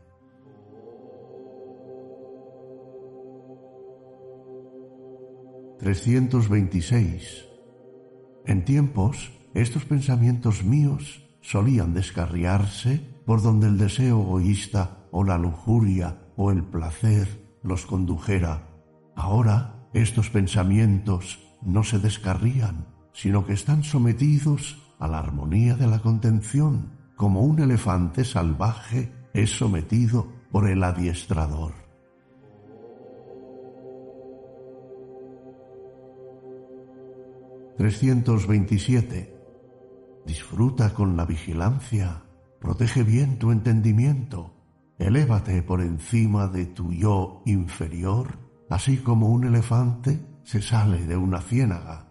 [5.80, 7.45] 326.
[8.45, 16.19] En tiempos, estos pensamientos míos solían descarriarse por donde el deseo egoísta o la lujuria
[16.38, 17.27] o el placer
[17.64, 18.68] los condujera.
[19.15, 25.99] Ahora estos pensamientos no se descarrían, sino que están sometidos a la armonía de la
[25.99, 31.85] contención, como un elefante salvaje es sometido por el adiestrador.
[37.86, 39.32] 327.
[40.26, 42.24] Disfruta con la vigilancia,
[42.60, 44.56] protege bien tu entendimiento,
[44.98, 48.40] elévate por encima de tu yo inferior,
[48.72, 52.10] así como un elefante se sale de una ciénaga.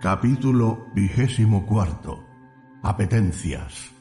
[0.00, 2.22] Capítulo vigésimo cuarto.
[2.82, 3.93] Apetencias.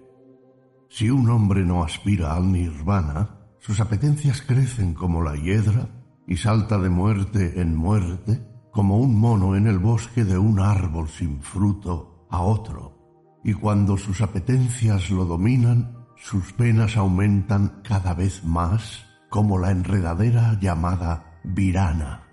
[0.88, 5.88] Si un hombre no aspira al nirvana, sus apetencias crecen como la hiedra
[6.26, 11.08] y salta de muerte en muerte, como un mono en el bosque de un árbol
[11.08, 13.40] sin fruto a otro.
[13.44, 20.58] Y cuando sus apetencias lo dominan, sus penas aumentan cada vez más como la enredadera
[20.60, 22.23] llamada virana.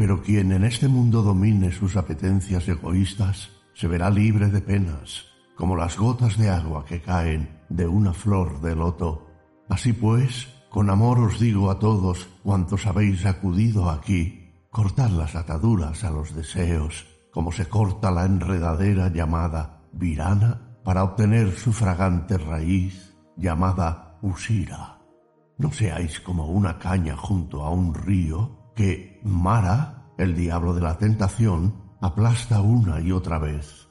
[0.00, 5.76] Pero quien en este mundo domine sus apetencias egoístas se verá libre de penas, como
[5.76, 9.26] las gotas de agua que caen de una flor de loto.
[9.68, 16.02] Así pues, con amor os digo a todos cuantos habéis acudido aquí, cortad las ataduras
[16.02, 23.14] a los deseos, como se corta la enredadera llamada virana para obtener su fragante raíz
[23.36, 24.98] llamada Usira.
[25.58, 30.96] No seáis como una caña junto a un río que Mara, el diablo de la
[30.96, 33.86] tentación, aplasta una y otra vez.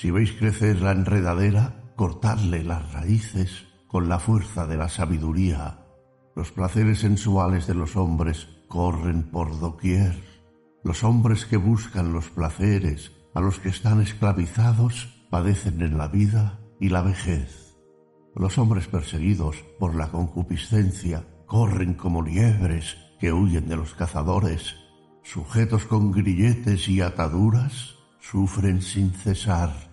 [0.00, 5.84] Si veis crecer la enredadera, cortadle las raíces con la fuerza de la sabiduría.
[6.34, 10.18] Los placeres sensuales de los hombres corren por doquier.
[10.82, 16.60] Los hombres que buscan los placeres, a los que están esclavizados, padecen en la vida
[16.80, 17.76] y la vejez.
[18.34, 24.76] Los hombres perseguidos por la concupiscencia corren como liebres que huyen de los cazadores,
[25.22, 29.89] sujetos con grilletes y ataduras, sufren sin cesar.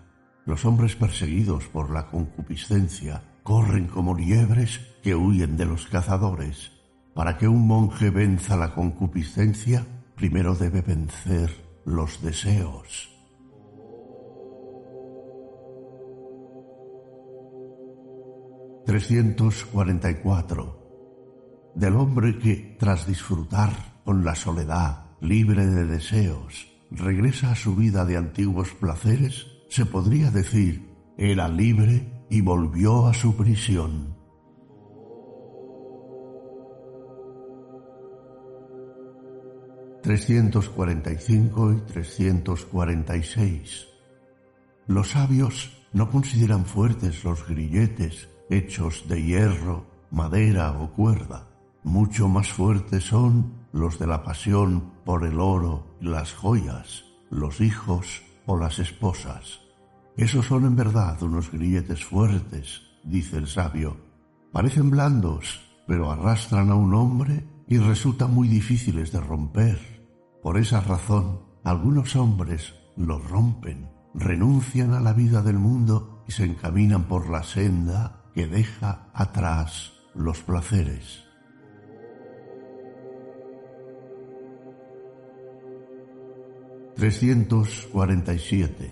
[0.47, 6.71] Los hombres perseguidos por la concupiscencia corren como liebres que huyen de los cazadores.
[7.13, 11.51] Para que un monje venza la concupiscencia, primero debe vencer
[11.83, 13.09] los deseos.
[18.85, 27.75] 344 del hombre que, tras disfrutar con la soledad, libre de deseos, regresa a su
[27.75, 34.17] vida de antiguos placeres, se podría decir, era libre y volvió a su prisión.
[40.03, 43.87] ...345 y 346...
[44.87, 51.49] Los sabios no consideran fuertes los grilletes hechos de hierro, madera o cuerda.
[51.83, 57.59] Mucho más fuertes son los de la pasión por el oro y las joyas, los
[57.59, 59.59] hijos o las esposas.
[60.15, 63.97] Esos son en verdad unos grilletes fuertes, dice el sabio.
[64.51, 70.07] Parecen blandos, pero arrastran a un hombre y resultan muy difíciles de romper.
[70.41, 76.45] Por esa razón, algunos hombres los rompen, renuncian a la vida del mundo y se
[76.45, 81.26] encaminan por la senda que deja atrás los placeres.
[86.97, 88.91] 347.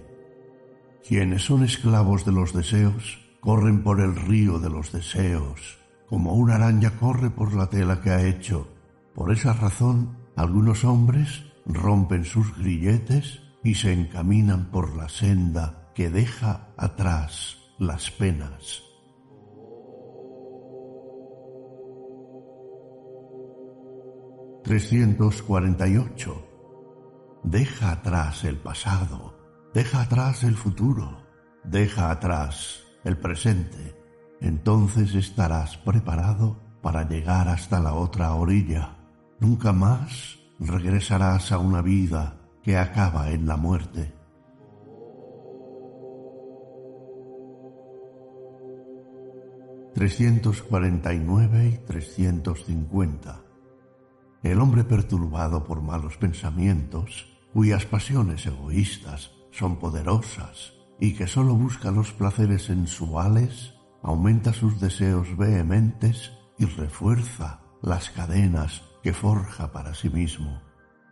[1.07, 6.53] Quienes son esclavos de los deseos corren por el río de los deseos, como una
[6.56, 8.68] araña corre por la tela que ha hecho.
[9.15, 16.11] Por esa razón, algunos hombres rompen sus grilletes y se encaminan por la senda que
[16.11, 18.84] deja atrás las penas.
[24.64, 26.45] ...348...
[27.46, 29.38] Deja atrás el pasado,
[29.72, 31.22] deja atrás el futuro,
[31.64, 33.96] deja atrás el presente.
[34.42, 38.98] Entonces estarás preparado para llegar hasta la otra orilla.
[39.40, 44.12] Nunca más regresarás a una vida que acaba en la muerte.
[49.94, 53.42] ...349 y 350...
[54.44, 61.90] El hombre perturbado por malos pensamientos cuyas pasiones egoístas son poderosas y que sólo busca
[61.90, 70.10] los placeres sensuales, aumenta sus deseos vehementes y refuerza las cadenas que forja para sí
[70.10, 70.61] mismo.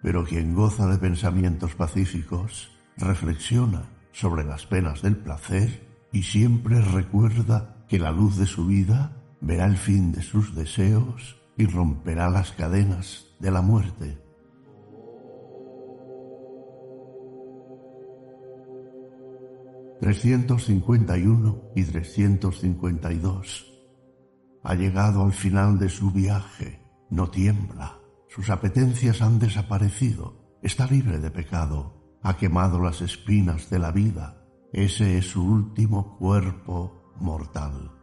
[0.01, 7.85] Pero quien goza de pensamientos pacíficos reflexiona sobre las penas del placer y siempre recuerda
[7.87, 12.51] que la luz de su vida verá el fin de sus deseos y romperá las
[12.51, 14.22] cadenas de la muerte.
[20.03, 23.73] 351 y 352.
[24.61, 31.19] Ha llegado al final de su viaje, no tiembla, sus apetencias han desaparecido, está libre
[31.19, 37.93] de pecado, ha quemado las espinas de la vida, ese es su último cuerpo mortal.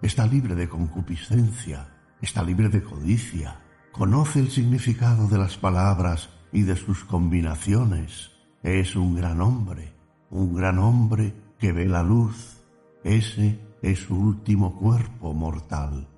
[0.00, 3.60] Está libre de concupiscencia, está libre de codicia,
[3.92, 8.30] conoce el significado de las palabras y de sus combinaciones,
[8.62, 9.94] es un gran hombre,
[10.30, 12.64] un gran hombre que ve la luz,
[13.04, 16.08] ese es su último cuerpo mortal.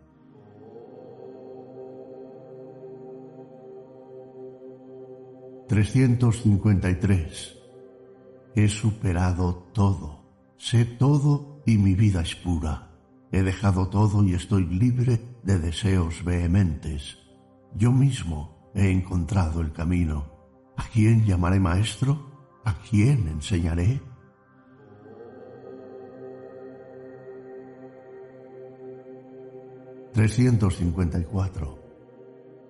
[5.69, 7.59] ...353...
[8.55, 10.21] He superado todo,
[10.59, 12.91] sé todo y mi vida es pura.
[13.31, 17.17] He dejado todo y estoy libre de deseos vehementes.
[17.75, 20.27] Yo mismo he encontrado el camino.
[20.77, 22.61] ¿A quién llamaré maestro?
[22.67, 24.03] ¿A quién enseñaré?
[30.15, 31.79] 354.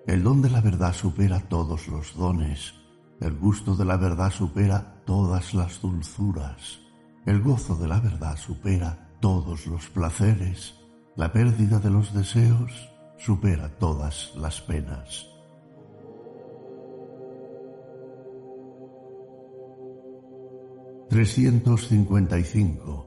[0.06, 2.73] El don de la verdad supera todos los dones.
[3.20, 6.78] El gusto de la verdad supera todas las dulzuras.
[7.27, 10.77] El gozo de la verdad supera todos los placeres.
[11.16, 12.89] La pérdida de los deseos
[13.19, 15.27] supera todas las penas.
[21.10, 23.06] ...355...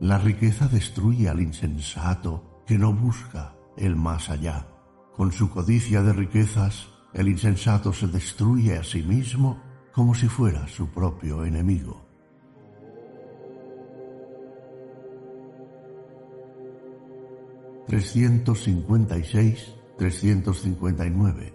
[0.00, 4.66] La riqueza destruye al insensato que no busca el más allá.
[5.16, 9.62] Con su codicia de riquezas, el insensato se destruye a sí mismo
[9.94, 12.06] como si fuera su propio enemigo.
[17.88, 21.54] ...356, 359...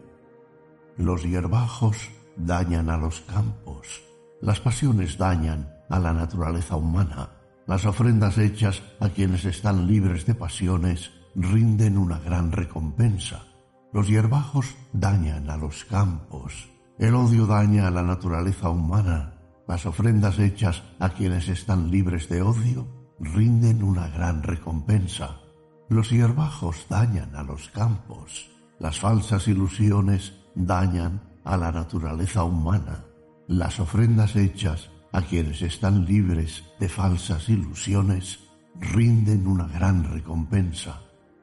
[0.98, 4.02] Los hierbajos dañan a los campos.
[4.42, 7.43] Las pasiones dañan a la naturaleza humana.
[7.66, 13.46] Las ofrendas hechas a quienes están libres de pasiones rinden una gran recompensa.
[13.94, 16.70] Los hierbajos dañan a los campos.
[17.00, 19.36] El odio daña a la naturaleza humana.
[19.66, 22.86] Las ofrendas hechas a quienes están libres de odio
[23.20, 25.40] rinden una gran recompensa.
[25.88, 28.50] Los hierbajos dañan a los campos.
[28.78, 33.06] Las falsas ilusiones dañan a la naturaleza humana.
[33.48, 38.40] Las ofrendas hechas a quienes están libres de falsas ilusiones
[38.80, 41.02] rinden una gran recompensa.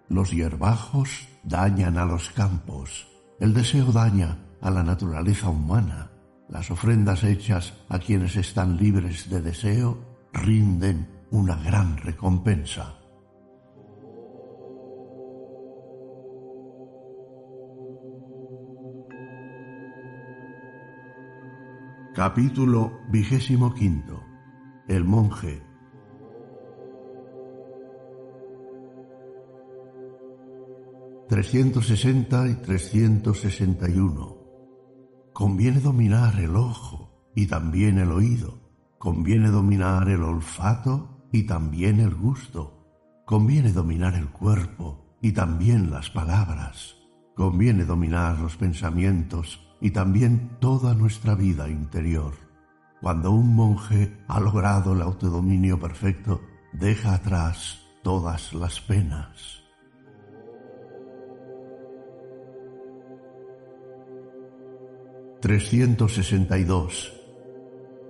[0.09, 3.07] Los hierbajos dañan a los campos.
[3.39, 6.11] El deseo daña a la naturaleza humana.
[6.49, 13.00] Las ofrendas hechas a quienes están libres de deseo rinden una gran recompensa.
[22.21, 24.23] Capítulo vigésimo quinto.
[24.87, 25.63] El monje.
[31.31, 34.37] ...360 y 361.
[35.33, 38.59] Conviene dominar el ojo y también el oído.
[38.99, 43.23] Conviene dominar el olfato y también el gusto.
[43.25, 46.97] Conviene dominar el cuerpo y también las palabras.
[47.35, 52.35] Conviene dominar los pensamientos y también toda nuestra vida interior.
[53.01, 56.43] Cuando un monje ha logrado el autodominio perfecto,
[56.73, 59.61] deja atrás todas las penas.
[65.41, 67.13] 362.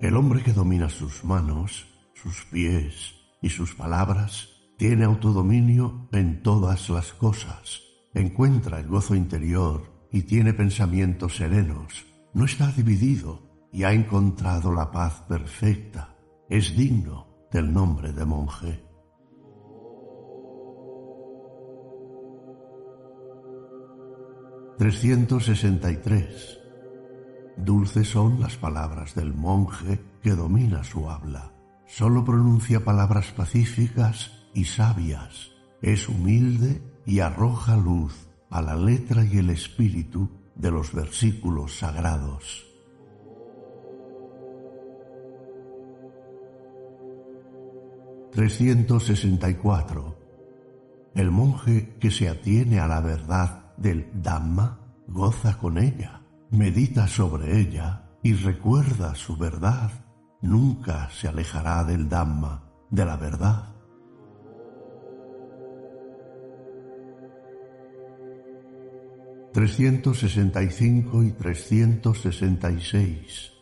[0.01, 6.91] El hombre que domina sus manos, sus pies y sus palabras tiene autodominio en todas
[6.91, 7.83] las cosas,
[8.15, 14.91] encuentra el gozo interior y tiene pensamientos serenos, no está dividido y ha encontrado la
[14.91, 16.17] paz perfecta,
[16.49, 18.85] es digno del nombre de monje.
[24.79, 26.59] ...363...
[27.59, 31.53] Dulces son las palabras del monje que domina su habla.
[31.87, 35.51] Solo pronuncia palabras pacíficas y sabias.
[35.83, 42.67] Es humilde y arroja luz a la letra y el espíritu de los versículos sagrados.
[48.33, 50.17] ...364...
[51.13, 54.79] El monje que se atiene a la verdad del Dhamma
[55.09, 59.91] goza con ella, medita sobre ella y recuerda su verdad.
[60.41, 63.70] Nunca se alejará del Dhamma, de la verdad.
[69.53, 73.53] 365 y 366.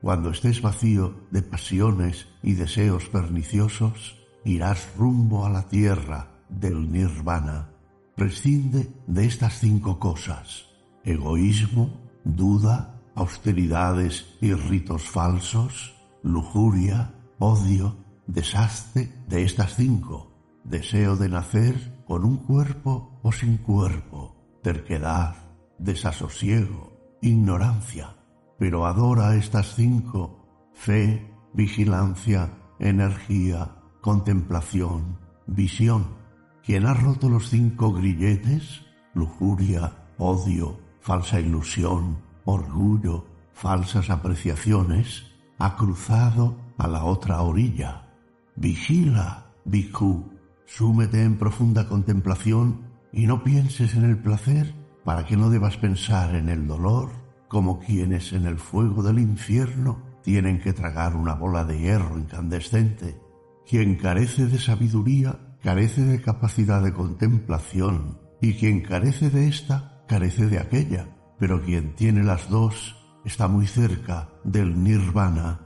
[0.00, 7.68] Cuando estés vacío de pasiones y deseos perniciosos, irás rumbo a la tierra del nirvana.
[8.16, 10.69] Prescinde de estas cinco cosas
[11.04, 11.90] egoísmo,
[12.24, 17.96] duda, austeridades y ritos falsos, lujuria, odio,
[18.26, 20.32] desastre de estas cinco,
[20.64, 25.36] deseo de nacer con un cuerpo o sin cuerpo, terquedad,
[25.78, 28.16] desasosiego, ignorancia,
[28.58, 36.18] pero adora estas cinco, fe, vigilancia, energía, contemplación, visión.
[36.62, 38.82] Quien ha roto los cinco grilletes,
[39.14, 45.26] lujuria, odio, falsa ilusión, orgullo, falsas apreciaciones,
[45.58, 48.08] ha cruzado a la otra orilla.
[48.56, 50.30] Vigila, Bhikkhu,
[50.66, 52.82] súmete en profunda contemplación
[53.12, 54.74] y no pienses en el placer
[55.04, 57.10] para que no debas pensar en el dolor,
[57.48, 63.20] como quienes en el fuego del infierno tienen que tragar una bola de hierro incandescente.
[63.66, 70.48] Quien carece de sabiduría carece de capacidad de contemplación, y quien carece de ésta carece
[70.48, 71.06] de aquella,
[71.38, 75.60] pero quien tiene las dos está muy cerca del nirvana.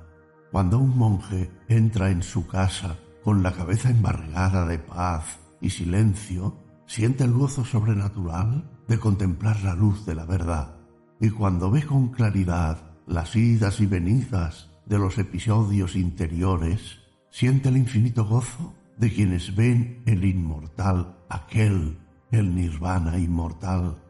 [0.52, 6.58] Cuando un monje entra en su casa con la cabeza embargada de paz y silencio,
[6.84, 10.76] siente el gozo sobrenatural de contemplar la luz de la verdad.
[11.22, 16.98] Y cuando ve con claridad las idas y venidas de los episodios interiores,
[17.30, 21.96] siente el infinito gozo de quienes ven el inmortal, aquel,
[22.30, 24.03] el nirvana inmortal.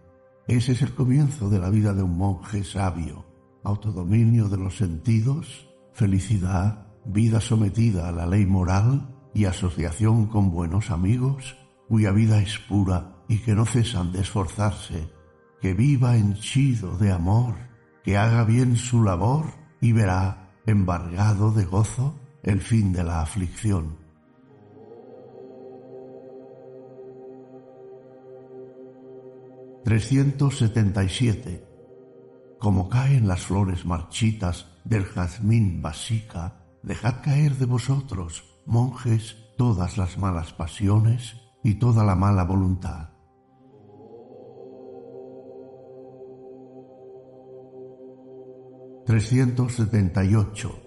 [0.46, 3.24] Ese es el comienzo de la vida de un monje sabio,
[3.62, 10.90] autodominio de los sentidos, felicidad, vida sometida a la ley moral y asociación con buenos
[10.90, 11.56] amigos,
[11.88, 15.10] cuya vida es pura y que no cesan de esforzarse,
[15.62, 17.54] que viva henchido de amor,
[18.02, 19.46] que haga bien su labor
[19.80, 24.03] y verá, embargado de gozo, el fin de la aflicción.
[29.85, 31.69] ...377...
[32.59, 40.16] Como caen las flores marchitas del jazmín basica, dejad caer de vosotros, monjes, todas las
[40.16, 43.11] malas pasiones y toda la mala voluntad.
[49.06, 50.81] ...378...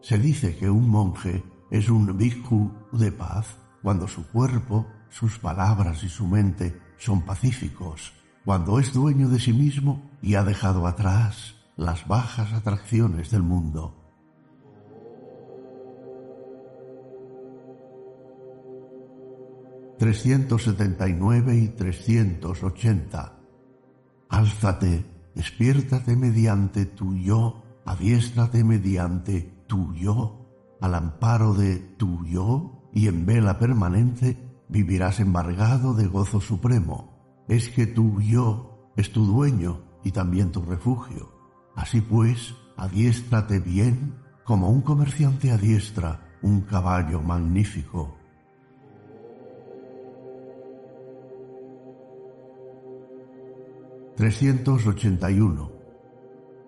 [0.00, 6.02] Se dice que un monje es un bhikkhu de paz cuando su cuerpo, sus palabras
[6.04, 8.12] y su mente son pacíficos,
[8.44, 13.94] cuando es dueño de sí mismo y ha dejado atrás las bajas atracciones del mundo.
[19.98, 23.34] ...379 y 380...
[24.28, 25.04] Álzate,
[25.34, 30.46] despiértate mediante tu yo, adiéstrate mediante tu yo,
[30.80, 37.44] al amparo de tu yo, y en vela permanente vivirás embargado de gozo supremo.
[37.48, 41.32] Es que tu yo es tu dueño y también tu refugio.
[41.74, 48.14] Así pues, adiéstrate bien como un comerciante adiestra un caballo magnífico.
[54.16, 55.70] ...381...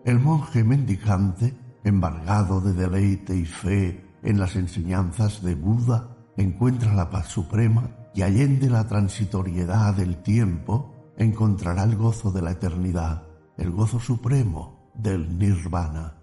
[0.05, 1.55] El monje mendicante
[1.85, 8.23] embargado de deleite y fe en las enseñanzas de Buda, encuentra la paz suprema y
[8.23, 15.39] allende la transitoriedad del tiempo, encontrará el gozo de la eternidad, el gozo supremo del
[15.39, 16.17] nirvana.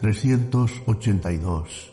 [0.00, 1.92] ...382...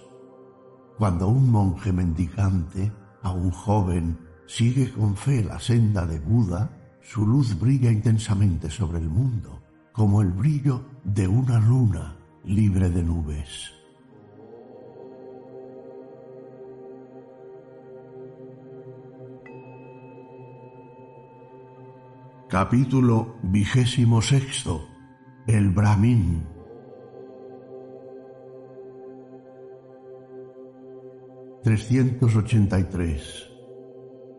[0.98, 4.18] Cuando un monje mendicante, a un joven,
[4.48, 9.62] sigue con fe la senda de Buda, su luz brilla intensamente sobre el mundo,
[9.92, 12.17] como el brillo de una luna
[12.48, 13.74] libre de nubes.
[22.50, 24.88] Capítulo vigésimo sexto.
[25.46, 26.48] El Brahmin.
[31.64, 33.58] ...383...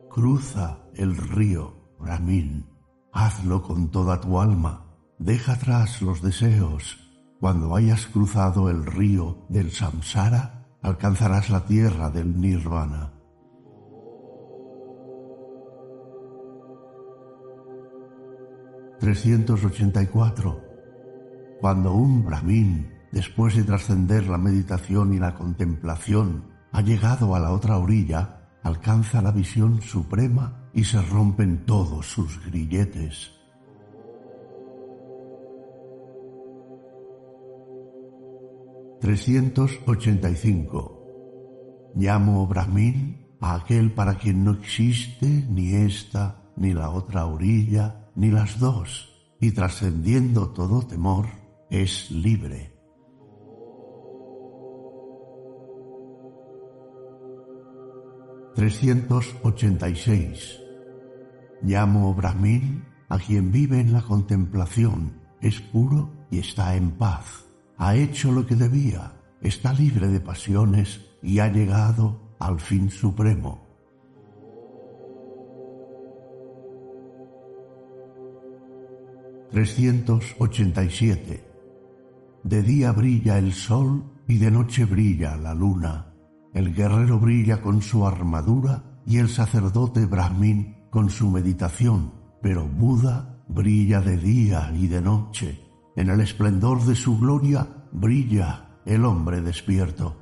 [0.09, 2.67] Cruza el río Brahmin,
[3.13, 7.08] hazlo con toda tu alma, deja atrás los deseos.
[7.41, 13.13] Cuando hayas cruzado el río del samsara, alcanzarás la tierra del nirvana.
[19.01, 20.65] ...384...
[21.61, 27.53] Cuando un brahmin, después de trascender la meditación y la contemplación, ha llegado a la
[27.53, 33.38] otra orilla, alcanza la visión suprema y se rompen todos sus grilletes.
[39.09, 41.95] ...385...
[41.97, 48.31] Llamo Brahmin a aquel para quien no existe ni esta, ni la otra orilla, ni
[48.31, 49.09] las dos,
[49.41, 51.25] y trascendiendo todo temor,
[51.71, 52.77] es libre.
[58.57, 60.61] 386.
[61.63, 67.48] Llamo Brahmin a quien vive en la contemplación, es puro y está en paz.
[67.79, 73.67] Ha hecho lo que debía, está libre de pasiones y ha llegado al fin supremo.
[79.51, 81.45] ...387...
[82.45, 86.09] De día brilla el sol y de noche brilla la luna
[86.55, 93.45] el guerrero brilla con su armadura y el sacerdote Brahmin con su meditación, pero Buda
[93.49, 95.68] brilla de día y de noche.
[95.99, 100.17] En el esplendor de su gloria brilla el hombre despierto.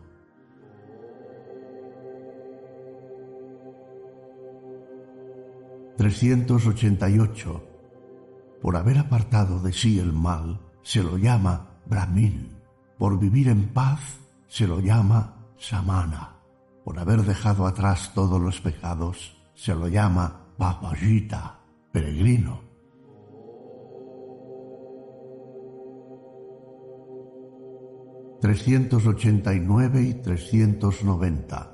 [5.98, 7.62] ...388...
[8.62, 12.56] Por haber apartado de sí el mal, se lo llama Brahmin.
[12.98, 14.00] Por vivir en paz,
[14.48, 16.36] se lo llama Samana.
[16.86, 21.60] Por haber dejado atrás todos los pecados, se lo llama Papayita,
[21.92, 22.65] peregrino.
[28.40, 31.72] 389 y 390.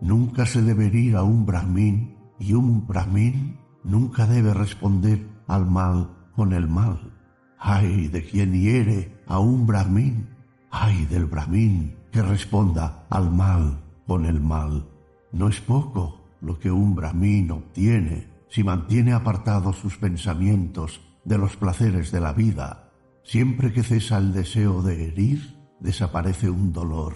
[0.00, 6.30] Nunca se debe ir a un brahmin y un brahmin nunca debe responder al mal
[6.34, 7.14] con el mal.
[7.58, 10.28] Ay de quien hiere a un brahmin,
[10.70, 14.88] ay del brahmin que responda al mal con el mal.
[15.32, 21.56] No es poco lo que un brahmin obtiene si mantiene apartados sus pensamientos de los
[21.56, 22.90] placeres de la vida.
[23.22, 27.14] Siempre que cesa el deseo de herir, desaparece un dolor.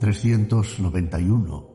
[0.00, 1.68] ...391...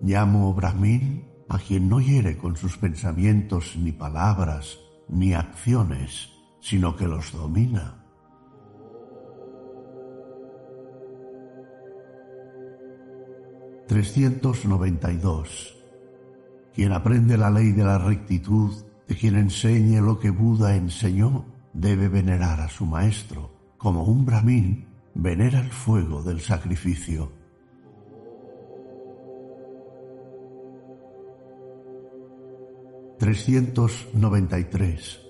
[0.00, 4.78] Llamo Brahmin a quien no hiere con sus pensamientos ni palabras
[5.08, 7.98] ni acciones, sino que los domina.
[13.88, 15.74] 392.
[16.74, 18.72] Quien aprende la ley de la rectitud,
[19.08, 24.86] de quien enseñe lo que Buda enseñó, debe venerar a su maestro, como un brahmin
[25.14, 27.32] venera el fuego del sacrificio.
[33.18, 35.24] ...393...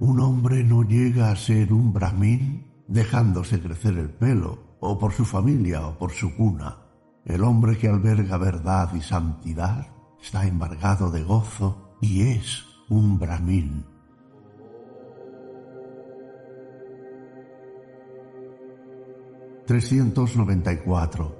[0.00, 5.24] Un hombre no llega a ser un brahmin dejándose crecer el pelo, o por su
[5.24, 6.76] familia o por su cuna.
[7.24, 9.88] El hombre que alberga verdad y santidad
[10.20, 13.84] está embargado de gozo y es un brahmin.
[19.66, 21.34] ...394...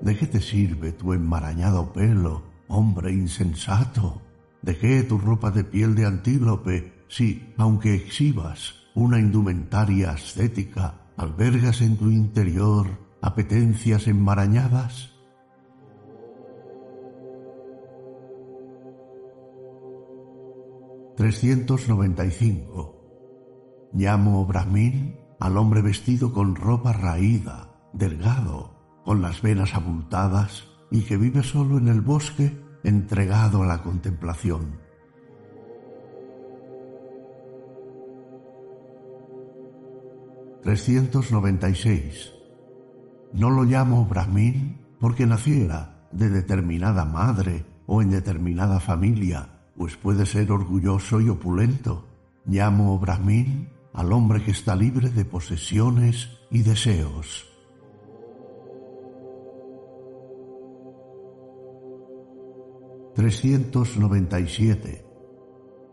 [0.00, 4.22] ¿De qué te sirve tu enmarañado pelo, hombre insensato?
[4.62, 11.80] ¿De qué tu ropa de piel de antílope si, aunque exhibas una indumentaria ascética, albergas
[11.80, 12.86] en tu interior
[13.22, 15.13] apetencias enmarañadas?
[21.16, 22.90] ...395...
[23.92, 31.16] Llamo Brahmin al hombre vestido con ropa raída, delgado, con las venas abultadas y que
[31.16, 34.80] vive solo en el bosque entregado a la contemplación.
[40.64, 42.32] 396
[43.34, 50.26] no lo llamo Brahmin porque naciera de determinada madre o en determinada familia, pues puede
[50.26, 52.06] ser orgulloso y opulento.
[52.46, 57.50] Llamo Brahmin al hombre que está libre de posesiones y deseos.
[63.16, 65.04] ...397...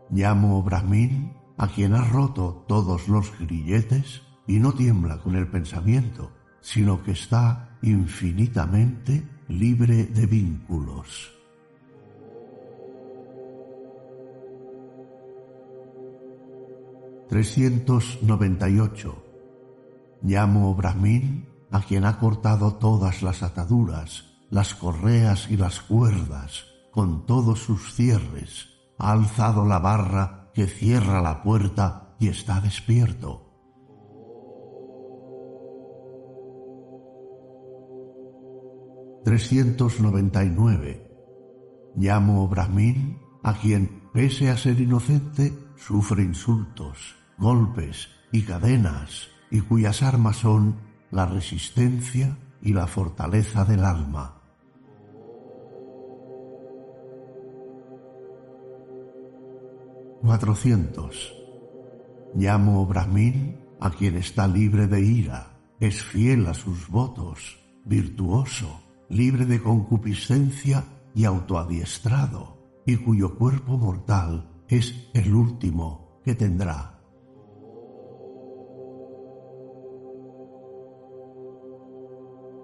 [0.10, 6.32] Llamo Brahmin a quien ha roto todos los grilletes y no tiembla con el pensamiento
[6.62, 11.41] sino que está infinitamente libre de vínculos.
[17.32, 19.16] ...398...
[20.24, 27.26] Llamo Brahmin a quien ha cortado todas las ataduras, las correas y las cuerdas, con
[27.26, 28.68] todos sus cierres,
[29.00, 33.48] ha alzado la barra que cierra la puerta y está despierto.
[39.24, 41.08] 399.
[41.96, 50.04] Llamo Brahmin a quien, pese a ser inocente, sufre insultos, golpes y cadenas, y cuyas
[50.04, 50.76] armas son
[51.10, 54.36] la resistencia y la fortaleza del alma.
[60.22, 61.34] Cuatrocientos.
[62.36, 69.48] Llamo Brahmin a quien está libre de ira, es fiel a sus votos, virtuoso, libre
[69.48, 70.84] de concupiscencia
[71.16, 77.01] y autoadiestrado, y cuyo cuerpo mortal es el último que tendrá.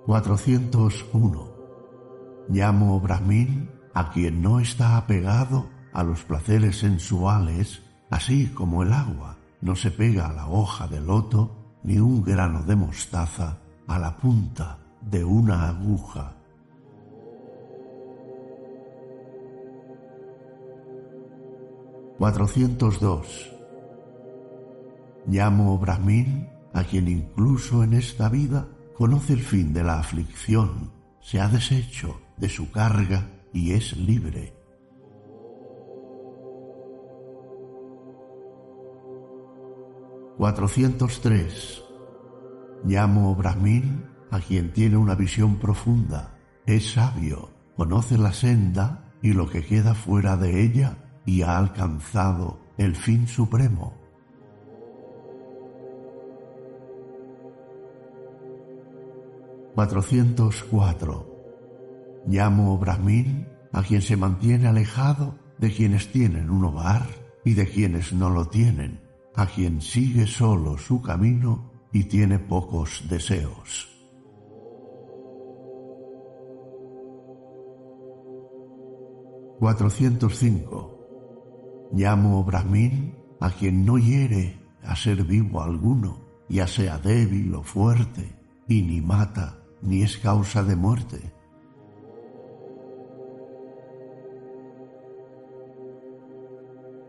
[0.08, 1.58] ...401...
[2.50, 9.38] Llamo Brahmin a quien no está apegado a los placeres sensuales, así como el agua
[9.60, 14.16] no se pega a la hoja de loto, ni un grano de mostaza a la
[14.16, 16.38] punta de una aguja.
[22.18, 23.54] 402.
[25.28, 31.40] Llamo Brahmin a quien incluso en esta vida conoce el fin de la aflicción, se
[31.40, 34.54] ha deshecho de su carga y es libre.
[40.40, 41.84] ...403...
[42.86, 49.50] Llamo Brahmin a quien tiene una visión profunda, es sabio, conoce la senda y lo
[49.50, 53.97] que queda fuera de ella y ha alcanzado el fin supremo.
[59.78, 62.26] ...404...
[62.26, 67.06] Llamo Brahmin a quien se mantiene alejado de quienes tienen un hogar
[67.46, 69.00] y de quienes no lo tienen,
[69.36, 73.88] a quien sigue solo su camino y tiene pocos deseos.
[79.60, 81.90] 405.
[81.94, 86.18] Llamo Brahmin a quien no hiere a ser vivo alguno,
[86.50, 88.36] ya sea débil o fuerte,
[88.68, 91.34] y ni mata ni es causa de muerte.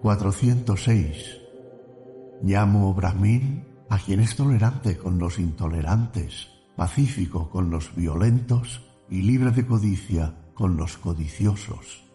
[0.02, 1.44] ...406...
[2.40, 8.80] Llamo Brahmin a quien es tolerante con los intolerantes, pacífico con los violentos
[9.10, 12.08] y libre de codicia con los codiciosos.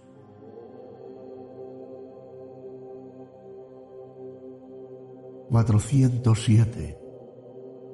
[5.53, 6.98] 407.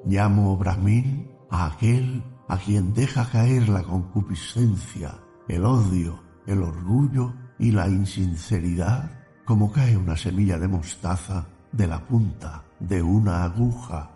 [0.06, 5.14] Llamo Brahmin a aquel a quien deja caer la concupiscencia,
[5.46, 9.08] el odio, el orgullo y la insinceridad
[9.44, 14.10] como cae una semilla de mostaza de la punta de una aguja.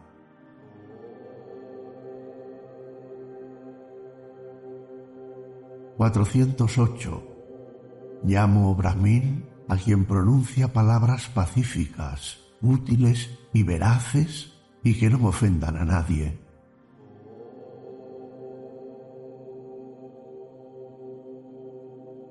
[5.96, 7.22] ...408...
[8.24, 15.84] Llamo Brahmin a quien pronuncia palabras pacíficas, útiles y veraces y que no ofendan a
[15.84, 16.43] nadie.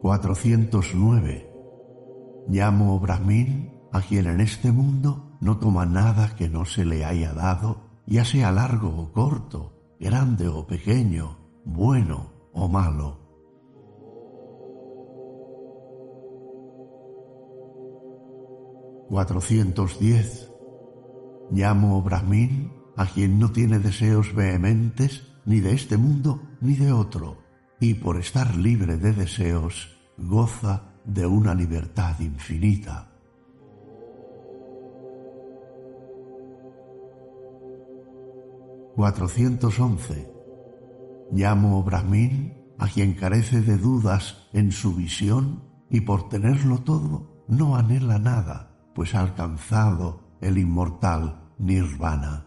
[0.03, 1.49] ...409...
[2.49, 7.31] Llamo Brahmin a quien en este mundo no toma nada que no se le haya
[7.33, 13.17] dado, ya sea largo o corto, grande o pequeño, bueno o malo.
[19.07, 20.51] 410.
[21.49, 27.37] Llamo Brahmin a quien no tiene deseos vehementes ni de este mundo ni de otro,
[27.79, 33.09] y por estar libre de deseos goza de una libertad infinita.
[38.95, 40.29] ...411...
[41.31, 47.75] Llamo Brahmin a quien carece de dudas en su visión y por tenerlo todo no
[47.75, 52.45] anhela nada pues ha alcanzado el inmortal nirvana.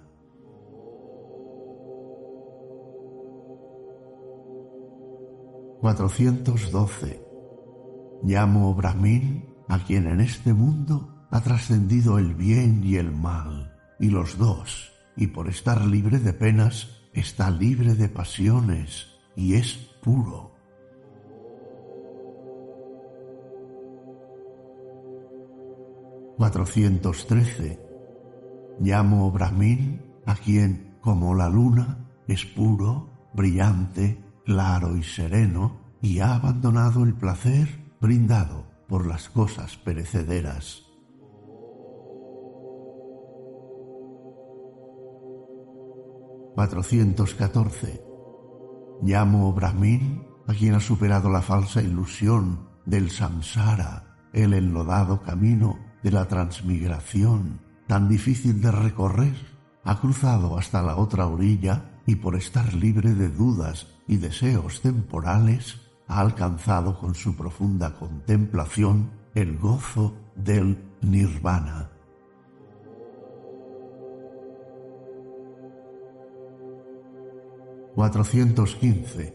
[5.82, 7.25] ...412...
[8.22, 14.10] Llamo Brahmin a quien en este mundo ha trascendido el bien y el mal, y
[14.10, 20.56] los dos, y por estar libre de penas, está libre de pasiones, y es puro.
[26.36, 27.80] 413.
[28.80, 36.34] Llamo Brahmin a quien, como la luna, es puro, brillante, claro y sereno, y ha
[36.34, 40.83] abandonado el placer brindado por las cosas perecederas.
[46.57, 48.02] ...414...
[49.02, 56.12] Llamo Brahmin a quien ha superado la falsa ilusión del samsara, el enlodado camino de
[56.12, 59.36] la transmigración tan difícil de recorrer,
[59.84, 65.81] ha cruzado hasta la otra orilla y por estar libre de dudas y deseos temporales,
[66.09, 71.91] ha alcanzado con su profunda contemplación el gozo del nirvana.
[77.94, 79.35] ...415...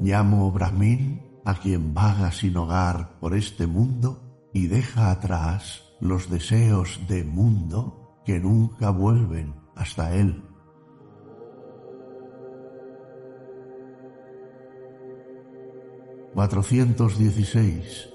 [0.00, 7.00] Llamo Brahmin a quien vaga sin hogar por este mundo y deja atrás los deseos
[7.08, 10.42] de mundo que nunca vuelven hasta él.
[16.34, 18.10] ...416...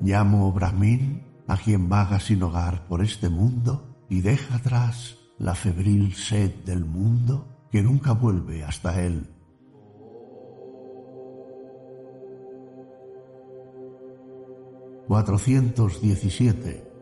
[0.00, 6.14] Llamo Brahmin a quien vaga sin hogar por este mundo y deja atrás la febril
[6.14, 9.36] sed del mundo que nunca vuelve hasta él.
[15.08, 16.92] 417.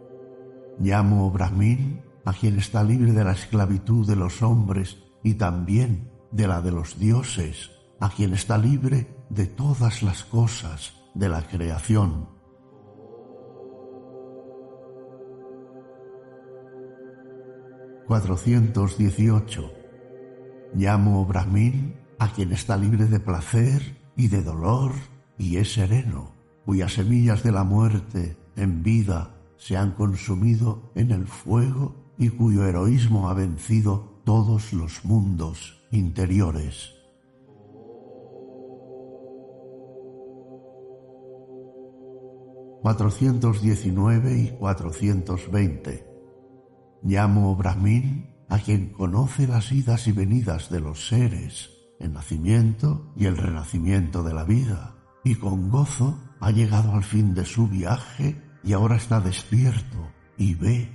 [0.78, 6.46] Llamo Brahmin a quien está libre de la esclavitud de los hombres y también de
[6.46, 7.70] la de los dioses,
[8.04, 12.28] a quien está libre de todas las cosas de la creación.
[18.06, 19.72] ...418...
[20.74, 24.92] Llamo Brahmin a quien está libre de placer y de dolor
[25.38, 26.32] y es sereno
[26.66, 32.66] cuyas semillas de la muerte en vida se han consumido en el fuego y cuyo
[32.66, 36.93] heroísmo ha vencido todos los mundos interiores.
[42.84, 46.12] ...419 y 420...
[47.02, 53.24] Llamo Brahmin a quien conoce las idas y venidas de los seres, el nacimiento y
[53.24, 58.40] el renacimiento de la vida, y con gozo ha llegado al fin de su viaje
[58.62, 60.92] y ahora está despierto y ve.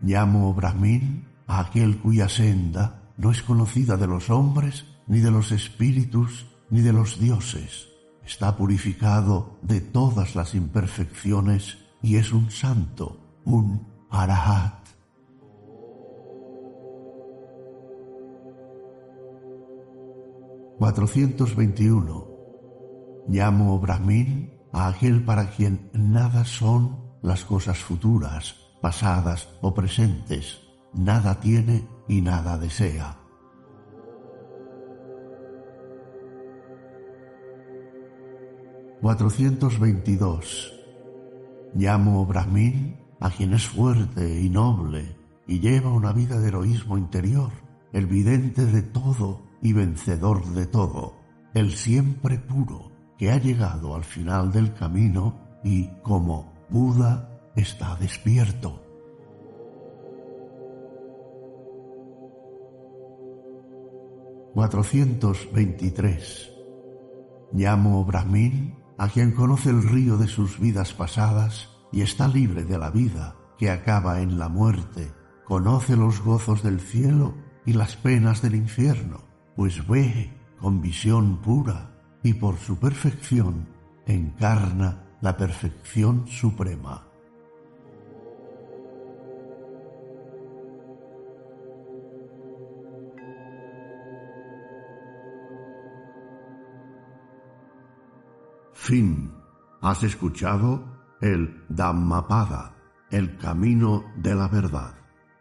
[0.00, 5.52] Llamo Brahmin a aquel cuya senda no es conocida de los hombres, ni de los
[5.52, 7.88] espíritus, ni de los dioses.
[8.26, 14.84] Está purificado de todas las imperfecciones y es un santo, un arahat.
[20.78, 22.26] 421.
[23.28, 30.58] Llamo Brahmin a aquel para quien nada son las cosas futuras, pasadas o presentes,
[30.92, 33.25] nada tiene y nada desea.
[39.02, 40.72] ...422...
[41.74, 45.16] Llamo Brahmin a quien es fuerte y noble
[45.46, 47.50] y lleva una vida de heroísmo interior,
[47.92, 51.14] el vidente de todo y vencedor de todo,
[51.54, 58.82] el siempre puro, que ha llegado al final del camino y, como Buda, está despierto.
[64.54, 66.52] ...423...
[67.52, 72.78] Llamo Brahmin a quien conoce el río de sus vidas pasadas y está libre de
[72.78, 75.12] la vida que acaba en la muerte,
[75.44, 77.34] conoce los gozos del cielo
[77.64, 81.90] y las penas del infierno, pues ve con visión pura
[82.22, 83.68] y por su perfección
[84.06, 87.05] encarna la perfección suprema.
[98.76, 99.32] Fin.
[99.82, 100.84] Has escuchado
[101.20, 102.76] el Dhammapada,
[103.10, 104.94] el camino de la verdad,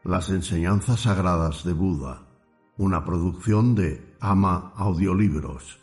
[0.04, 2.26] las enseñanzas sagradas de Buda
[2.78, 5.80] una producción de Ama Audiolibros.